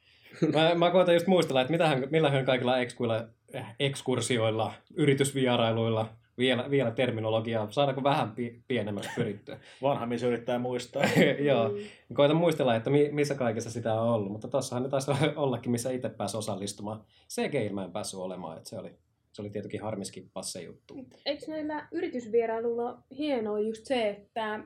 Mä, 0.52 0.74
mä 0.74 0.90
koitan 0.90 1.14
just 1.14 1.26
muistella, 1.26 1.60
että 1.60 1.72
mitähän, 1.72 2.08
millähän 2.10 2.44
kaikilla 2.44 2.78
ekskuilla, 2.78 3.28
eh, 3.52 3.64
ekskursioilla, 3.80 4.72
yritysvierailuilla, 4.96 6.08
vielä, 6.38 6.70
vielä 6.70 6.90
terminologiaa, 6.90 7.70
saadaanko 7.70 8.02
vähän 8.02 8.32
pi, 8.32 8.62
pienemmäksi 8.68 9.10
pyrittyä. 9.16 9.58
Vanha 9.82 10.06
mies 10.06 10.22
yrittää 10.22 10.58
muistaa. 10.58 11.02
Joo, 11.48 11.70
koitan 12.14 12.36
muistella, 12.36 12.74
että 12.74 12.90
mi, 12.90 13.08
missä 13.12 13.34
kaikessa 13.34 13.70
sitä 13.70 13.94
on 13.94 14.08
ollut, 14.08 14.32
mutta 14.32 14.48
tossahan 14.48 14.82
ne 14.82 14.88
taisi 14.88 15.10
ollakin, 15.36 15.72
missä 15.72 15.90
itse 15.90 16.08
pääsi 16.08 16.36
osallistumaan. 16.36 17.04
CG 17.28 17.72
mä 17.72 17.84
en 17.84 17.92
päässyt 17.92 18.20
olemaan, 18.20 18.56
että 18.56 18.68
se 18.68 18.78
oli, 18.78 18.98
se 19.36 19.42
oli 19.42 19.50
tietenkin 19.50 19.82
harmiskin 19.82 20.30
passe 20.32 20.62
juttu. 20.62 20.94
Eikö 21.26 21.44
näillä 21.48 21.88
yritysvierailuilla 21.92 23.02
hienoa 23.18 23.60
just 23.60 23.84
se, 23.84 24.08
että 24.08 24.60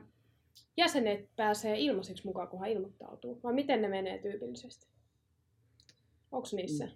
jäsenet 0.77 1.29
pääsee 1.35 1.79
ilmaiseksi 1.79 2.25
mukaan, 2.25 2.47
kunhan 2.47 2.69
ilmoittautuu? 2.69 3.39
Vai 3.43 3.53
miten 3.53 3.81
ne 3.81 3.87
menee 3.87 4.17
tyypillisesti? 4.17 4.87
Onko 6.31 6.47
niissä? 6.51 6.87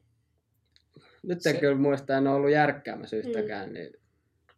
Nyt 1.24 1.46
en 1.46 1.54
Se- 1.54 1.60
kyllä 1.60 1.76
muista, 1.76 2.18
en 2.18 2.28
ole 2.28 2.36
ollut 2.36 2.52
järkkäämässä 2.52 3.18
yhtäkään, 3.18 3.74
niin 3.74 3.94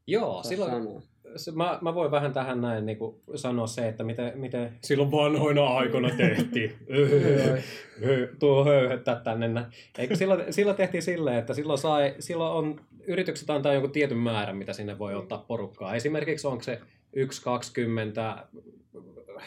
Joo, 0.07 0.43
silloin, 0.43 0.71
sanoa. 0.71 1.01
se, 1.35 1.51
mä, 1.51 1.79
mä 1.81 1.95
voin 1.95 2.11
vähän 2.11 2.33
tähän 2.33 2.61
näin 2.61 2.85
niin 2.85 2.97
kuin 2.97 3.21
sanoa 3.35 3.67
se, 3.67 3.87
että 3.87 4.03
miten, 4.03 4.39
miten 4.39 4.77
silloin 4.83 5.11
vanhoina 5.11 5.67
aikoina 5.67 6.09
tehtiin. 6.17 6.73
Tuo 8.39 8.65
höyhettää 8.65 9.21
tänne. 9.23 9.65
Eikö 9.97 10.15
silloin, 10.15 10.53
silloin 10.53 10.77
tehtiin 10.77 11.03
silleen, 11.03 11.37
että 11.37 11.53
silloin, 11.53 11.79
sai, 11.79 12.15
silloin 12.19 12.53
on, 12.53 12.81
yritykset 13.07 13.49
antaa 13.49 13.73
jonkun 13.73 13.91
tietyn 13.91 14.17
määrän, 14.17 14.57
mitä 14.57 14.73
sinne 14.73 14.99
voi 14.99 15.15
ottaa 15.15 15.45
porukkaa. 15.47 15.95
Esimerkiksi 15.95 16.47
onko 16.47 16.63
se 16.63 16.81
1, 17.13 17.41
20, 17.41 18.47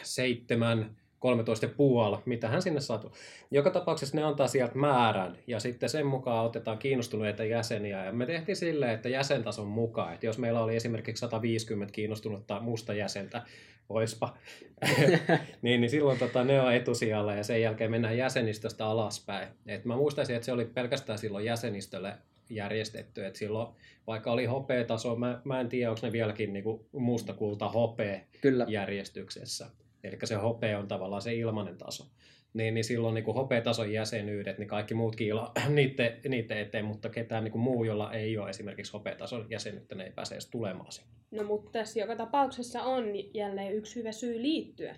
7, 0.03 0.95
13 1.19 1.67
puoli, 1.67 2.17
mitähän 2.25 2.61
sinne 2.61 2.79
saatu. 2.79 3.11
Joka 3.51 3.69
tapauksessa 3.69 4.17
ne 4.17 4.23
antaa 4.23 4.47
sieltä 4.47 4.77
määrän 4.77 5.37
ja 5.47 5.59
sitten 5.59 5.89
sen 5.89 6.05
mukaan 6.05 6.45
otetaan 6.45 6.77
kiinnostuneita 6.77 7.43
jäseniä. 7.43 8.05
Ja 8.05 8.11
me 8.11 8.25
tehtiin 8.25 8.55
silleen, 8.55 8.91
että 8.91 9.09
jäsentason 9.09 9.67
mukaan, 9.67 10.13
että 10.13 10.25
jos 10.25 10.37
meillä 10.37 10.63
oli 10.63 10.75
esimerkiksi 10.75 11.19
150 11.19 11.93
kiinnostunutta 11.93 12.59
musta 12.59 12.93
jäsentä, 12.93 13.41
oispa, 13.89 14.37
niin, 15.61 15.81
niin 15.81 15.89
silloin 15.89 16.19
tota, 16.19 16.43
ne 16.43 16.61
on 16.61 16.73
etusijalla 16.73 17.33
ja 17.33 17.43
sen 17.43 17.61
jälkeen 17.61 17.91
mennään 17.91 18.17
jäsenistöstä 18.17 18.85
alaspäin. 18.85 19.47
Et 19.67 19.85
mä 19.85 19.95
muistaisin, 19.95 20.35
että 20.35 20.45
se 20.45 20.51
oli 20.51 20.65
pelkästään 20.65 21.19
silloin 21.19 21.45
jäsenistölle 21.45 22.13
järjestetty, 22.55 23.25
että 23.25 23.39
silloin 23.39 23.67
vaikka 24.07 24.31
oli 24.31 24.45
hopea-taso, 24.45 25.15
mä, 25.15 25.41
mä 25.43 25.59
en 25.59 25.69
tiedä, 25.69 25.89
onko 25.89 26.01
ne 26.03 26.11
vieläkin 26.11 26.53
niinku 26.53 26.87
musta 26.91 27.33
kulta 27.33 27.69
hopea 27.69 28.19
Kyllä. 28.41 28.65
järjestyksessä. 28.69 29.67
Eli 30.03 30.17
se 30.23 30.35
hopea 30.35 30.79
on 30.79 30.87
tavallaan 30.87 31.21
se 31.21 31.33
ilmainen 31.33 31.77
taso. 31.77 32.05
Niin, 32.53 32.73
niin 32.73 32.83
silloin 32.83 33.13
niin 33.13 33.25
hopea-tason 33.25 33.93
jäsenyydet, 33.93 34.57
niin 34.57 34.67
kaikki 34.67 34.93
muutkin 34.93 35.27
ilo, 35.27 35.51
niiden, 35.69 36.17
niiden 36.27 36.57
eteen, 36.57 36.85
mutta 36.85 37.09
ketään 37.09 37.43
niin 37.43 37.59
muu, 37.59 37.83
jolla 37.83 38.13
ei 38.13 38.37
ole 38.37 38.49
esimerkiksi 38.49 38.93
hopea-tason 38.93 39.45
jäsenyyttä, 39.49 39.95
ne 39.95 40.03
ei 40.03 40.11
pääse 40.11 40.35
edes 40.35 40.49
tulemaan 40.49 40.91
sinne. 40.91 41.09
No 41.31 41.43
mutta 41.43 41.71
tässä 41.71 41.99
joka 41.99 42.15
tapauksessa 42.15 42.83
on 42.83 43.03
jälleen 43.33 43.73
yksi 43.73 43.95
hyvä 43.95 44.11
syy 44.11 44.41
liittyä 44.41 44.95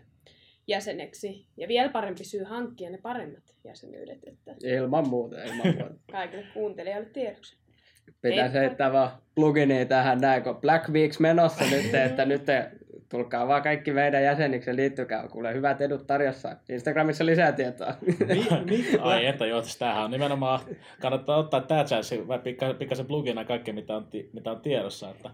jäseneksi. 0.67 1.45
Ja 1.57 1.67
vielä 1.67 1.89
parempi 1.89 2.23
syy 2.23 2.43
hankkia 2.43 2.89
ne 2.89 2.97
paremmat 2.97 3.43
jäsenyydet, 3.63 4.19
että 4.27 4.55
Ilman 4.63 5.09
muuta, 5.09 5.43
ilman 5.43 5.67
muuta. 5.67 5.93
kaikille 6.11 6.45
kuuntelijoille 6.53 7.09
tiedoksi. 7.09 7.57
Pitäisi 8.21 8.41
Heippa. 8.41 8.59
heittää 8.59 8.93
vaan 8.93 9.11
pluginia 9.35 9.85
tähän 9.85 10.21
näin, 10.21 10.43
kun 10.43 10.55
Black 10.55 10.89
Weeks 10.89 11.19
menossa 11.19 11.65
nyt, 11.65 11.93
että 12.05 12.25
nyt 12.25 12.45
te 12.45 12.71
tulkaa 13.09 13.47
vaan 13.47 13.63
kaikki 13.63 13.91
meidän 13.91 14.23
jäseniksi 14.23 14.69
ja 14.69 14.75
liittykää. 14.75 15.27
Kuule, 15.27 15.53
hyvät 15.53 15.81
edut 15.81 16.07
tarjossa. 16.07 16.55
Instagramissa 16.69 17.25
lisää 17.25 17.51
tietoa. 17.51 17.93
Ai 19.01 19.25
että 19.25 19.45
joo, 19.45 19.61
siis 19.61 19.77
tämähän 19.77 20.03
on 20.03 20.11
nimenomaan, 20.11 20.59
kannattaa 21.01 21.37
ottaa 21.37 21.61
tämä 21.61 21.83
chanssi, 21.83 22.21
pikkasen 22.79 23.05
plugina 23.05 23.45
kaikki, 23.45 23.73
mitä 23.73 23.95
on, 23.95 24.07
mitä 24.33 24.51
on 24.51 24.61
tiedossa. 24.61 25.09
Että 25.09 25.29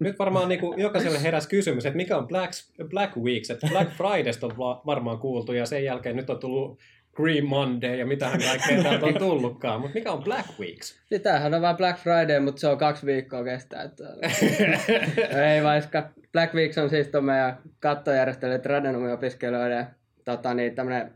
Nyt 0.00 0.18
varmaan 0.18 0.48
niin 0.48 0.60
kuin 0.60 0.80
jokaiselle 0.80 1.22
heräsi 1.22 1.48
kysymys, 1.48 1.86
että 1.86 1.96
mikä 1.96 2.16
on 2.16 2.28
Black, 2.28 2.52
Black 2.88 3.16
Weeks, 3.16 3.50
että 3.50 3.66
Black 3.70 3.90
Fridaysta 3.90 4.46
on 4.46 4.58
va- 4.58 4.82
varmaan 4.86 5.18
kuultu 5.18 5.52
ja 5.52 5.66
sen 5.66 5.84
jälkeen 5.84 6.16
nyt 6.16 6.30
on 6.30 6.38
tullut 6.38 6.78
Green 7.14 7.46
Monday 7.46 7.96
ja 7.96 8.06
mitähän 8.06 8.40
kaikkea 8.40 8.82
täältä 8.82 9.06
on 9.06 9.18
tullutkaan. 9.18 9.80
Mutta 9.80 9.94
mikä 9.94 10.12
on 10.12 10.24
Black 10.24 10.48
Weeks? 10.60 11.00
Niin 11.10 11.20
tämähän 11.20 11.54
on 11.54 11.62
vaan 11.62 11.76
Black 11.76 11.98
Friday, 11.98 12.40
mutta 12.40 12.60
se 12.60 12.68
on 12.68 12.78
kaksi 12.78 13.06
viikkoa 13.06 13.44
kestää. 13.44 13.82
Että... 13.82 14.04
Ei 15.52 15.62
vaikka. 15.62 16.10
Black 16.32 16.54
Weeks 16.54 16.78
on 16.78 16.90
siis 16.90 17.08
tuon 17.08 17.24
meidän 17.24 17.58
kattojärjestely 17.80 18.58
tradenomiopiskelijoiden 18.58 19.86
tota, 20.24 20.54
niin, 20.54 20.74
tämmönen 20.74 21.14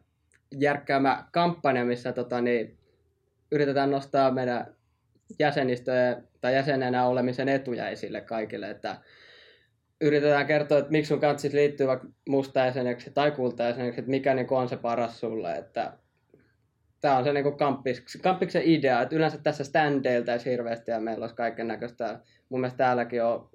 järkkäämä 0.59 1.25
kampanja, 1.33 1.85
missä 1.85 2.13
tota, 2.13 2.41
niin, 2.41 2.79
yritetään 3.53 3.91
nostaa 3.91 4.31
meidän 4.31 4.78
jäsenistöjen 5.39 6.29
tai 6.41 6.55
jäsenenä 6.55 7.07
olemisen 7.07 7.49
etuja 7.49 7.89
esille 7.89 8.21
kaikille, 8.21 8.71
että 8.71 8.97
yritetään 10.01 10.47
kertoa, 10.47 10.79
että 10.79 10.91
miksi 10.91 11.09
sun 11.09 11.21
kanssa 11.21 11.49
liittyy 11.53 11.87
vaikka 11.87 12.09
musta 12.29 12.61
jäseneksi 12.61 13.11
tai 13.11 13.31
kulta 13.31 13.63
jäseneksi, 13.63 14.01
että 14.01 14.11
mikä 14.11 14.35
niin 14.35 14.47
on 14.51 14.69
se 14.69 14.77
paras 14.77 15.21
sulle, 15.21 15.53
että 15.53 15.93
tämä 17.01 17.17
on 17.17 17.25
se 17.25 17.33
niin 17.33 17.57
kamppis, 17.57 18.19
kamppiksen 18.23 18.63
idea, 18.65 19.03
että 19.03 19.17
yleensä 19.17 19.39
tässä 19.39 19.65
standeilta 19.65 20.33
ei 20.33 20.45
hirveästi 20.45 20.91
ja 20.91 21.01
meillä 21.01 21.23
olisi 21.23 21.37
kaiken 21.37 21.69
näköistä. 21.69 22.21
Mun 22.49 22.61
mielestä 22.61 22.79
täälläkin 22.79 23.25
on, 23.25 23.51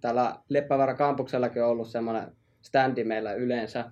täällä 0.00 0.36
Leppävaara 0.48 0.94
kampuksellakin 0.94 1.62
on 1.62 1.68
ollut 1.68 1.88
semmoinen 1.88 2.32
standi 2.62 3.04
meillä 3.04 3.32
yleensä. 3.32 3.84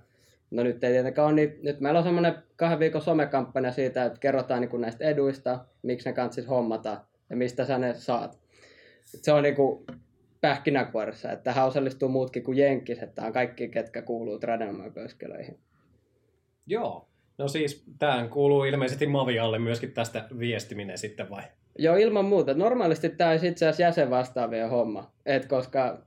No 0.50 0.62
nyt 0.62 0.84
ei 0.84 0.92
tietenkään 0.92 1.26
ole, 1.26 1.34
niin 1.34 1.58
nyt 1.62 1.80
meillä 1.80 1.98
on 1.98 2.04
semmoinen 2.04 2.34
kahden 2.56 2.78
viikon 2.78 3.02
somekampanja 3.02 3.72
siitä, 3.72 4.04
että 4.04 4.18
kerrotaan 4.18 4.60
niin 4.60 4.80
näistä 4.80 5.04
eduista, 5.04 5.64
miksi 5.82 6.08
ne 6.08 6.12
kanssa 6.12 6.42
hommata 6.48 7.00
ja 7.34 7.38
mistä 7.38 7.64
sä 7.64 7.78
ne 7.78 7.94
saat. 7.94 8.38
Se 9.04 9.32
on 9.32 9.42
niin 9.42 9.54
kuin 9.54 9.84
pähkinäkuoressa, 10.40 11.32
että 11.32 11.44
tähän 11.44 11.66
osallistuu 11.66 12.08
muutkin 12.08 12.42
kuin 12.42 12.58
Jenkkis, 12.58 13.02
että 13.02 13.14
tämä 13.14 13.26
on 13.26 13.32
kaikki, 13.32 13.68
ketkä 13.68 14.02
kuuluu 14.02 14.38
tradenomiopiskelijoihin. 14.38 15.58
Joo. 16.66 17.08
No 17.38 17.48
siis 17.48 17.84
tähän 17.98 18.28
kuuluu 18.28 18.64
ilmeisesti 18.64 19.06
Mavialle 19.06 19.58
myöskin 19.58 19.92
tästä 19.92 20.24
viestiminen 20.38 20.98
sitten 20.98 21.30
vai? 21.30 21.42
Joo, 21.78 21.96
ilman 21.96 22.24
muuta. 22.24 22.54
Normaalisti 22.54 23.08
tämä 23.08 23.30
olisi 23.30 23.48
itse 23.48 23.66
asiassa 23.66 23.82
jäsenvastaavien 23.82 24.70
homma, 24.70 25.12
et 25.26 25.46
koska 25.46 26.06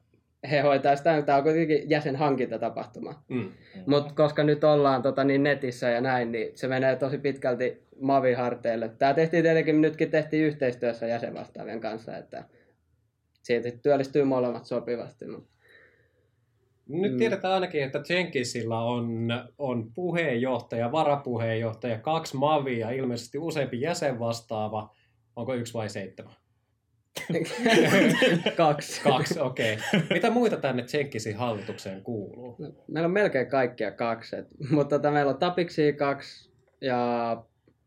he 0.51 0.59
hoitaa 0.61 0.95
sitä, 0.95 1.21
tämä 1.21 1.37
on 1.37 1.43
kuitenkin 1.43 1.89
jäsenhankintatapahtuma. 1.89 3.23
Mm. 3.29 3.51
Mutta 3.85 4.13
koska 4.13 4.43
nyt 4.43 4.63
ollaan 4.63 5.01
tota, 5.01 5.23
niin 5.23 5.43
netissä 5.43 5.89
ja 5.89 6.01
näin, 6.01 6.31
niin 6.31 6.51
se 6.57 6.67
menee 6.67 6.95
tosi 6.95 7.17
pitkälti 7.17 7.83
Mavi-harteille. 8.01 8.89
Tämä 8.89 9.13
tehtiin 9.13 9.43
tietenkin, 9.43 9.81
nytkin 9.81 10.11
tehtiin 10.11 10.45
yhteistyössä 10.45 11.07
jäsenvastaavien 11.07 11.79
kanssa, 11.79 12.17
että 12.17 12.43
siitä 13.43 13.71
työllistyy 13.83 14.23
molemmat 14.23 14.65
sopivasti. 14.65 15.25
Mutta 15.27 15.57
nyt 16.87 17.11
mm. 17.11 17.17
tiedetään 17.17 17.53
ainakin, 17.53 17.83
että 17.83 18.03
Jenkinsillä 18.09 18.79
on, 18.79 19.27
on 19.57 19.91
puheenjohtaja, 19.93 20.91
varapuheenjohtaja, 20.91 21.99
kaksi 21.99 22.37
mavia, 22.37 22.89
ilmeisesti 22.89 23.37
useampi 23.37 23.81
jäsen 23.81 24.19
vastaava. 24.19 24.95
Onko 25.35 25.53
yksi 25.53 25.73
vai 25.73 25.89
seitsemän? 25.89 26.33
Kaksi. 28.57 29.01
kaksi, 29.01 29.39
okei. 29.39 29.73
Okay. 29.73 30.01
Mitä 30.09 30.29
muita 30.29 30.57
tänne 30.57 30.85
Jenkinsin 30.93 31.35
hallitukseen 31.35 32.03
kuuluu? 32.03 32.55
No, 32.59 32.71
meillä 32.87 33.05
on 33.05 33.13
melkein 33.13 33.47
kaikkia 33.47 33.91
kaksi. 33.91 34.35
Et, 34.35 34.47
mutta 34.69 34.95
tota, 34.95 35.11
meillä 35.11 35.31
on 35.31 35.37
Tapiksi 35.37 35.93
kaksi 35.93 36.51
ja 36.81 37.43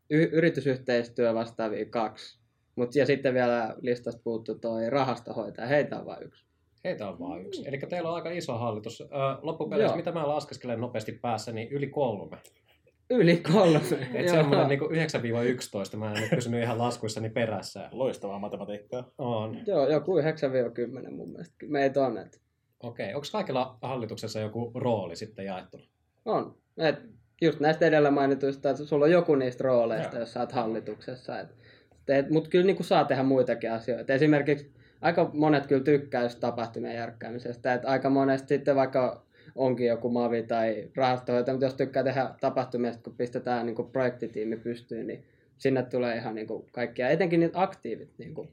y- 0.09 0.29
yritysyhteistyö 0.31 1.33
vastaavia 1.33 1.85
kaksi. 1.85 2.39
Mut, 2.75 2.95
ja 2.95 3.05
sitten 3.05 3.33
vielä 3.33 3.75
listasta 3.81 4.21
puuttu 4.23 4.55
toi 4.55 4.89
rahastohoitaja. 4.89 5.67
Heitä 5.67 5.99
on 5.99 6.05
vain 6.05 6.23
yksi. 6.23 6.45
Heitä 6.83 7.09
on 7.09 7.19
vain 7.19 7.45
yksi. 7.45 7.63
Eli 7.65 7.77
teillä 7.77 8.09
on 8.09 8.15
aika 8.15 8.29
iso 8.29 8.57
hallitus. 8.57 9.03
Loppupeleissä, 9.41 9.97
mitä 9.97 10.11
mä 10.11 10.27
laskeskelen 10.27 10.81
nopeasti 10.81 11.11
päässä, 11.11 11.51
niin 11.51 11.71
yli 11.71 11.87
kolme. 11.87 12.37
Yli 13.11 13.37
kolme. 13.37 13.81
Et 14.13 14.29
semmoinen 14.29 14.67
niin 14.67 14.79
9-11. 15.93 15.97
Mä 15.97 16.11
en 16.11 16.21
nyt 16.21 16.29
pysynyt 16.29 16.63
ihan 16.63 16.77
laskuissani 16.77 17.29
perässä. 17.29 17.89
Loistavaa 17.91 18.39
matematiikkaa. 18.39 19.11
On. 19.17 19.57
Joo, 19.67 19.89
joku 19.89 20.19
9-10 20.19 21.11
mun 21.11 21.29
mielestä. 21.29 21.55
Meitä 21.67 22.05
on. 22.05 22.17
Et... 22.17 22.41
Okei, 22.79 23.05
okay. 23.05 23.15
onko 23.15 23.27
kaikilla 23.31 23.77
hallituksessa 23.81 24.39
joku 24.39 24.71
rooli 24.75 25.15
sitten 25.15 25.45
jaettuna? 25.45 25.83
On. 26.25 26.55
Et 26.77 26.95
just 27.41 27.59
näistä 27.59 27.85
edellä 27.85 28.11
mainituista, 28.11 28.69
että 28.69 28.85
sulla 28.85 29.05
on 29.05 29.11
joku 29.11 29.35
niistä 29.35 29.63
rooleista, 29.63 30.15
Joo. 30.15 30.19
jos 30.19 30.33
sä 30.33 30.39
oot 30.39 30.51
hallituksessa. 30.51 31.39
Et, 31.39 31.47
et, 32.07 32.29
Mutta 32.29 32.49
kyllä 32.49 32.65
niin 32.65 32.83
saa 32.83 33.05
tehdä 33.05 33.23
muitakin 33.23 33.71
asioita. 33.71 34.13
Esimerkiksi 34.13 34.71
aika 35.01 35.31
monet 35.33 35.67
kyllä 35.67 35.83
tykkää 35.83 36.29
tapahtumien 36.39 36.95
järkkäämisestä. 36.95 37.73
Että 37.73 37.87
aika 37.87 38.09
monesti 38.09 38.47
sitten 38.47 38.75
vaikka 38.75 39.25
onkin 39.55 39.87
joku 39.87 40.09
mavi 40.09 40.43
tai 40.43 40.89
rahastohoitaja, 40.95 41.53
mutta 41.53 41.65
jos 41.65 41.73
tykkää 41.73 42.03
tehdä 42.03 42.29
tapahtumia, 42.41 42.91
kun 43.03 43.15
pistetään 43.17 43.65
niin 43.65 43.75
kuin 43.75 43.91
projektitiimi 43.91 44.57
pystyyn, 44.57 45.07
niin 45.07 45.23
sinne 45.57 45.83
tulee 45.83 46.15
ihan 46.15 46.35
niin 46.35 46.47
kuin 46.47 46.65
kaikkia, 46.71 47.09
etenkin 47.09 47.39
niitä 47.39 47.61
aktiivit 47.61 48.09
niin 48.17 48.33
kuin 48.33 48.49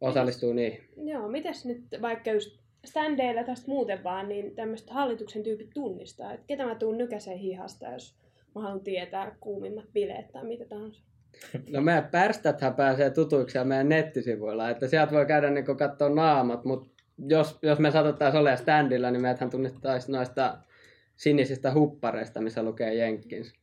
osallistuu 0.00 0.52
niihin. 0.52 0.80
Joo, 0.96 1.28
mitäs 1.28 1.64
nyt 1.64 1.82
vaikka 2.02 2.30
just 2.30 2.58
standeilla 2.84 3.44
tästä 3.44 3.68
muuten 3.68 4.04
vaan, 4.04 4.28
niin 4.28 4.54
tämmöiset 4.54 4.90
hallituksen 4.90 5.42
tyypit 5.42 5.70
tunnistaa, 5.74 6.32
että 6.32 6.46
ketä 6.46 6.66
mä 6.66 6.74
tuun 6.74 6.98
nykäseen 6.98 7.38
hihasta, 7.38 7.86
jos 7.92 8.14
mä 8.54 8.62
haluan 8.62 8.80
tietää 8.80 9.36
kuumimmat 9.40 9.92
bileet 9.92 10.32
tai 10.32 10.44
mitä 10.44 10.64
tahansa. 10.64 11.02
No 11.72 11.80
meidän 11.80 12.08
pärstäthän 12.10 12.74
pääsee 12.74 13.10
tutuiksi 13.10 13.64
meidän 13.64 13.88
nettisivuilla, 13.88 14.70
että 14.70 14.88
sieltä 14.88 15.12
voi 15.12 15.26
käydä 15.26 15.50
niin 15.50 15.64
katsoa 15.64 16.08
naamat, 16.08 16.64
mutta 16.64 16.97
jos, 17.18 17.58
jos 17.62 17.78
me 17.78 17.90
satuttaisiin 17.90 18.40
olemaan 18.40 18.58
standilla, 18.58 19.10
niin 19.10 19.22
meidäthän 19.22 19.50
tunnittaisi 19.50 20.12
noista 20.12 20.58
sinisistä 21.16 21.74
huppareista, 21.74 22.40
missä 22.40 22.62
lukee 22.62 22.94
Jenkkins. 22.94 23.54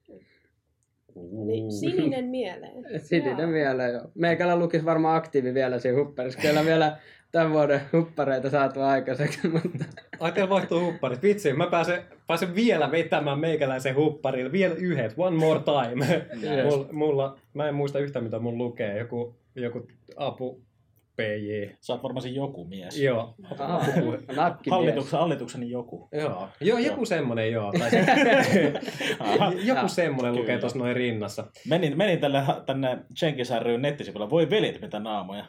Niin, 1.31 1.71
sininen 1.71 2.25
mieleen. 2.25 2.73
sininen 3.09 3.39
joo. 3.39 3.49
mieleen, 3.49 3.93
joo. 3.93 4.11
Meikällä 4.15 4.55
lukisi 4.55 4.85
varmaan 4.85 5.17
aktiivi 5.17 5.53
vielä 5.53 5.79
siinä 5.79 5.97
hupparissa. 5.97 6.41
Kyllä 6.41 6.65
vielä 6.65 6.97
tämän 7.31 7.51
vuoden 7.51 7.81
huppareita 7.93 8.49
saatu 8.49 8.81
aikaiseksi. 8.81 9.47
Mutta... 9.53 9.85
Ai 10.19 10.31
teillä 10.31 10.49
vaihtuu 10.49 10.85
hupparit. 10.85 11.23
Vitsi, 11.23 11.53
mä 11.53 11.67
pääsen, 11.67 12.03
pääsen 12.27 12.55
vielä 12.55 12.91
vetämään 12.91 13.39
meikäläisen 13.39 13.95
hupparille. 13.95 14.51
Vielä 14.51 14.75
yhdet. 14.75 15.13
One 15.17 15.37
more 15.37 15.59
time. 15.59 16.27
mulla, 16.69 16.87
mulla, 16.91 17.39
mä 17.53 17.67
en 17.67 17.75
muista 17.75 17.99
yhtä 17.99 18.21
mitä 18.21 18.39
mun 18.39 18.57
lukee. 18.57 18.97
Joku, 18.99 19.35
joku 19.55 19.87
apu, 20.15 20.61
PJ. 21.15 21.75
Sä 21.81 21.93
oot 21.93 22.03
varmaan 22.03 22.35
joku 22.35 22.65
mies. 22.65 22.99
Joo. 22.99 23.35
hallituksen, 24.69 25.19
hallituksen 25.19 25.69
joku. 25.69 26.09
Joo, 26.11 26.47
joo 26.61 26.77
joku 26.77 27.05
semmonen 27.05 27.51
joo. 27.51 27.71
Tai 27.79 27.89
se, 27.89 28.05
joku 29.73 29.87
semmonen 29.87 30.35
lukee 30.35 30.57
tuossa 30.57 30.79
noin 30.79 30.95
rinnassa. 30.95 31.47
Menin, 31.67 31.97
menin 31.97 32.19
tälle, 32.19 32.43
tänne 32.65 32.97
Jenkins 33.21 33.51
ryn 33.61 33.81
nettisivulle. 33.81 34.29
Voi 34.29 34.49
velit, 34.49 34.81
mitä 34.81 34.99
naamoja. 34.99 35.45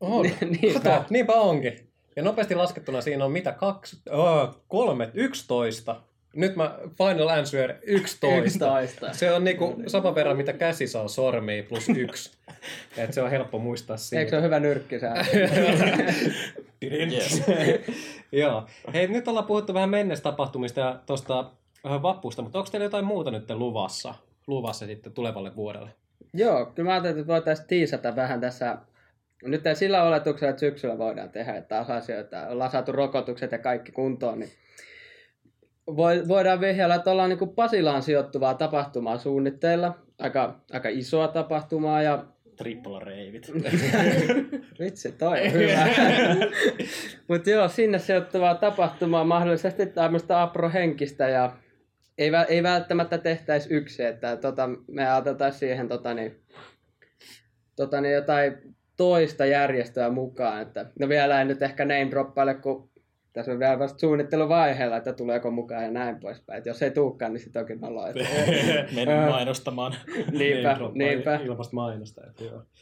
On. 0.00 0.26
niinpä. 0.62 0.80
Kato, 0.80 1.04
niinpä 1.10 1.32
onkin. 1.32 1.90
Ja 2.16 2.22
nopeasti 2.22 2.54
laskettuna 2.54 3.00
siinä 3.00 3.24
on 3.24 3.32
mitä? 3.32 3.52
Kaksi, 3.52 4.02
oh, 4.10 4.64
kolme, 4.68 5.10
yksitoista 5.14 6.02
nyt 6.34 6.56
mä 6.56 6.78
final 6.98 7.28
answer 7.28 7.74
11. 7.82 8.38
11. 8.80 9.12
Se 9.12 9.32
on 9.32 9.44
niinku 9.44 9.82
sama 9.86 10.14
verran, 10.14 10.36
mitä 10.36 10.52
käsi 10.52 10.86
saa 10.86 11.08
sormia 11.08 11.62
plus 11.62 11.88
yksi. 11.88 12.38
Et 12.96 13.12
se 13.12 13.22
on 13.22 13.30
helppo 13.30 13.58
muistaa 13.58 13.96
siitä. 13.96 14.20
Eikö 14.20 14.30
se 14.30 14.36
ole 14.36 14.44
hyvä 14.44 14.60
nyrkkisää? 14.60 15.24
yes. 17.12 17.42
Joo. 18.32 18.66
Hei, 18.94 19.08
nyt 19.08 19.28
ollaan 19.28 19.46
puhuttu 19.46 19.74
vähän 19.74 19.90
mennessä 19.90 20.22
tapahtumista 20.22 20.80
ja 20.80 21.00
tuosta 21.06 21.50
vappusta, 21.84 22.42
mutta 22.42 22.58
onko 22.58 22.70
teillä 22.70 22.84
jotain 22.84 23.04
muuta 23.04 23.30
nyt 23.30 23.50
luvassa, 23.50 24.14
luvassa 24.46 24.86
sitten 24.86 25.12
tulevalle 25.12 25.56
vuodelle? 25.56 25.90
Joo, 26.34 26.66
kyllä 26.66 26.86
mä 26.86 26.92
ajattelin, 26.92 27.18
että 27.18 27.32
voitaisiin 27.32 27.68
tiisata 27.68 28.16
vähän 28.16 28.40
tässä 28.40 28.78
nyt 29.44 29.66
ei 29.66 29.76
sillä 29.76 30.02
oletuksella, 30.02 30.50
että 30.50 30.60
syksyllä 30.60 30.98
voidaan 30.98 31.30
tehdä, 31.30 31.54
että 31.54 31.68
taas 31.68 31.90
asioita, 31.90 32.48
ollaan 32.48 32.70
saatu 32.70 32.92
rokotukset 32.92 33.52
ja 33.52 33.58
kaikki 33.58 33.92
kuntoon, 33.92 34.38
niin 34.38 34.50
voidaan 36.28 36.60
vihjailla, 36.60 36.94
että 36.94 37.10
ollaan 37.10 37.30
niin 37.30 37.54
Pasilaan 37.54 38.02
sijoittuvaa 38.02 38.54
tapahtumaa 38.54 39.18
suunnitteilla. 39.18 39.98
Aika, 40.18 40.60
aika 40.72 40.88
isoa 40.88 41.28
tapahtumaa 41.28 42.02
ja 42.02 42.24
Trippolareivit. 42.56 43.52
Vitsi, 44.80 45.12
toi 45.12 45.46
on 45.46 45.52
hyvä. 45.52 45.88
Mutta 47.28 47.50
joo, 47.50 47.68
sinne 47.68 47.98
sijoittuvaa 47.98 48.54
tapahtumaa 48.54 49.24
mahdollisesti 49.24 49.86
tämmöistä 49.86 50.42
apro-henkistä 50.42 51.28
ja 51.28 51.56
ei, 52.18 52.30
ei 52.48 52.62
välttämättä 52.62 53.18
tehtäisi 53.18 53.74
yksi, 53.74 54.04
että 54.04 54.36
tota, 54.36 54.68
me 54.88 55.10
ajateltaisiin 55.10 55.58
siihen 55.60 55.88
tota, 55.88 56.14
niin, 56.14 56.40
tota, 57.76 58.00
niin 58.00 58.14
jotain 58.14 58.52
toista 58.96 59.46
järjestöä 59.46 60.10
mukaan. 60.10 60.62
Että, 60.62 60.86
no 60.98 61.08
vielä 61.08 61.40
en 61.40 61.48
nyt 61.48 61.62
ehkä 61.62 61.84
name 61.84 62.10
droppaile, 62.10 62.54
kun 62.54 62.89
tässä 63.32 63.52
on 63.52 63.58
vielä 63.58 63.78
vasta 63.78 63.98
suunnitteluvaiheella, 63.98 64.96
että 64.96 65.12
tuleeko 65.12 65.50
mukaan 65.50 65.84
ja 65.84 65.90
näin 65.90 66.20
poispäin. 66.20 66.58
Et 66.58 66.66
jos 66.66 66.82
ei 66.82 66.90
tulekaan, 66.90 67.32
niin 67.32 67.40
sitten 67.40 67.60
onkin 67.60 67.80
noloa. 67.80 68.06
Menin 68.94 69.30
mainostamaan. 69.30 69.94
niinpä, 70.32 70.76
niinpä. 70.94 71.34
Ilmasta 71.34 71.74
mainosta. 71.74 72.20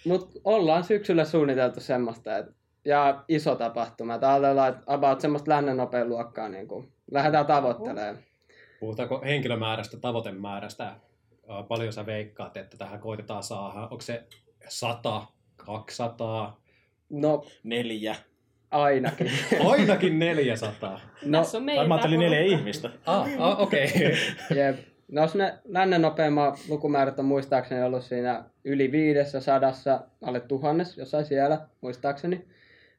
Mutta 0.07 0.41
ollaan 0.45 0.85
syksyllä 0.85 1.25
suunniteltu 1.25 1.81
semmoista, 1.81 2.37
että 2.37 2.53
ja 2.85 3.25
iso 3.29 3.55
tapahtuma. 3.55 4.15
Että 4.15 4.31
ajatellaan, 4.33 4.69
että 4.69 4.83
about 4.87 5.21
semmoista 5.21 5.51
lännen 5.51 5.77
nopean 5.77 6.09
luokkaa 6.09 6.49
niin 6.49 6.69
kuin 6.69 6.93
lähdetään 7.11 7.47
tavoittelemaan. 7.47 8.19
Puhutaanko 8.81 9.23
henkilömäärästä, 9.25 9.97
tavoitemäärästä? 9.97 10.85
äh, 10.85 11.69
paljon 11.69 11.93
sä 11.93 12.07
veikkaat, 12.07 12.57
että 12.57 12.77
tähän 12.77 13.01
koitetaan 13.01 13.43
saada? 13.43 13.81
Onko 13.81 14.01
se 14.01 14.25
100, 14.69 15.27
200, 15.57 16.61
No, 17.11 17.45
Neljä. 17.63 18.17
Ainakin. 18.71 19.31
ainakin 19.71 20.19
400? 20.19 21.01
No, 21.25 21.39
Tässä 21.39 21.59
on 21.59 21.65
meidän 21.65 21.89
Mä 21.89 21.95
ajattelin 21.95 22.21
neljä 22.21 22.41
ihmistä. 22.41 22.91
Ah, 23.07 23.29
ah 23.39 23.61
okei. 23.61 23.85
Okay. 23.87 24.17
jep. 24.59 24.77
No, 25.13 25.23
jos 25.23 25.35
ne 25.35 25.55
lännen 25.65 26.03
nopeimmat 26.03 26.59
lukumäärät 26.69 27.19
on 27.19 27.25
muistaakseni 27.25 27.83
ollut 27.83 28.05
siinä 28.05 28.45
yli 28.65 28.93
viidessä 28.93 29.41
sadassa, 29.41 30.01
alle 30.23 30.41
tuhannes, 30.41 30.99
jossain 30.99 31.25
siellä, 31.25 31.61
muistaakseni, 31.81 32.45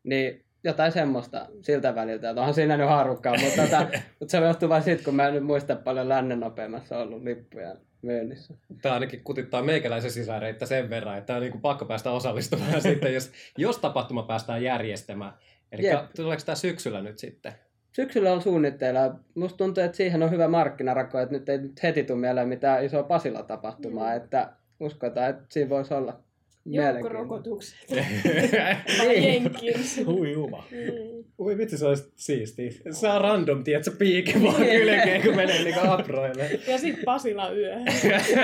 niin 0.03 0.45
jotain 0.63 0.91
semmoista 0.91 1.45
siltä 1.61 1.95
väliltä. 1.95 2.29
että 2.29 2.41
Onhan 2.41 2.53
siinä 2.53 2.77
nyt 2.77 2.87
haarukkaa, 2.87 3.35
mutta, 3.43 3.61
tota, 3.61 3.87
mutta 4.19 4.31
se 4.31 4.37
johtuu 4.37 4.69
vain 4.69 4.83
siitä, 4.83 5.03
kun 5.03 5.15
mä 5.15 5.27
en 5.27 5.33
nyt 5.33 5.43
muista 5.43 5.75
paljon 5.75 6.09
lännen 6.09 6.39
nopeammassa 6.39 6.97
ollut 6.97 7.23
lippuja 7.23 7.75
myynnissä. 8.01 8.53
Tämä 8.81 8.93
ainakin 8.93 9.23
kutittaa 9.23 9.63
meikäläisen 9.63 10.11
sisäreittä 10.11 10.65
sen 10.65 10.89
verran, 10.89 11.17
että 11.17 11.35
on 11.35 11.41
niin 11.41 11.61
pakko 11.61 11.85
päästä 11.85 12.11
osallistumaan 12.11 12.81
sitten, 12.81 13.13
jos, 13.13 13.31
jos 13.57 13.77
tapahtuma 13.77 14.23
päästään 14.23 14.63
järjestämään. 14.63 15.33
Eli 15.71 15.85
Jep. 15.85 15.99
tuleeko 16.15 16.43
tämä 16.45 16.55
syksyllä 16.55 17.01
nyt 17.01 17.19
sitten? 17.19 17.53
Syksyllä 17.95 18.33
on 18.33 18.41
suunnitteilla. 18.41 19.15
Musta 19.35 19.57
tuntuu, 19.57 19.83
että 19.83 19.97
siihen 19.97 20.23
on 20.23 20.31
hyvä 20.31 20.47
markkinarako, 20.47 21.19
että 21.19 21.35
nyt 21.35 21.49
ei 21.49 21.57
nyt 21.57 21.83
heti 21.83 22.03
tule 22.03 22.19
mieleen 22.19 22.47
mitään 22.47 22.85
isoa 22.85 23.03
Pasila-tapahtumaa, 23.03 24.09
Mm. 24.09 24.17
että 24.17 24.53
uskotaan, 24.79 25.29
että 25.29 25.43
siinä 25.49 25.69
voisi 25.69 25.93
olla. 25.93 26.19
Joukkorokotukset. 26.65 27.79
Tai 28.97 29.27
Jenkins. 29.27 30.05
Hui 30.05 30.31
juma. 30.31 30.63
Mm. 30.71 31.23
Ui 31.39 31.57
vitsi, 31.57 31.77
se 31.77 31.85
olisi 31.85 32.11
siistiä. 32.15 32.71
Saa 32.91 33.19
random, 33.19 33.63
tiedätkö, 33.63 33.91
piikin 33.91 34.43
vaan 34.43 34.55
kylkeen, 34.55 35.21
kun 35.21 35.35
menee 35.35 35.63
niinku 35.63 35.79
aproille. 35.83 36.49
Ja 36.67 36.77
sit 36.77 36.99
Pasila 37.05 37.51
yö. 37.51 37.75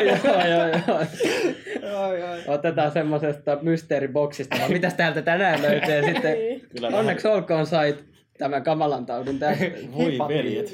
joo, 0.06 0.46
joo, 0.46 2.16
joo. 2.16 2.38
Otetaan 2.48 2.92
semmosesta 2.92 3.58
mysteeriboksista, 3.62 4.58
vaan 4.60 4.72
mitäs 4.72 4.94
täältä 4.94 5.22
tänään 5.22 5.62
löytyy 5.62 5.94
ja 5.96 6.04
sitten 6.04 6.38
Niin. 6.38 6.62
Kyllä 6.70 6.88
vähän, 6.88 7.00
onneksi 7.00 7.28
olkoon 7.28 7.66
sait 7.66 8.04
tämän 8.38 8.64
kamalan 8.64 9.06
taudin 9.06 9.40
tästä. 9.40 9.66
voi 9.98 10.18
veljet. 10.28 10.72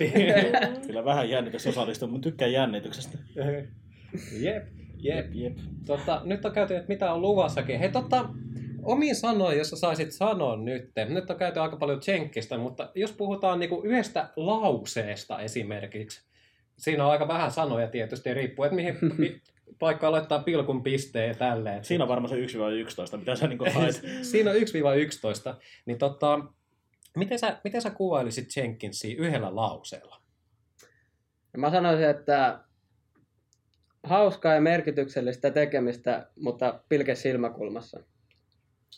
Kyllä 0.88 1.06
vähän 1.06 1.30
jännitys 1.30 1.68
osallistuu, 1.68 2.08
mutta 2.08 2.30
tykkään 2.30 2.52
jännityksestä. 2.52 3.18
Jep, 4.40 4.64
jep. 5.02 5.26
jep. 5.34 5.58
Tota, 5.86 6.22
nyt 6.24 6.46
on 6.46 6.52
käyty, 6.52 6.76
että 6.76 6.88
mitä 6.88 7.14
on 7.14 7.22
luvassakin. 7.22 7.80
Hei, 7.80 7.92
tota, 7.92 8.30
omiin 8.84 9.16
sanoin, 9.16 9.58
jos 9.58 9.70
sä 9.70 9.76
saisit 9.76 10.12
sanoa 10.12 10.56
nyt. 10.56 10.92
Nyt 11.10 11.30
on 11.30 11.36
käyty 11.36 11.60
aika 11.60 11.78
paljon 11.78 12.00
tsenkkistä, 12.00 12.58
mutta 12.58 12.92
jos 12.96 13.12
puhutaan 13.12 13.60
niinku 13.60 13.82
yhdestä 13.86 14.30
lauseesta 14.36 15.40
esimerkiksi, 15.40 16.32
siinä 16.78 17.06
on 17.06 17.12
aika 17.12 17.28
vähän 17.28 17.52
sanoja 17.52 17.88
tietysti, 17.88 18.34
riippuu, 18.34 18.66
että 18.66 18.76
mihin 18.76 18.98
pi- 19.18 19.42
paikkaan 19.80 20.14
laittaa 20.14 20.40
pilkun 20.40 20.84
pisteen 20.84 21.28
ja 21.28 21.36
tälleen. 21.36 21.84
Siinä 21.84 22.04
on 22.04 22.08
varmaan 22.08 22.30
se 22.30 23.16
1-11, 23.16 23.18
mitä 23.18 23.36
sä 23.36 23.48
niinku 23.48 23.66
haet. 23.74 24.02
Siinä 24.32 24.52
on 24.52 24.58
1-11. 24.58 24.60
Niin 25.86 25.98
tota, 25.98 26.40
miten 27.18 27.40
sä, 27.40 27.60
miten 27.64 27.82
sä 27.82 27.90
kuvailisit 27.90 28.56
Jenkinsia 28.56 29.16
yhdellä 29.18 29.56
lauseella? 29.56 30.22
Ja 31.54 31.60
mä 31.60 31.72
sanoisin, 31.72 32.10
että 32.10 32.60
hauskaa 34.04 34.54
ja 34.54 34.62
merkityksellistä 34.62 35.52
tekemistä, 35.52 36.28
mutta 36.36 36.80
pilke 36.90 37.16
silmäkulmassa. 37.16 38.00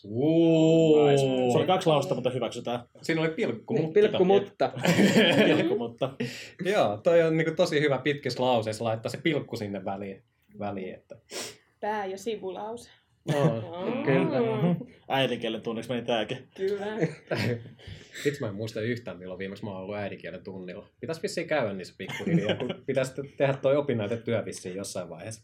Nice. 0.04 1.52
Se 1.52 1.58
oli 1.58 1.66
kaksi 1.66 1.88
lausetta, 1.88 2.14
mutta 2.14 2.30
hyväksytään. 2.30 2.80
Siinä 3.02 3.20
oli 3.20 3.30
pilkku, 3.30 3.76
mutta... 3.76 3.92
Pilkku 4.00 4.24
mutta. 4.24 4.72
Pilkku, 5.46 5.78
mutta 5.78 6.10
Joo, 6.72 6.96
toi 6.96 7.22
on 7.22 7.36
niinku 7.36 7.54
tosi 7.56 7.80
hyvä 7.80 7.98
pitkissä 7.98 8.42
lauseissa 8.42 8.84
laittaa 8.84 9.10
se 9.10 9.18
pilkku 9.22 9.56
sinne 9.56 9.84
väliin. 9.84 10.22
väliin 10.58 10.94
että. 10.94 11.16
Pää- 11.80 12.06
ja 12.06 12.18
sivulause. 12.18 12.90
Oh, 13.34 14.04
kyllä. 14.04 14.74
äidinkielen 15.08 15.62
tunneksi 15.62 15.90
meni 15.90 16.02
tääkin. 16.02 16.48
Kyllä. 16.56 16.86
Itse 18.26 18.40
mä 18.40 18.48
en 18.48 18.54
muista 18.54 18.80
yhtään, 18.80 19.18
milloin 19.18 19.38
viimeksi 19.38 19.64
mä 19.64 19.70
oon 19.70 19.80
ollut 19.80 19.96
äidinkielen 19.96 20.44
tunnilla. 20.44 20.88
Pitäisi 21.00 21.22
vissiin 21.22 21.46
käydä 21.46 21.72
niissä 21.72 21.94
pikkuhiljaa, 21.98 22.56
kun 22.56 22.74
pitäisi 22.86 23.12
tehdä 23.36 23.54
toi 23.62 23.76
opinnäytetyö 23.76 24.44
vissiin 24.44 24.76
jossain 24.76 25.08
vaiheessa. 25.08 25.42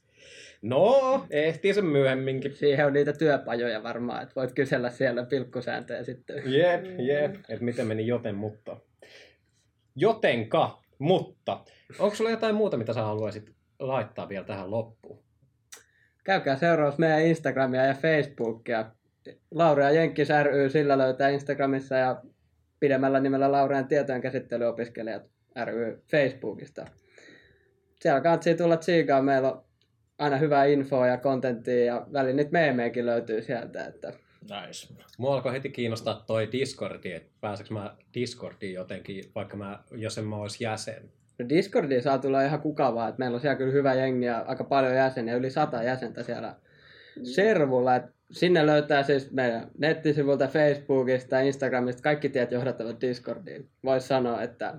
No, 0.63 1.27
ehtii 1.31 1.75
se 1.75 1.83
myöhemminkin. 1.83 2.55
Siihen 2.55 2.87
on 2.87 2.93
niitä 2.93 3.13
työpajoja 3.13 3.83
varmaan, 3.83 4.23
että 4.23 4.35
voit 4.35 4.53
kysellä 4.53 4.91
siellä 4.91 5.27
pilkkusääntöjä 5.27 6.05
sitten. 6.05 6.37
Jep, 6.37 6.85
jep. 6.99 7.35
Että 7.35 7.65
miten 7.65 7.87
meni 7.87 8.07
joten 8.07 8.35
mutta. 8.35 8.77
Jotenka, 9.97 10.83
mutta. 10.99 11.65
Onko 11.99 12.17
sulla 12.17 12.31
jotain 12.31 12.55
muuta, 12.55 12.77
mitä 12.77 12.93
sä 12.93 13.03
haluaisit 13.03 13.51
laittaa 13.79 14.29
vielä 14.29 14.45
tähän 14.45 14.71
loppuun? 14.71 15.30
Käykää 16.25 16.57
seuraavassa 16.57 17.01
meidän 17.01 17.27
Instagramia 17.27 17.87
ja 17.87 17.95
Facebookia. 17.95 18.91
Laura 19.51 19.85
ja 19.85 19.91
Jenkkis 19.91 20.29
ry, 20.43 20.71
sillä 20.71 20.99
löytää 20.99 21.29
Instagramissa 21.29 21.95
ja 21.95 22.23
pidemmällä 22.81 23.21
nimellä 23.21 23.53
Laurean 23.53 23.89
tietojen 23.89 24.21
käsittelyopiskelijat 24.21 25.23
ry 25.65 26.03
Facebookista. 26.11 26.87
Siellä 28.01 28.21
kannattaa 28.21 28.55
tulla 28.55 28.77
tsiikaa. 28.77 29.23
Meillä 29.23 29.53
on 29.53 29.65
aina 30.19 30.37
hyvää 30.37 30.65
infoa 30.65 31.07
ja 31.07 31.17
kontenttia 31.17 31.85
ja 31.85 32.07
väliin 32.13 32.37
nyt 32.37 32.49
löytyy 33.03 33.43
sieltä. 33.43 33.87
Että 33.87 34.13
Nice. 34.41 34.95
Mua 35.19 35.35
alkoi 35.35 35.53
heti 35.53 35.71
kiinnostaa 35.71 36.25
toi 36.27 36.53
Discordi, 36.53 37.13
että 37.13 37.31
pääseekö 37.41 37.75
mä 37.75 37.97
Discordiin 38.15 38.75
jotenkin, 38.75 39.25
vaikka 39.35 39.57
mä, 39.57 39.83
jos 39.91 40.19
en 40.19 40.25
mä 40.25 40.37
olisi 40.37 40.65
jäsen. 40.65 41.13
No 41.43 41.49
Discordiin 41.49 42.03
saa 42.03 42.19
tulla 42.19 42.43
ihan 42.43 42.61
kuka 42.61 42.95
vaan. 42.95 43.09
Että 43.09 43.19
meillä 43.19 43.35
on 43.35 43.41
siellä 43.41 43.57
kyllä 43.57 43.73
hyvä 43.73 43.95
jengi 43.95 44.27
ja 44.27 44.45
aika 44.49 44.65
paljon 44.65 44.95
jäseniä, 44.95 45.37
yli 45.37 45.51
sata 45.51 45.83
jäsentä 45.83 46.23
siellä 46.23 46.55
servulla. 47.23 47.97
Et 47.97 48.05
sinne 48.31 48.67
löytää 48.67 49.03
siis 49.03 49.33
meidän 49.33 49.71
nettisivulta, 49.79 50.47
Facebookista, 50.47 51.41
Instagramista, 51.41 52.03
kaikki 52.03 52.29
tiet 52.29 52.53
johdattavat 52.53 53.01
Discordiin. 53.01 53.69
Voisi 53.85 54.07
sanoa, 54.07 54.43
että 54.43 54.75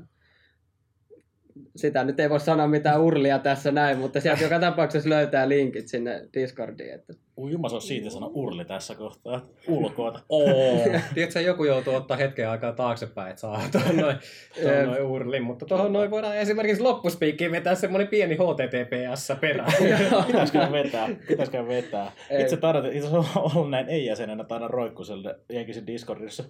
sitä 1.75 2.03
nyt 2.03 2.19
ei 2.19 2.29
voi 2.29 2.39
sanoa 2.39 2.67
mitään 2.67 3.01
urlia 3.01 3.39
tässä 3.39 3.71
näin, 3.71 3.97
mutta 3.97 4.21
sieltä 4.21 4.43
joka 4.43 4.59
tapauksessa 4.59 5.09
löytää 5.09 5.49
linkit 5.49 5.87
sinne 5.87 6.27
Discordiin. 6.33 6.93
Että 6.93 7.13
Ui 7.37 7.51
jumma, 7.51 7.69
se 7.69 7.75
on 7.75 7.81
siitä 7.81 8.09
sana 8.09 8.27
urli 8.27 8.65
tässä 8.65 8.95
kohtaa. 8.95 9.41
Ulkoota. 9.67 10.19
Oo. 10.29 10.83
Tiedätkö, 11.13 11.41
joku 11.41 11.63
joutuu 11.63 11.93
ottaa 11.93 12.17
hetken 12.17 12.49
aikaa 12.49 12.73
taaksepäin, 12.73 13.29
että 13.29 13.41
saa 13.41 13.61
tuohon 13.71 13.97
noin, 13.97 14.17
tuohon 14.61 14.85
noin 14.85 15.03
urlin, 15.03 15.43
mutta 15.43 15.65
tuohon 15.65 15.93
noin 15.93 16.11
voidaan 16.11 16.37
esimerkiksi 16.37 16.83
loppuspiikkiin 16.83 17.51
vetää 17.51 17.75
semmoinen 17.75 18.07
pieni 18.07 18.35
HTTPS 18.35 19.33
perään. 19.41 19.73
Pitäisikö 20.27 20.71
vetää? 20.71 21.09
Pitäisikö 21.27 21.67
vetää? 21.67 22.11
Itse 22.39 22.57
tarvitsen, 22.57 22.97
itse 22.97 23.09
olen 23.15 23.25
ollut 23.55 23.69
näin 23.69 23.89
ei-jäsenenä 23.89 24.43
tai 24.43 24.55
aina 24.55 24.67
roikkuselle 24.67 25.39
jenkisin 25.49 25.87
Discordissa. 25.87 26.43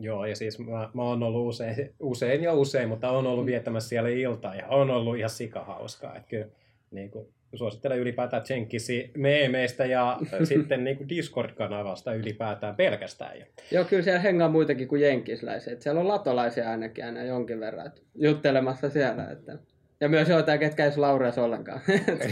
Joo, 0.00 0.26
ja 0.26 0.36
siis 0.36 0.58
mä, 0.58 0.90
mä 0.94 1.02
oon 1.02 1.22
ollut 1.22 1.48
usein, 1.48 1.94
usein 2.00 2.42
ja 2.42 2.52
usein, 2.52 2.88
mutta 2.88 3.10
on 3.10 3.26
ollut 3.26 3.46
viettämässä 3.46 3.88
siellä 3.88 4.08
iltaa 4.08 4.54
ja 4.54 4.66
on 4.66 4.90
ollut 4.90 5.16
ihan 5.16 5.30
sikahauskaa. 5.30 6.16
Että 6.16 6.28
kyllä 6.28 6.46
niin 6.90 7.10
kuin, 7.10 7.28
suosittelen 7.54 7.98
ylipäätään 7.98 8.42
Jenkisi 8.48 9.10
meemeistä 9.16 9.86
ja 9.86 10.18
sitten 10.44 10.84
niin 10.84 10.96
kuin 10.96 11.08
Discord-kanavasta 11.08 12.14
ylipäätään 12.14 12.76
pelkästään. 12.76 13.36
Joo, 13.70 13.84
kyllä 13.84 14.02
siellä 14.02 14.20
hengaa 14.20 14.48
muitakin 14.48 14.88
kuin 14.88 15.02
jenkisläisiä. 15.02 15.72
Että 15.72 15.82
siellä 15.82 16.00
on 16.00 16.08
latolaisia 16.08 16.70
ainakin 16.70 17.04
aina 17.04 17.22
jonkin 17.22 17.60
verran 17.60 17.86
että 17.86 18.00
juttelemassa 18.14 18.90
siellä. 18.90 19.30
Että... 19.30 19.58
Ja 20.00 20.08
myös 20.08 20.28
joitain, 20.28 20.60
ketkä 20.60 20.84
ei 20.84 20.96
Laureas 20.96 21.38
ollenkaan. 21.38 21.80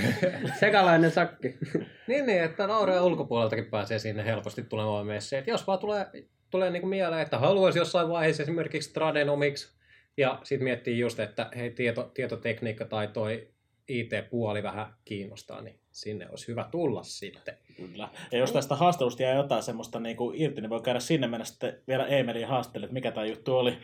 Sekalainen 0.60 1.10
sakki. 1.10 1.56
Niin, 2.06 2.26
niin, 2.26 2.42
että 2.42 2.68
Laura 2.68 3.04
ulkopuoleltakin 3.04 3.64
pääsee 3.64 3.98
sinne 3.98 4.24
helposti 4.24 4.62
tulemaan 4.62 5.06
messiin. 5.06 5.38
Että 5.38 5.50
jos 5.50 5.66
vaan 5.66 5.78
tulee, 5.78 6.06
tulee 6.50 6.70
niin 6.70 6.82
kuin 6.82 6.90
mieleen, 6.90 7.22
että 7.22 7.38
haluaisi 7.38 7.78
jossain 7.78 8.08
vaiheessa 8.08 8.42
esimerkiksi 8.42 8.92
Tradenomics, 8.92 9.78
ja 10.16 10.38
sitten 10.42 10.64
miettii 10.64 10.98
just, 10.98 11.20
että 11.20 11.50
hei, 11.56 11.70
tieto, 11.70 12.10
tietotekniikka 12.14 12.84
tai 12.84 13.08
toi 13.08 13.48
IT-puoli 13.88 14.62
vähän 14.62 14.86
kiinnostaa, 15.04 15.62
niin 15.62 15.80
sinne 15.90 16.28
olisi 16.30 16.48
hyvä 16.48 16.68
tulla 16.70 17.02
sitten. 17.02 17.54
Kyllä. 17.76 18.08
Ja 18.32 18.38
jos 18.38 18.52
tästä 18.52 18.74
haastelusta 18.74 19.22
jää 19.22 19.34
jotain 19.34 19.62
semmoista 19.62 20.00
niin 20.00 20.16
kuin 20.16 20.40
irti, 20.42 20.60
niin 20.60 20.70
voi 20.70 20.82
käydä 20.82 21.00
sinne 21.00 21.26
mennä 21.26 21.44
sitten 21.44 21.78
vielä 21.88 22.06
e-mailiin 22.06 22.48
haastelle, 22.48 22.84
että 22.84 22.94
mikä 22.94 23.10
tämä 23.10 23.26
juttu 23.26 23.56
oli. 23.56 23.78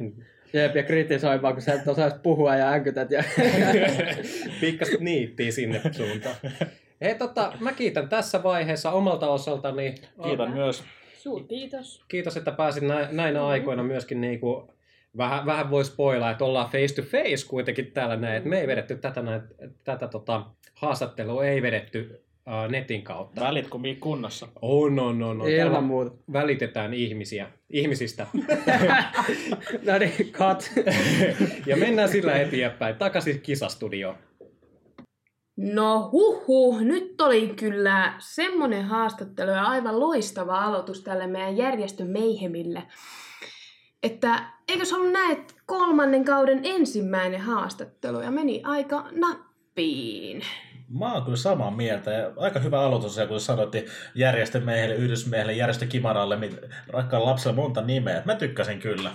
Jep, 0.52 0.76
ja 0.76 0.82
kritisoimaan, 0.82 1.54
kun 1.54 1.62
sä 1.62 1.74
et 1.74 1.88
osaisi 1.88 2.16
puhua 2.22 2.56
ja 2.56 2.68
änkytät. 2.68 3.10
Ja... 3.10 3.24
Pikkasen 4.60 4.96
niittiin 5.00 5.52
sinne 5.52 5.80
suuntaan. 5.92 6.36
Hei, 7.00 7.14
tota, 7.14 7.52
mä 7.60 7.72
kiitän 7.72 8.08
tässä 8.08 8.42
vaiheessa 8.42 8.90
omalta 8.90 9.28
osaltani. 9.28 9.94
Kiitän 10.22 10.50
myös. 10.50 10.84
Suur 11.18 11.44
kiitos. 11.48 12.04
Kiitos, 12.08 12.36
että 12.36 12.52
pääsin 12.52 12.88
nä- 12.88 13.08
näinä 13.12 13.46
aikoina 13.46 13.82
myöskin 13.82 14.20
niinku, 14.20 14.70
vähän, 15.16 15.46
vähän 15.46 15.70
voi 15.70 15.84
spoilaa, 15.84 16.30
että 16.30 16.44
ollaan 16.44 16.70
face 16.70 16.94
to 16.94 17.02
face 17.02 17.48
kuitenkin 17.48 17.92
täällä 17.92 18.16
näin. 18.16 18.36
Et 18.36 18.44
me 18.44 18.60
ei 18.60 18.66
vedetty 18.66 18.96
tätä, 18.96 19.22
näin, 19.22 19.42
tätä 19.84 20.08
tota, 20.08 20.42
haastattelua, 20.74 21.44
ei 21.44 21.62
vedetty 21.62 22.22
uh, 22.46 22.70
netin 22.70 23.02
kautta. 23.02 23.40
Välit 23.40 23.68
kun 23.68 23.82
kunnossa. 24.00 24.48
On, 24.62 24.98
on, 24.98 25.22
on. 25.22 25.40
on. 25.40 25.48
Ilman 25.48 25.56
Täällä 25.56 25.80
muuta. 25.80 26.16
välitetään 26.32 26.94
ihmisiä, 26.94 27.48
ihmisistä. 27.70 28.26
No 29.86 29.98
niin, 29.98 30.32
cut. 30.32 30.70
ja 31.66 31.76
mennään 31.76 32.08
sillä 32.08 32.34
eteenpäin. 32.36 32.96
Takaisin 32.96 33.40
kisastudioon. 33.40 34.14
No 35.60 36.08
huhu, 36.12 36.78
nyt 36.78 37.20
oli 37.20 37.48
kyllä 37.48 38.14
semmonen 38.18 38.84
haastattelu 38.84 39.50
ja 39.50 39.62
aivan 39.62 40.00
loistava 40.00 40.60
aloitus 40.60 41.02
tälle 41.02 41.26
meidän 41.26 41.56
järjestön 41.56 42.06
Meihemille. 42.06 42.82
Että 44.02 44.44
eikö 44.68 44.84
se 44.84 44.96
ollut 44.96 45.12
näin, 45.12 45.38
että 45.38 45.54
kolmannen 45.66 46.24
kauden 46.24 46.60
ensimmäinen 46.62 47.40
haastattelu 47.40 48.20
ja 48.20 48.30
meni 48.30 48.62
aika 48.64 49.08
nappiin. 49.12 50.42
Mä 50.88 51.14
oon 51.14 51.22
kyllä 51.22 51.36
samaa 51.36 51.70
mieltä. 51.70 52.10
Ja 52.10 52.30
aika 52.36 52.60
hyvä 52.60 52.80
aloitus, 52.80 53.16
ja 53.16 53.26
kun 53.26 53.40
sanottiin 53.40 53.84
järjestömiehelle, 54.14 54.94
yhdysmiehelle, 54.94 55.52
järjestökimaralle, 55.52 56.38
rakkaalle 56.88 57.26
lapselle 57.26 57.56
monta 57.56 57.82
nimeä. 57.82 58.22
Mä 58.24 58.34
tykkäsin 58.34 58.80
kyllä. 58.80 59.10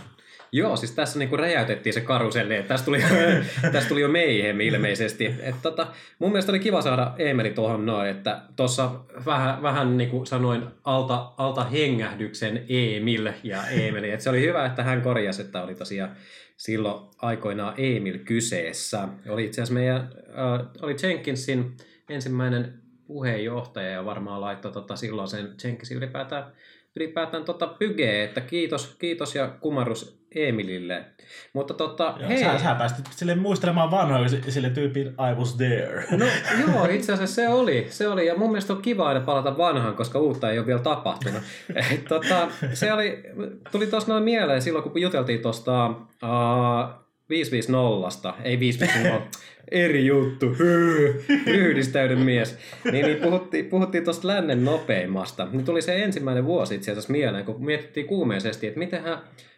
Joo, 0.56 0.76
siis 0.76 0.92
tässä 0.92 1.20
niinku 1.20 1.38
räjäytettiin 1.38 1.94
se 1.94 2.02
karuselli, 2.02 2.56
että 2.56 2.68
tästä 2.68 2.86
tuli, 2.86 3.00
tästä 3.72 3.90
tuli 3.90 4.02
jo 4.02 4.10
meihem 4.10 4.62
ilmeisesti. 4.62 5.36
Et 5.42 5.56
tota, 5.62 5.88
mun 6.20 6.32
mielestä 6.32 6.52
oli 6.52 6.60
kiva 6.60 6.82
saada 6.82 7.14
Eemeli 7.18 7.50
tuohon 7.50 7.86
noin, 7.86 8.10
että 8.10 8.42
tuossa 8.56 8.92
vähän, 9.26 9.62
vähän 9.62 9.98
niin 9.98 10.10
kuin 10.10 10.28
sanoin 10.28 10.64
alta, 10.84 11.32
alta 11.38 11.64
hengähdyksen 11.64 12.66
Emil 12.70 13.32
ja 13.44 13.68
Eemeli. 13.68 14.12
Et 14.12 14.22
se 14.22 14.30
oli 14.30 14.42
hyvä, 14.42 14.66
että 14.66 14.84
hän 14.84 15.02
korjasi, 15.02 15.42
että 15.42 15.64
oli 15.64 15.76
tosiaan 15.76 16.16
silloin 16.58 17.10
aikoinaan 17.18 17.74
Emil 17.78 18.20
kyseessä. 18.26 19.08
Oli 19.30 19.46
itse 19.46 19.62
asiassa 19.62 19.74
meidän, 19.74 20.10
äh, 20.30 20.68
oli 20.82 20.96
Jenkinsin 21.04 21.78
ensimmäinen 22.10 22.74
puheenjohtaja 23.08 23.90
ja 23.90 24.06
varmaan 24.06 24.42
laittoi 24.42 24.72
tota 24.72 24.96
silloin 24.96 25.28
sen 25.28 25.56
Jenkinsin 25.64 25.98
ylipäätään 25.98 26.54
ylipäätään 26.96 27.46
tota 27.46 27.68
pygee, 27.68 28.24
että 28.24 28.42
kiitos, 28.42 28.96
kiitos 29.00 29.36
ja 29.36 29.48
kumarus 29.48 30.23
Emilille. 30.36 31.06
Mutta 31.54 31.74
tota, 31.74 32.16
Joo, 32.20 32.30
hei. 32.30 32.40
Sä, 32.44 32.60
sä 32.60 32.76
päästit 32.76 33.06
sille 33.12 33.36
muistelemaan 33.36 33.92
vanhoja 33.92 34.30
si- 34.30 34.52
sille 34.52 34.70
tyypin 34.70 35.08
I 35.08 35.36
was 35.38 35.56
there. 35.56 36.06
No 36.12 36.26
joo, 36.68 36.86
itse 36.86 37.14
asiassa 37.14 37.36
se 37.36 37.48
oli, 37.50 37.88
se 37.90 38.08
oli. 38.08 38.28
Ja 38.28 38.36
mun 38.36 38.52
mielestä 38.52 38.74
on 38.74 38.82
kiva 38.82 39.08
aina 39.08 39.20
palata 39.20 39.58
vanhaan, 39.58 39.96
koska 39.96 40.20
uutta 40.20 40.52
ei 40.52 40.60
ole 40.60 40.68
vielä 40.68 40.80
tapahtunut. 40.80 41.42
Et, 41.92 42.06
tota, 42.06 42.48
se 42.74 42.94
oli, 42.94 43.24
tuli 43.72 43.88
tuossa 43.88 44.12
noin 44.12 44.24
mieleen 44.24 44.62
silloin, 44.62 44.84
kun 44.84 45.02
juteltiin 45.02 45.42
tuosta 45.42 45.88
uh, 45.88 47.04
550, 47.30 48.34
ei 48.44 48.60
550, 48.60 49.38
eri 49.72 50.06
juttu, 50.06 50.56
hyy, 50.60 51.26
ryhdistäydy 51.46 52.16
mies. 52.16 52.58
Niin, 52.92 53.06
niin 53.06 53.18
puhuttiin, 53.18 53.66
puhuttiin 53.66 54.04
tuosta 54.04 54.28
lännen 54.28 54.66
nopeimmasta. 54.66 55.48
Niin 55.52 55.66
tuli 55.66 55.82
se 55.82 56.04
ensimmäinen 56.04 56.46
vuosi 56.46 56.76
itse 56.76 56.92
asiassa 56.92 57.12
mieleen, 57.12 57.46
kun 57.46 57.66
mietittiin 57.66 58.08
kuumeisesti, 58.08 58.68
että 58.68 58.80
mitenhän 58.80 59.18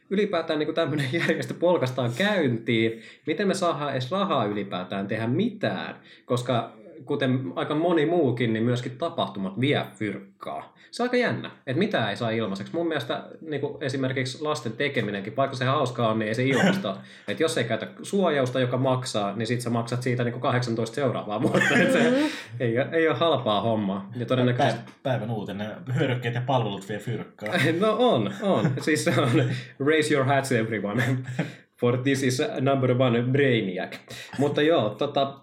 ylipäätään 0.10 0.60
niin 0.60 0.74
tämmöinen 0.74 1.10
järjestö 1.22 1.54
polkastaan 1.54 2.12
käyntiin, 2.18 3.02
miten 3.26 3.48
me 3.48 3.54
saadaan 3.54 3.92
edes 3.92 4.12
rahaa 4.12 4.46
ylipäätään 4.46 5.08
tehdä 5.08 5.28
mitään, 5.28 5.96
koska 6.26 6.74
kuten 7.06 7.54
aika 7.56 7.76
moni 7.76 8.06
muukin, 8.06 8.54
niin 8.54 8.64
myöskin 8.64 8.98
tapahtumat 8.98 9.60
vie 9.60 9.82
fyrkkaa. 9.96 10.76
Se 10.92 11.04
on 11.04 11.06
aika 11.06 11.18
jännä, 11.18 11.52
että 11.68 11.80
mitä 11.80 12.10
ei 12.10 12.18
saa 12.18 12.30
ilmaiseksi. 12.30 12.74
Mun 12.74 12.88
mielestä 12.88 13.24
niin 13.42 13.62
kuin 13.62 13.84
esimerkiksi 13.84 14.42
lasten 14.44 14.72
tekeminenkin, 14.72 15.36
vaikka 15.36 15.56
se 15.58 15.66
hauskaa 15.66 16.10
on, 16.10 16.20
niin 16.20 16.28
ei 16.28 16.36
se 16.36 16.46
ilmasta. 16.46 16.98
että 17.28 17.44
jos 17.44 17.58
ei 17.58 17.64
käytä 17.64 17.88
suojausta, 18.02 18.60
joka 18.60 18.78
maksaa, 18.78 19.36
niin 19.36 19.48
sit 19.48 19.62
sä 19.62 19.70
maksat 19.70 20.04
siitä 20.04 20.24
niin 20.24 20.32
kuin 20.34 20.42
18 20.42 20.96
seuraavaa 20.96 21.42
vuotta. 21.42 21.76
Et 21.80 21.92
se 21.92 22.30
ei, 22.60 22.80
ole- 22.80 22.90
ei 22.92 23.08
ole 23.08 23.18
halpaa 23.18 23.62
hommaa. 23.62 24.10
Ja 24.16 24.26
todennäköisesti 24.26 24.82
Päivän, 24.86 24.94
päivän 25.04 25.36
uutinen. 25.36 25.72
Hyödykkeet 26.00 26.36
ja 26.36 26.42
palvelut 26.46 26.90
vie 26.90 27.00
fyrkkaa. 27.00 27.50
No 27.80 27.96
on, 28.00 28.34
on. 28.42 28.72
Siis 28.82 29.04
se 29.04 29.14
on 29.22 29.30
raise 29.86 30.14
your 30.14 30.26
hats 30.26 30.52
everyone. 30.52 31.04
For 31.80 31.98
this 31.98 32.24
is 32.24 32.42
number 32.62 33.02
one 33.02 33.22
brainiac. 33.22 33.96
Mutta 34.38 34.62
joo, 34.62 34.90
tota, 34.90 35.34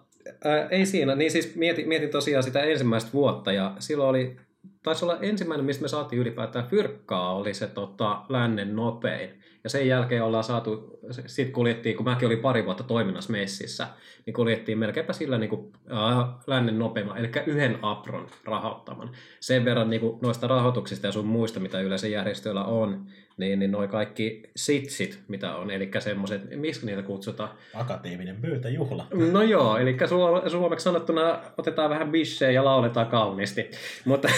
ää, 0.45 0.69
ei 0.69 0.87
siinä. 0.87 1.15
Niin 1.15 1.31
siis 1.31 1.57
mietin, 1.57 1.89
mietin 1.89 2.11
tosiaan 2.11 2.43
sitä 2.43 2.61
ensimmäistä 2.61 3.13
vuotta 3.13 3.53
ja 3.53 3.75
silloin 3.79 4.11
oli, 4.11 4.37
taisi 4.83 5.05
olla 5.05 5.19
ensimmäinen, 5.21 5.67
mistä 5.67 5.83
me 5.83 5.89
saatiin 5.89 6.23
ylipäätään 6.23 6.67
fyrkkaa, 6.67 7.37
oli 7.37 7.55
se 7.55 7.67
tota, 7.67 8.23
lännen 8.29 8.77
nopein. 8.77 9.42
Ja 9.65 9.71
sen 9.71 9.89
jälkeen 9.89 10.25
ollaan 10.25 10.45
saatu, 10.45 10.99
sitten 11.27 11.53
kuljettiin, 11.53 11.97
kun 11.97 12.05
mäkin 12.05 12.27
olin 12.27 12.39
pari 12.39 12.65
vuotta 12.65 12.85
toiminnassa 12.85 13.33
messissä, 13.33 13.87
niin 14.27 14.35
kuljettiin 14.35 14.79
melkeinpä 14.79 15.13
sillä 15.13 15.39
niin 15.39 15.51
kuin, 15.51 15.73
äh, 15.93 16.29
lännen 16.47 16.79
nopeimman, 16.79 17.19
eli 17.19 17.31
yhden 17.47 17.79
apron 17.83 18.27
rahoittaman. 18.45 19.11
Sen 19.41 19.65
verran 19.65 19.91
niin 19.91 20.01
kuin, 20.01 20.19
noista 20.23 20.47
rahoituksista 20.47 21.07
ja 21.07 21.13
sun 21.13 21.27
muista, 21.27 21.61
mitä 21.61 21.81
yleensä 21.81 22.09
järjestöillä 22.09 22.65
on, 22.65 23.07
niin, 23.37 23.59
niin 23.59 23.73
noi 23.73 23.89
kaikki 23.89 24.43
sitsit, 24.57 25.21
mitä 25.29 25.57
on, 25.57 25.71
eli 25.71 25.91
semmoiset, 25.99 26.43
miksi 26.57 26.87
niitä 26.87 27.03
kutsutaan? 27.03 27.51
Akateeminen 27.75 28.37
myötäjuhla. 28.43 29.07
No 29.33 29.43
joo, 29.43 29.77
eli 29.77 29.97
suom- 30.09 30.51
suomeksi 30.51 30.85
sanottuna 30.85 31.41
otetaan 31.59 31.91
vähän 31.91 32.11
bissejä 32.11 32.51
ja 32.51 32.65
lauletaan 32.65 33.07
kauniisti, 33.07 33.71
mutta 34.05 34.29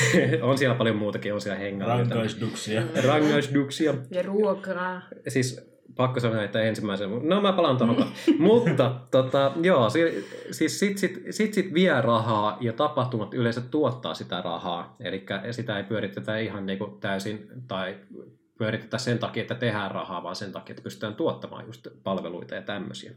on 0.43 0.59
siellä 0.59 0.77
paljon 0.77 0.97
muutakin, 0.97 1.35
on 1.35 1.41
siellä 1.41 1.59
hengailuita. 1.59 2.15
Rangaistuksia. 2.15 2.83
Rangaistuksia 3.05 3.95
Ja 4.11 4.23
ruokaa. 4.23 5.03
Siis 5.29 5.75
pakko 5.97 6.21
sanoa, 6.21 6.43
että 6.43 6.63
ensimmäisen, 6.63 7.11
no 7.23 7.41
mä 7.41 7.53
palaan 7.53 7.77
tuohon. 7.77 8.07
Mutta 8.39 9.01
tota, 9.11 9.53
joo, 9.63 9.91
si, 9.91 10.25
siis 10.51 10.79
sit, 10.81 10.99
sit, 10.99 11.23
sit, 11.31 11.55
sit 11.55 11.75
vie 11.75 12.01
rahaa 12.01 12.57
ja 12.61 12.73
tapahtumat 12.73 13.35
yleensä 13.35 13.61
tuottaa 13.61 14.15
sitä 14.15 14.43
rahaa. 14.43 14.97
Eli 15.01 15.27
sitä 15.51 15.77
ei 15.77 15.85
pyöritetä 15.85 16.39
ihan 16.39 16.67
niin 16.67 16.79
kuin 16.79 17.01
täysin 17.01 17.49
tai 17.69 17.97
pyöritetä 18.59 18.99
sen 18.99 19.19
takia, 19.19 19.41
että 19.41 19.55
tehdään 19.55 19.91
rahaa, 19.91 20.23
vaan 20.23 20.37
sen 20.37 20.53
takia, 20.53 20.73
että 20.73 20.83
pystytään 20.83 21.15
tuottamaan 21.15 21.67
just 21.67 21.87
palveluita 22.03 22.55
ja 22.55 22.63
tämmöisiä. 22.63 23.13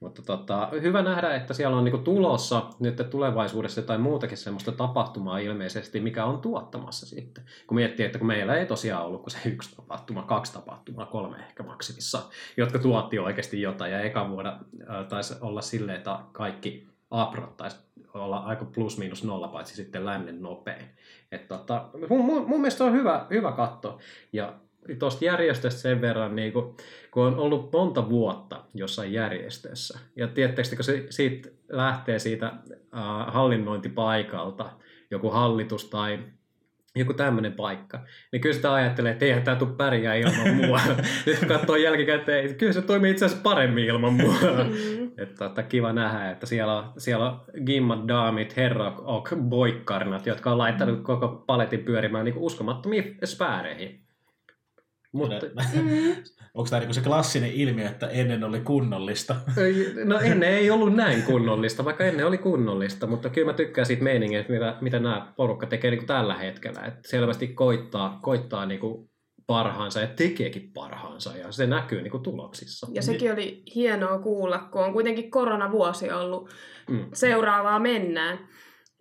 Mutta 0.00 0.22
tota, 0.22 0.68
hyvä 0.82 1.02
nähdä, 1.02 1.34
että 1.34 1.54
siellä 1.54 1.76
on 1.76 1.84
niinku 1.84 1.98
tulossa 1.98 2.62
nyt 2.80 3.10
tulevaisuudessa 3.10 3.82
tai 3.82 3.98
muutakin 3.98 4.36
semmoista 4.38 4.72
tapahtumaa 4.72 5.38
ilmeisesti, 5.38 6.00
mikä 6.00 6.24
on 6.24 6.40
tuottamassa 6.40 7.06
sitten. 7.06 7.44
Kun 7.66 7.74
miettii, 7.74 8.06
että 8.06 8.18
kun 8.18 8.26
meillä 8.26 8.56
ei 8.56 8.66
tosiaan 8.66 9.06
ollut 9.06 9.22
kuin 9.22 9.30
se 9.30 9.48
yksi 9.48 9.76
tapahtuma, 9.76 10.22
kaksi 10.22 10.52
tapahtumaa, 10.52 11.06
kolme 11.06 11.36
ehkä 11.36 11.62
maksimissa, 11.62 12.22
jotka 12.56 12.78
tuotti 12.78 13.18
oikeasti 13.18 13.62
jotain. 13.62 13.92
Ja 13.92 14.00
eka 14.00 14.30
vuonna 14.30 14.60
taisi 15.08 15.34
olla 15.40 15.62
silleen, 15.62 15.96
että 15.96 16.18
kaikki 16.32 16.88
aprot 17.10 17.56
taisi 17.56 17.76
olla 18.14 18.36
aika 18.36 18.64
plus 18.64 18.98
miinus 18.98 19.24
nolla, 19.24 19.48
paitsi 19.48 19.76
sitten 19.76 20.04
lännen 20.04 20.42
nopein. 20.42 20.84
Et 21.32 21.48
tota, 21.48 21.88
mun, 22.08 22.24
mun, 22.24 22.48
mun 22.48 22.60
mielestä 22.60 22.78
se 22.78 22.84
on 22.84 22.92
hyvä, 22.92 23.26
hyvä 23.30 23.52
katto. 23.52 23.98
Ja 24.32 24.54
tuosta 24.98 25.24
järjestöstä 25.24 25.80
sen 25.80 26.00
verran, 26.00 26.36
niin 26.36 26.52
kun, 26.52 26.76
kun 27.10 27.26
on 27.26 27.36
ollut 27.36 27.72
monta 27.72 28.08
vuotta 28.08 28.64
jossain 28.74 29.12
järjestössä, 29.12 29.98
ja 30.16 30.28
tiedättekö, 30.28 30.76
kun 30.76 30.84
se 30.84 31.06
siitä 31.10 31.48
lähtee 31.68 32.18
siitä 32.18 32.46
äh, 32.46 33.26
hallinnointipaikalta, 33.26 34.70
joku 35.10 35.30
hallitus 35.30 35.84
tai 35.84 36.18
joku 36.96 37.14
tämmöinen 37.14 37.52
paikka, 37.52 38.04
niin 38.32 38.40
kyllä 38.40 38.54
sitä 38.54 38.74
ajattelee, 38.74 39.12
että 39.12 39.24
eihän 39.24 39.42
tämä 39.42 39.56
tule 39.56 39.76
pärjää 39.76 40.14
ilman 40.14 40.54
mua. 40.66 40.80
Nyt 41.26 41.38
kun 41.38 41.48
katsoo 41.48 41.76
jälkikäteen, 41.76 42.44
että 42.44 42.56
kyllä 42.56 42.72
se 42.72 42.82
toimii 42.82 43.10
itse 43.10 43.24
asiassa 43.24 43.42
paremmin 43.42 43.84
ilman 43.84 44.12
mua. 44.12 44.34
Mm. 44.34 45.10
Että 45.18 45.48
tota, 45.48 45.62
kiva 45.62 45.92
nähdä, 45.92 46.30
että 46.30 46.46
siellä 46.46 46.78
on, 46.78 46.92
siellä 46.98 47.30
on 47.30 47.40
gimmat, 47.66 48.08
daamit, 48.08 48.56
herra, 48.56 48.92
ok, 48.96 49.28
boikkarnat, 49.42 50.26
jotka 50.26 50.52
on 50.52 50.58
laittanut 50.58 51.02
koko 51.02 51.28
paletin 51.46 51.84
pyörimään 51.84 52.24
niin 52.24 52.38
uskomattomiin 52.38 53.18
sfääreihin. 53.24 54.02
Mutta, 55.12 55.46
Mm. 55.82 56.22
Onko 56.54 56.70
tämä 56.70 56.80
niinku 56.80 56.94
se 56.94 57.00
klassinen 57.00 57.52
ilmiö, 57.52 57.88
että 57.88 58.08
ennen 58.08 58.44
oli 58.44 58.60
kunnollista? 58.60 59.36
No 60.04 60.20
ennen 60.20 60.50
ei 60.50 60.70
ollut 60.70 60.94
näin 60.94 61.22
kunnollista, 61.22 61.84
vaikka 61.84 62.04
ennen 62.04 62.26
oli 62.26 62.38
kunnollista, 62.38 63.06
mutta 63.06 63.28
kyllä 63.28 63.46
mä 63.46 63.52
tykkään 63.52 63.86
siitä 63.86 64.02
meiningistä, 64.02 64.52
mitä, 64.52 64.76
mitä 64.80 64.98
nämä 64.98 65.32
porukka 65.36 65.66
tekee 65.66 65.90
niin 65.90 65.98
kuin 65.98 66.06
tällä 66.06 66.34
hetkellä. 66.34 66.80
Että 66.80 67.00
selvästi 67.08 67.48
koittaa, 67.48 68.18
koittaa 68.22 68.66
niin 68.66 68.80
kuin 68.80 69.10
parhaansa 69.46 70.00
ja 70.00 70.06
tekeekin 70.06 70.70
parhaansa 70.74 71.36
ja 71.36 71.52
se 71.52 71.66
näkyy 71.66 72.02
niin 72.02 72.10
kuin 72.10 72.22
tuloksissa. 72.22 72.86
Ja 72.90 73.02
sekin 73.02 73.32
oli 73.32 73.62
hienoa 73.74 74.18
kuulla, 74.18 74.58
kun 74.58 74.84
on 74.84 74.92
kuitenkin 74.92 75.30
koronavuosi 75.30 76.10
ollut. 76.10 76.50
Mm. 76.90 77.06
Seuraavaa 77.12 77.78
mennään. 77.78 78.38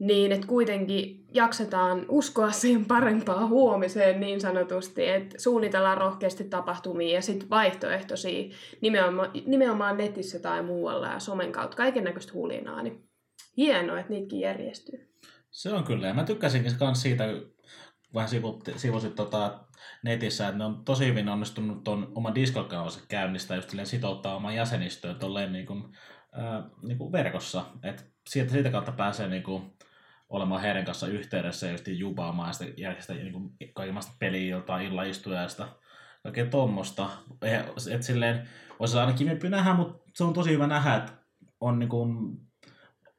Niin, 0.02 0.32
että 0.32 0.48
kuitenkin 0.48 1.26
jaksetaan 1.34 2.06
uskoa 2.10 2.52
siihen 2.52 2.86
parempaan 2.86 3.50
huomiseen 3.50 4.20
niin 4.20 4.42
sanotusti, 4.42 5.08
että 5.08 5.42
suunnitellaan 5.42 5.98
rohkeasti 5.98 6.44
tapahtumia 6.44 7.16
ja 7.16 7.22
sitten 7.22 7.50
vaihtoehtoisia 7.50 8.56
nimenomaan, 8.82 9.32
nimenomaan 9.46 9.98
netissä 9.98 10.40
tai 10.40 10.64
muualla 10.64 11.08
ja 11.08 11.20
somen 11.20 11.52
kautta, 11.52 11.78
kaiken 11.78 12.04
näköistä 12.04 12.34
hulinaa, 12.34 12.82
niin 12.82 13.10
hienoa, 13.58 14.00
että 14.00 14.14
niitäkin 14.14 14.40
järjestyy. 14.40 15.18
Se 15.52 15.74
on 15.74 15.84
kyllä, 15.84 16.08
ja 16.08 16.14
mä 16.14 16.24
tykkäsinkin 16.24 16.72
myös 16.80 17.02
siitä, 17.02 17.24
vähän 18.14 18.30
sivusit, 18.76 19.16
tota 19.16 19.60
netissä, 20.04 20.48
että 20.48 20.58
ne 20.58 20.66
on 20.66 20.86
tosi 20.86 21.06
hyvin 21.06 21.30
onnistunut 21.30 21.84
tuon 21.84 22.12
oman 22.16 22.36
Discord-kanavansa 22.36 23.00
käynnistää 23.08 23.58
just 23.58 23.70
sitouttaa 23.84 24.36
oman 24.36 24.56
jäsenistöön 24.56 25.16
tolleen 25.16 25.52
niin 25.52 25.66
kuin, 25.66 25.84
ää, 26.32 26.70
niin 26.82 26.98
kuin 26.98 27.12
verkossa, 27.12 27.66
että 27.84 28.04
siitä, 28.30 28.52
siitä 28.52 28.70
kautta 28.70 28.92
pääsee 28.92 29.28
niin 29.28 29.44
kuin, 29.44 29.74
olemaan 30.32 30.62
heidän 30.62 30.86
kanssa 30.86 31.08
yhteydessä 31.08 31.66
ja 31.66 31.72
just 31.72 31.88
jubaamaan 31.88 32.54
ja 32.60 32.68
järjestää 32.78 33.16
niin 33.16 33.34
kuin, 33.34 33.50
kaikenlaista 33.74 34.12
peli-iltaa, 34.20 34.80
illaistujaista, 34.80 35.68
kaikkea 36.24 36.46
tommosta. 36.46 37.10
Että 37.92 38.06
silleen, 38.06 38.48
olisi 38.80 38.98
aina 38.98 39.14
kivempi 39.14 39.50
nähdä, 39.50 39.74
mutta 39.74 40.12
se 40.16 40.24
on 40.24 40.34
tosi 40.34 40.52
hyvä 40.52 40.68
nähdä, 40.68 40.96
että 40.96 41.12
on 41.60 41.80
niin 41.80 41.90
kuin, 41.90 42.38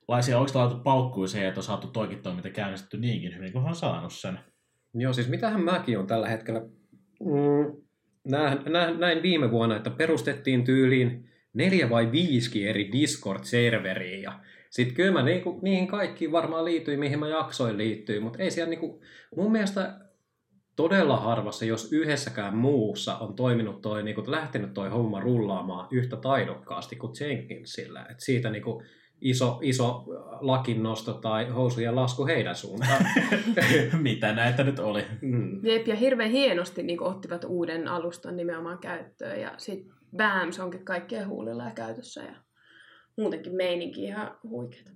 laisia 0.08 0.38
onko 0.38 0.50
laittu 0.54 0.78
paukkuja 0.78 1.28
siihen, 1.28 1.48
että 1.48 1.60
on 1.60 1.64
saatu 1.64 1.86
toikin 1.86 2.22
toiminta 2.22 2.50
käynnistetty 2.50 2.98
niinkin 2.98 3.36
hyvin, 3.36 3.52
kun 3.52 3.64
on 3.64 3.76
saanut 3.76 4.12
sen. 4.12 4.38
Joo, 4.94 5.12
siis 5.12 5.28
mitähän 5.28 5.64
mäkin 5.64 5.98
on 5.98 6.06
tällä 6.06 6.28
hetkellä. 6.28 6.60
Mm, 7.20 7.82
näin, 8.24 8.58
näin, 8.98 9.22
viime 9.22 9.50
vuonna, 9.50 9.76
että 9.76 9.90
perustettiin 9.90 10.64
tyyliin 10.64 11.30
neljä 11.54 11.90
vai 11.90 12.12
viisikin 12.12 12.68
eri 12.68 12.90
Discord-serveriä. 12.92 14.18
Ja 14.22 14.40
sitten 14.72 14.96
kyllä 14.96 15.12
mä 15.12 15.22
niinku, 15.22 15.58
niihin 15.62 15.86
kaikkiin 15.86 16.32
varmaan 16.32 16.64
liityin, 16.64 17.00
mihin 17.00 17.18
mä 17.18 17.28
jaksoin 17.28 17.78
liittyy, 17.78 18.20
mutta 18.20 18.42
ei 18.42 18.50
siellä 18.50 18.70
niinku, 18.70 19.00
mun 19.36 19.52
mielestä 19.52 20.00
todella 20.76 21.16
harvassa, 21.16 21.64
jos 21.64 21.92
yhdessäkään 21.92 22.56
muussa 22.56 23.16
on 23.16 23.34
toiminut 23.34 23.82
toi, 23.82 24.02
niinku, 24.02 24.22
lähtenyt 24.26 24.74
toi 24.74 24.90
homma 24.90 25.20
rullaamaan 25.20 25.88
yhtä 25.90 26.16
taidokkaasti 26.16 26.96
kuin 26.96 27.12
Jenkinsillä. 27.20 28.06
Et 28.10 28.20
siitä 28.20 28.50
niinku, 28.50 28.82
iso, 29.20 29.58
iso 29.62 30.04
lakin 30.40 30.82
nosto 30.82 31.14
tai 31.14 31.48
housujen 31.48 31.96
lasku 31.96 32.26
heidän 32.26 32.56
suuntaan. 32.56 33.06
Mitä 34.02 34.32
näitä 34.32 34.64
nyt 34.64 34.78
oli? 34.78 35.04
Mm. 35.22 35.66
Jep, 35.66 35.86
ja 35.86 35.96
hirveän 35.96 36.30
hienosti 36.30 36.82
niin 36.82 37.02
ottivat 37.02 37.44
uuden 37.44 37.88
alustan 37.88 38.36
nimenomaan 38.36 38.78
käyttöön. 38.78 39.40
Ja 39.40 39.54
sitten 39.56 39.92
BAMS 40.16 40.60
onkin 40.60 40.84
kaikkien 40.84 41.28
huulilla 41.28 41.64
ja 41.64 41.74
käytössä. 41.74 42.22
Ja 42.22 42.34
muutenkin 43.18 43.56
meininki 43.56 44.04
ihan 44.04 44.36
huikeeta. 44.42 44.90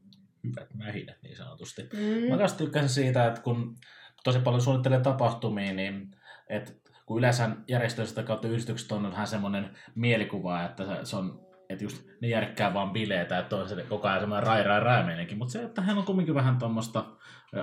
Hyvät 0.44 0.74
mähinät 0.74 1.16
niin 1.22 1.36
sanotusti. 1.36 1.82
Mm. 1.82 2.30
Mä 2.30 2.38
kanssa 2.38 2.58
tykkäsin 2.58 2.88
siitä, 2.88 3.26
että 3.26 3.40
kun 3.40 3.76
tosi 4.24 4.38
paljon 4.38 4.60
suunnittelee 4.62 5.00
tapahtumia, 5.00 5.72
niin 5.72 6.10
että 6.48 6.72
kun 7.06 7.18
yleensä 7.18 7.50
järjestöistä 7.68 8.22
kautta 8.22 8.48
yhdistykset 8.48 8.92
on 8.92 9.10
vähän 9.10 9.26
semmoinen 9.26 9.70
mielikuva, 9.94 10.64
että 10.64 11.04
se- 11.04 11.16
on 11.16 11.46
että 11.68 11.84
just 11.84 12.06
ne 12.20 12.28
järkkää 12.28 12.74
vaan 12.74 12.90
bileitä, 12.90 13.38
että 13.38 13.56
on 13.56 13.68
se 13.68 13.84
koko 13.88 14.08
ajan 14.08 14.20
semmoinen 14.20 14.46
rai 14.46 14.62
rai 14.62 14.80
rai 14.80 15.04
meininki. 15.04 15.34
mutta 15.34 15.52
se, 15.52 15.62
että 15.62 15.82
hän 15.82 15.98
on 15.98 16.04
kumminkin 16.04 16.34
vähän 16.34 16.58
tuommoista 16.58 17.04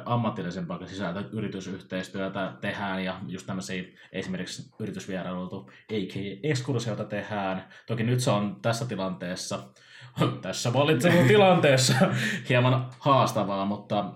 ammatillisempaa 0.06 0.88
sisältöä, 0.88 1.24
yritysyhteistyötä 1.32 2.54
tehdään 2.62 3.04
ja 3.04 3.20
just 3.28 3.48
tämmöisiä 3.48 3.84
esimerkiksi 4.12 4.72
yritysvierailuilta, 4.80 5.56
a.k.a. 5.92 6.40
ekskursioita 6.44 7.06
tehdään. 7.06 7.68
Toki 7.88 8.04
nyt 8.04 8.20
se 8.20 8.32
on 8.32 8.62
tässä 8.62 8.86
tilanteessa, 8.86 9.74
tässä 10.42 10.74
valitsevan 10.74 11.28
tilanteessa 11.28 11.94
hieman 12.50 12.90
haastavaa, 13.00 13.66
mutta 13.66 14.14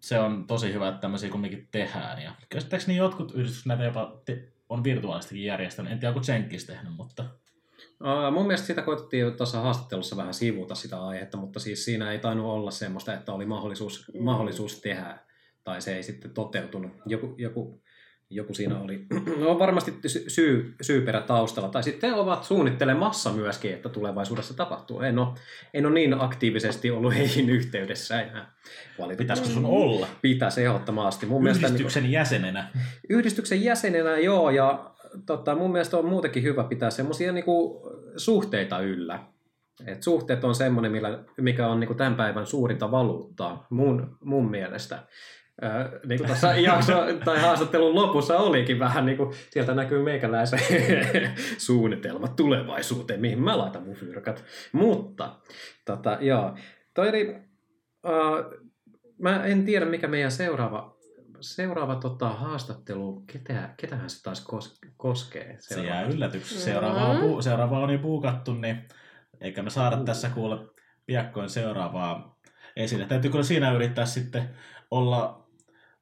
se 0.00 0.18
on 0.20 0.46
tosi 0.46 0.72
hyvä, 0.72 0.88
että 0.88 1.00
tämmöisiä 1.00 1.30
kumminkin 1.30 1.68
tehdään. 1.70 2.22
Ja 2.22 2.32
käsittääkseni 2.48 2.96
jotkut 2.96 3.32
yhdistykset 3.34 3.66
näitä 3.66 3.84
jopa 3.84 4.20
te- 4.24 4.48
on 4.68 4.84
virtuaalistikin 4.84 5.44
järjestänyt. 5.44 5.92
En 5.92 5.98
tiedä, 5.98 6.14
onko 6.14 6.32
Jenkins 6.32 6.64
tehnyt, 6.64 6.96
mutta 6.96 7.24
Uh, 8.00 8.32
mun 8.32 8.46
mielestä 8.46 8.66
sitä 8.66 8.82
koitettiin 8.82 9.36
tuossa 9.36 9.60
haastattelussa 9.60 10.16
vähän 10.16 10.34
sivuta 10.34 10.74
sitä 10.74 11.04
aihetta, 11.04 11.38
mutta 11.38 11.60
siis 11.60 11.84
siinä 11.84 12.12
ei 12.12 12.18
tainnut 12.18 12.46
olla 12.46 12.70
semmoista, 12.70 13.14
että 13.14 13.32
oli 13.32 13.46
mahdollisuus, 13.46 14.12
mahdollisuus 14.20 14.80
tehdä, 14.80 15.18
tai 15.64 15.80
se 15.82 15.96
ei 15.96 16.02
sitten 16.02 16.30
toteutunut. 16.30 16.92
Joku, 17.06 17.34
joku, 17.38 17.82
joku 18.30 18.54
siinä 18.54 18.80
oli, 18.80 19.06
no 19.44 19.58
varmasti 19.58 19.94
sy- 20.06 20.30
syy, 20.30 20.74
syyperä 20.80 21.20
taustalla, 21.20 21.68
tai 21.68 21.82
sitten 21.82 22.14
ovat 22.14 22.44
suunnittelemassa 22.44 23.32
myöskin, 23.32 23.72
että 23.72 23.88
tulevaisuudessa 23.88 24.54
tapahtuu. 24.54 25.00
En 25.00 25.18
ole, 25.18 25.28
en 25.74 25.86
ole 25.86 25.94
niin 25.94 26.20
aktiivisesti 26.20 26.90
ollut 26.90 27.14
heihin 27.18 27.50
yhteydessä 27.50 28.22
enää. 28.22 28.52
pitäisikö 29.16 29.48
sun 29.48 29.64
olla 29.66 30.08
Pitäisi 30.22 30.64
ehdottomasti. 30.64 31.26
Mun 31.26 31.42
mielestä 31.42 31.66
niin 31.66 31.74
yhdistyksen 31.74 32.12
jäsenenä? 32.12 32.70
yhdistyksen 33.08 33.64
jäsenenä 33.64 34.18
joo, 34.18 34.50
ja 34.50 34.90
tota, 35.26 35.54
mun 35.54 35.72
mielestä 35.72 35.96
on 35.96 36.06
muutenkin 36.06 36.42
hyvä 36.42 36.64
pitää 36.64 36.90
semmoisia 36.90 37.32
niinku, 37.32 37.82
suhteita 38.16 38.80
yllä. 38.80 39.18
Et 39.86 40.02
suhteet 40.02 40.44
on 40.44 40.54
semmoinen, 40.54 40.92
millä, 40.92 41.24
mikä 41.40 41.68
on 41.68 41.80
niinku, 41.80 41.94
tämän 41.94 42.14
päivän 42.14 42.46
suurinta 42.46 42.90
valuuttaa 42.90 43.66
mun, 43.70 44.16
mun 44.24 44.50
mielestä. 44.50 45.02
Öö, 45.62 46.00
niin 46.06 46.18
kuin 46.18 46.26
tuossa 46.26 46.52
jakso 46.52 46.92
tai 47.24 47.40
haastattelun 47.40 47.94
lopussa 47.94 48.38
olikin 48.38 48.78
vähän 48.78 49.06
niin 49.06 49.16
kuin, 49.16 49.34
sieltä 49.50 49.74
näkyy 49.74 50.02
meikäläisen 50.02 50.60
suunnitelmat 51.66 52.36
tulevaisuuteen, 52.36 53.20
mihin 53.20 53.42
mä 53.42 53.58
laitan 53.58 53.82
mun 53.82 53.94
fyrkat. 53.94 54.44
Mutta, 54.72 55.36
tota, 55.84 56.18
joo, 56.20 56.56
toi 56.94 57.08
oli, 57.08 57.36
uh, 58.06 58.68
mä 59.18 59.44
en 59.44 59.64
tiedä 59.64 59.86
mikä 59.86 60.08
meidän 60.08 60.30
seuraava, 60.30 60.96
seuraava 61.40 61.94
tota, 61.94 62.28
haastattelu, 62.28 63.22
ketä, 63.32 63.74
ketähän 63.76 64.10
se 64.10 64.22
taas 64.22 64.44
kos, 64.44 64.78
koskee? 64.96 65.56
Se 65.58 65.74
seuraavaksi? 65.74 66.02
jää 66.02 66.14
yllätyksi. 66.14 66.60
Seuraava 66.60 67.04
on, 67.04 67.16
pu- 67.16 67.42
seuraava 67.42 67.78
on 67.78 67.90
jo 67.90 67.98
puukattu, 67.98 68.54
niin 68.54 68.88
eikä 69.40 69.62
me 69.62 69.70
saada 69.70 69.96
tässä 69.96 70.28
kuule 70.28 70.58
piakkoin 71.06 71.50
seuraavaa 71.50 72.38
esille. 72.76 73.04
Täytyy 73.04 73.30
kyllä 73.30 73.44
siinä 73.44 73.72
yrittää 73.72 74.06
sitten 74.06 74.50
olla 74.90 75.47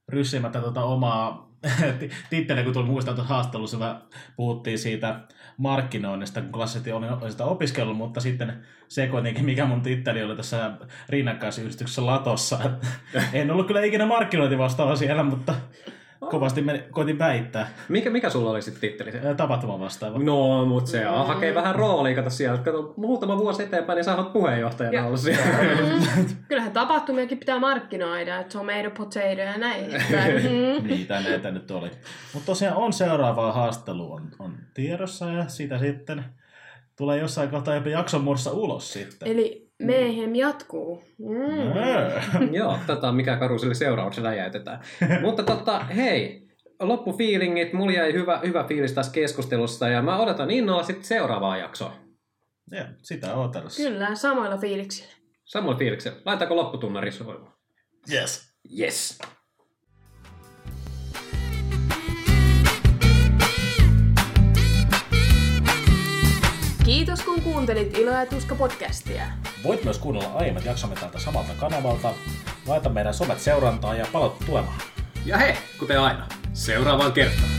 ryssimättä 0.09 0.61
tuota 0.61 0.85
omaa 0.85 1.51
ti- 1.99 2.11
titteliä, 2.31 2.65
kun 2.65 2.73
tuli 2.73 2.87
muistaa 2.87 3.15
tuossa 3.15 3.35
haastattelussa, 3.35 3.79
me 3.79 3.95
puhuttiin 4.37 4.79
siitä 4.79 5.21
markkinoinnista, 5.57 6.41
kun 6.41 6.53
klassisesti 6.53 6.93
olin 6.93 7.11
olin 7.11 7.31
sitä 7.31 7.45
opiskellut, 7.45 7.97
mutta 7.97 8.21
sitten 8.21 8.63
se 8.89 9.07
kuitenkin, 9.07 9.45
mikä 9.45 9.65
mun 9.65 9.83
titteli 9.83 10.23
oli 10.23 10.37
tässä 10.37 10.71
rinnakkaisyhdistyksessä 11.09 12.07
Latossa. 12.07 12.59
en 13.33 13.51
ollut 13.51 13.67
kyllä 13.67 13.85
ikinä 13.85 14.07
markkinointivastaava 14.07 14.97
siellä, 14.97 15.23
mutta 15.23 15.55
kovasti 16.31 16.63
meni, 16.63 16.85
koitin 16.91 17.19
väittää. 17.19 17.69
Mikä, 17.89 18.11
mikä 18.11 18.31
sulla 18.31 18.51
oli 18.51 18.63
sitten 18.63 18.81
titteli? 18.81 19.13
Tapahtuma 19.37 19.81
vastaava. 19.81 20.19
No, 20.19 20.65
mutta 20.67 20.91
se 20.91 21.05
Mm. 21.05 21.11
hakee 21.11 21.55
vähän 21.55 21.75
roolia, 21.75 22.15
kato 22.15 22.31
siellä. 22.31 22.59
Kato, 22.59 22.95
muutama 22.97 23.39
vuosi 23.39 23.63
eteenpäin, 23.63 23.97
niin 23.97 24.05
sä 24.05 24.17
oot 24.17 24.33
puheenjohtajana 24.33 24.97
Ja- 24.97 25.05
ollut 25.07 25.21
siellä. 25.21 25.45
Kyllähän 26.49 26.73
tapahtumiakin 26.73 27.39
pitää 27.39 27.59
markkinoida, 27.59 28.41
että 28.41 28.59
tomato 28.59 28.91
potato 28.97 29.19
ja 29.41 29.59
näin. 29.59 29.87
Mm. 30.81 30.87
Niitä 30.89 31.21
näitä 31.21 31.51
nyt 31.51 31.71
oli. 31.71 31.91
Mutta 32.35 32.47
tosiaan 32.47 32.77
on 32.77 32.93
seuraava 32.93 33.53
haastelu 33.53 34.13
on, 34.13 34.29
on 34.39 34.55
tiedossa 34.75 35.31
ja 35.31 35.49
siitä 35.49 35.79
sitten 35.79 36.25
tulee 36.97 37.19
jossain 37.19 37.49
kohtaa 37.51 37.75
jopa 37.75 37.89
jakson 37.89 38.25
muodossa 38.25 38.51
ulos 38.53 38.93
sitten. 38.93 39.29
Eli 39.29 39.66
Mayhem 39.83 40.35
jatkuu. 40.35 41.03
Mm. 41.19 41.77
Öö. 41.77 42.21
Joo, 42.53 42.79
tota, 42.87 43.13
mikä 43.13 43.37
karuselle 43.37 43.75
seurauksena 43.75 44.35
jätetään. 44.35 44.81
Mutta 45.23 45.43
totta, 45.43 45.79
hei, 45.85 46.49
loppufiilingit, 46.81 47.73
mulla 47.73 47.93
jäi 47.93 48.13
hyvä, 48.13 48.41
hyvä 48.47 48.65
fiilis 48.65 48.93
tässä 48.93 49.13
keskustelussa 49.13 49.89
ja 49.89 50.03
mä 50.03 50.19
odotan 50.19 50.51
innolla 50.51 50.83
sitten 50.83 51.05
seuraavaa 51.05 51.57
jaksoa. 51.57 51.93
Ja, 52.71 52.89
sitä 53.03 53.35
odotellessa. 53.35 53.83
Kyllä, 53.83 54.15
samoilla 54.15 54.59
fiiliksillä. 54.59 55.13
Samoin 55.45 55.79
fiiliksellä. 55.79 56.19
Laitako 56.25 56.57
lopputunnari 56.57 57.13
soimaan? 57.13 57.53
Yes. 58.13 58.57
Yes. 58.81 59.19
Kiitos 66.87 67.23
kun 67.23 67.43
kuuntelit 67.43 67.99
Ilo 67.99 68.11
ja 68.11 68.27
Tuska 68.27 68.55
podcastia. 68.55 69.23
Voit 69.65 69.85
myös 69.85 69.99
kuunnella 69.99 70.33
aiemmat 70.35 70.65
jaksomme 70.65 70.97
tältä 70.97 71.19
samalta 71.19 71.53
kanavalta. 71.61 72.15
Laita 72.67 72.89
meidän 72.89 73.15
somet 73.15 73.41
seurantaa 73.41 73.95
ja 73.95 74.07
palauta 74.13 74.45
tulemaan. 74.45 74.81
Ja 75.25 75.39
hei, 75.39 75.55
kuten 75.79 76.01
aina, 76.01 76.29
seuraavaan 76.53 77.13
kertaan. 77.13 77.51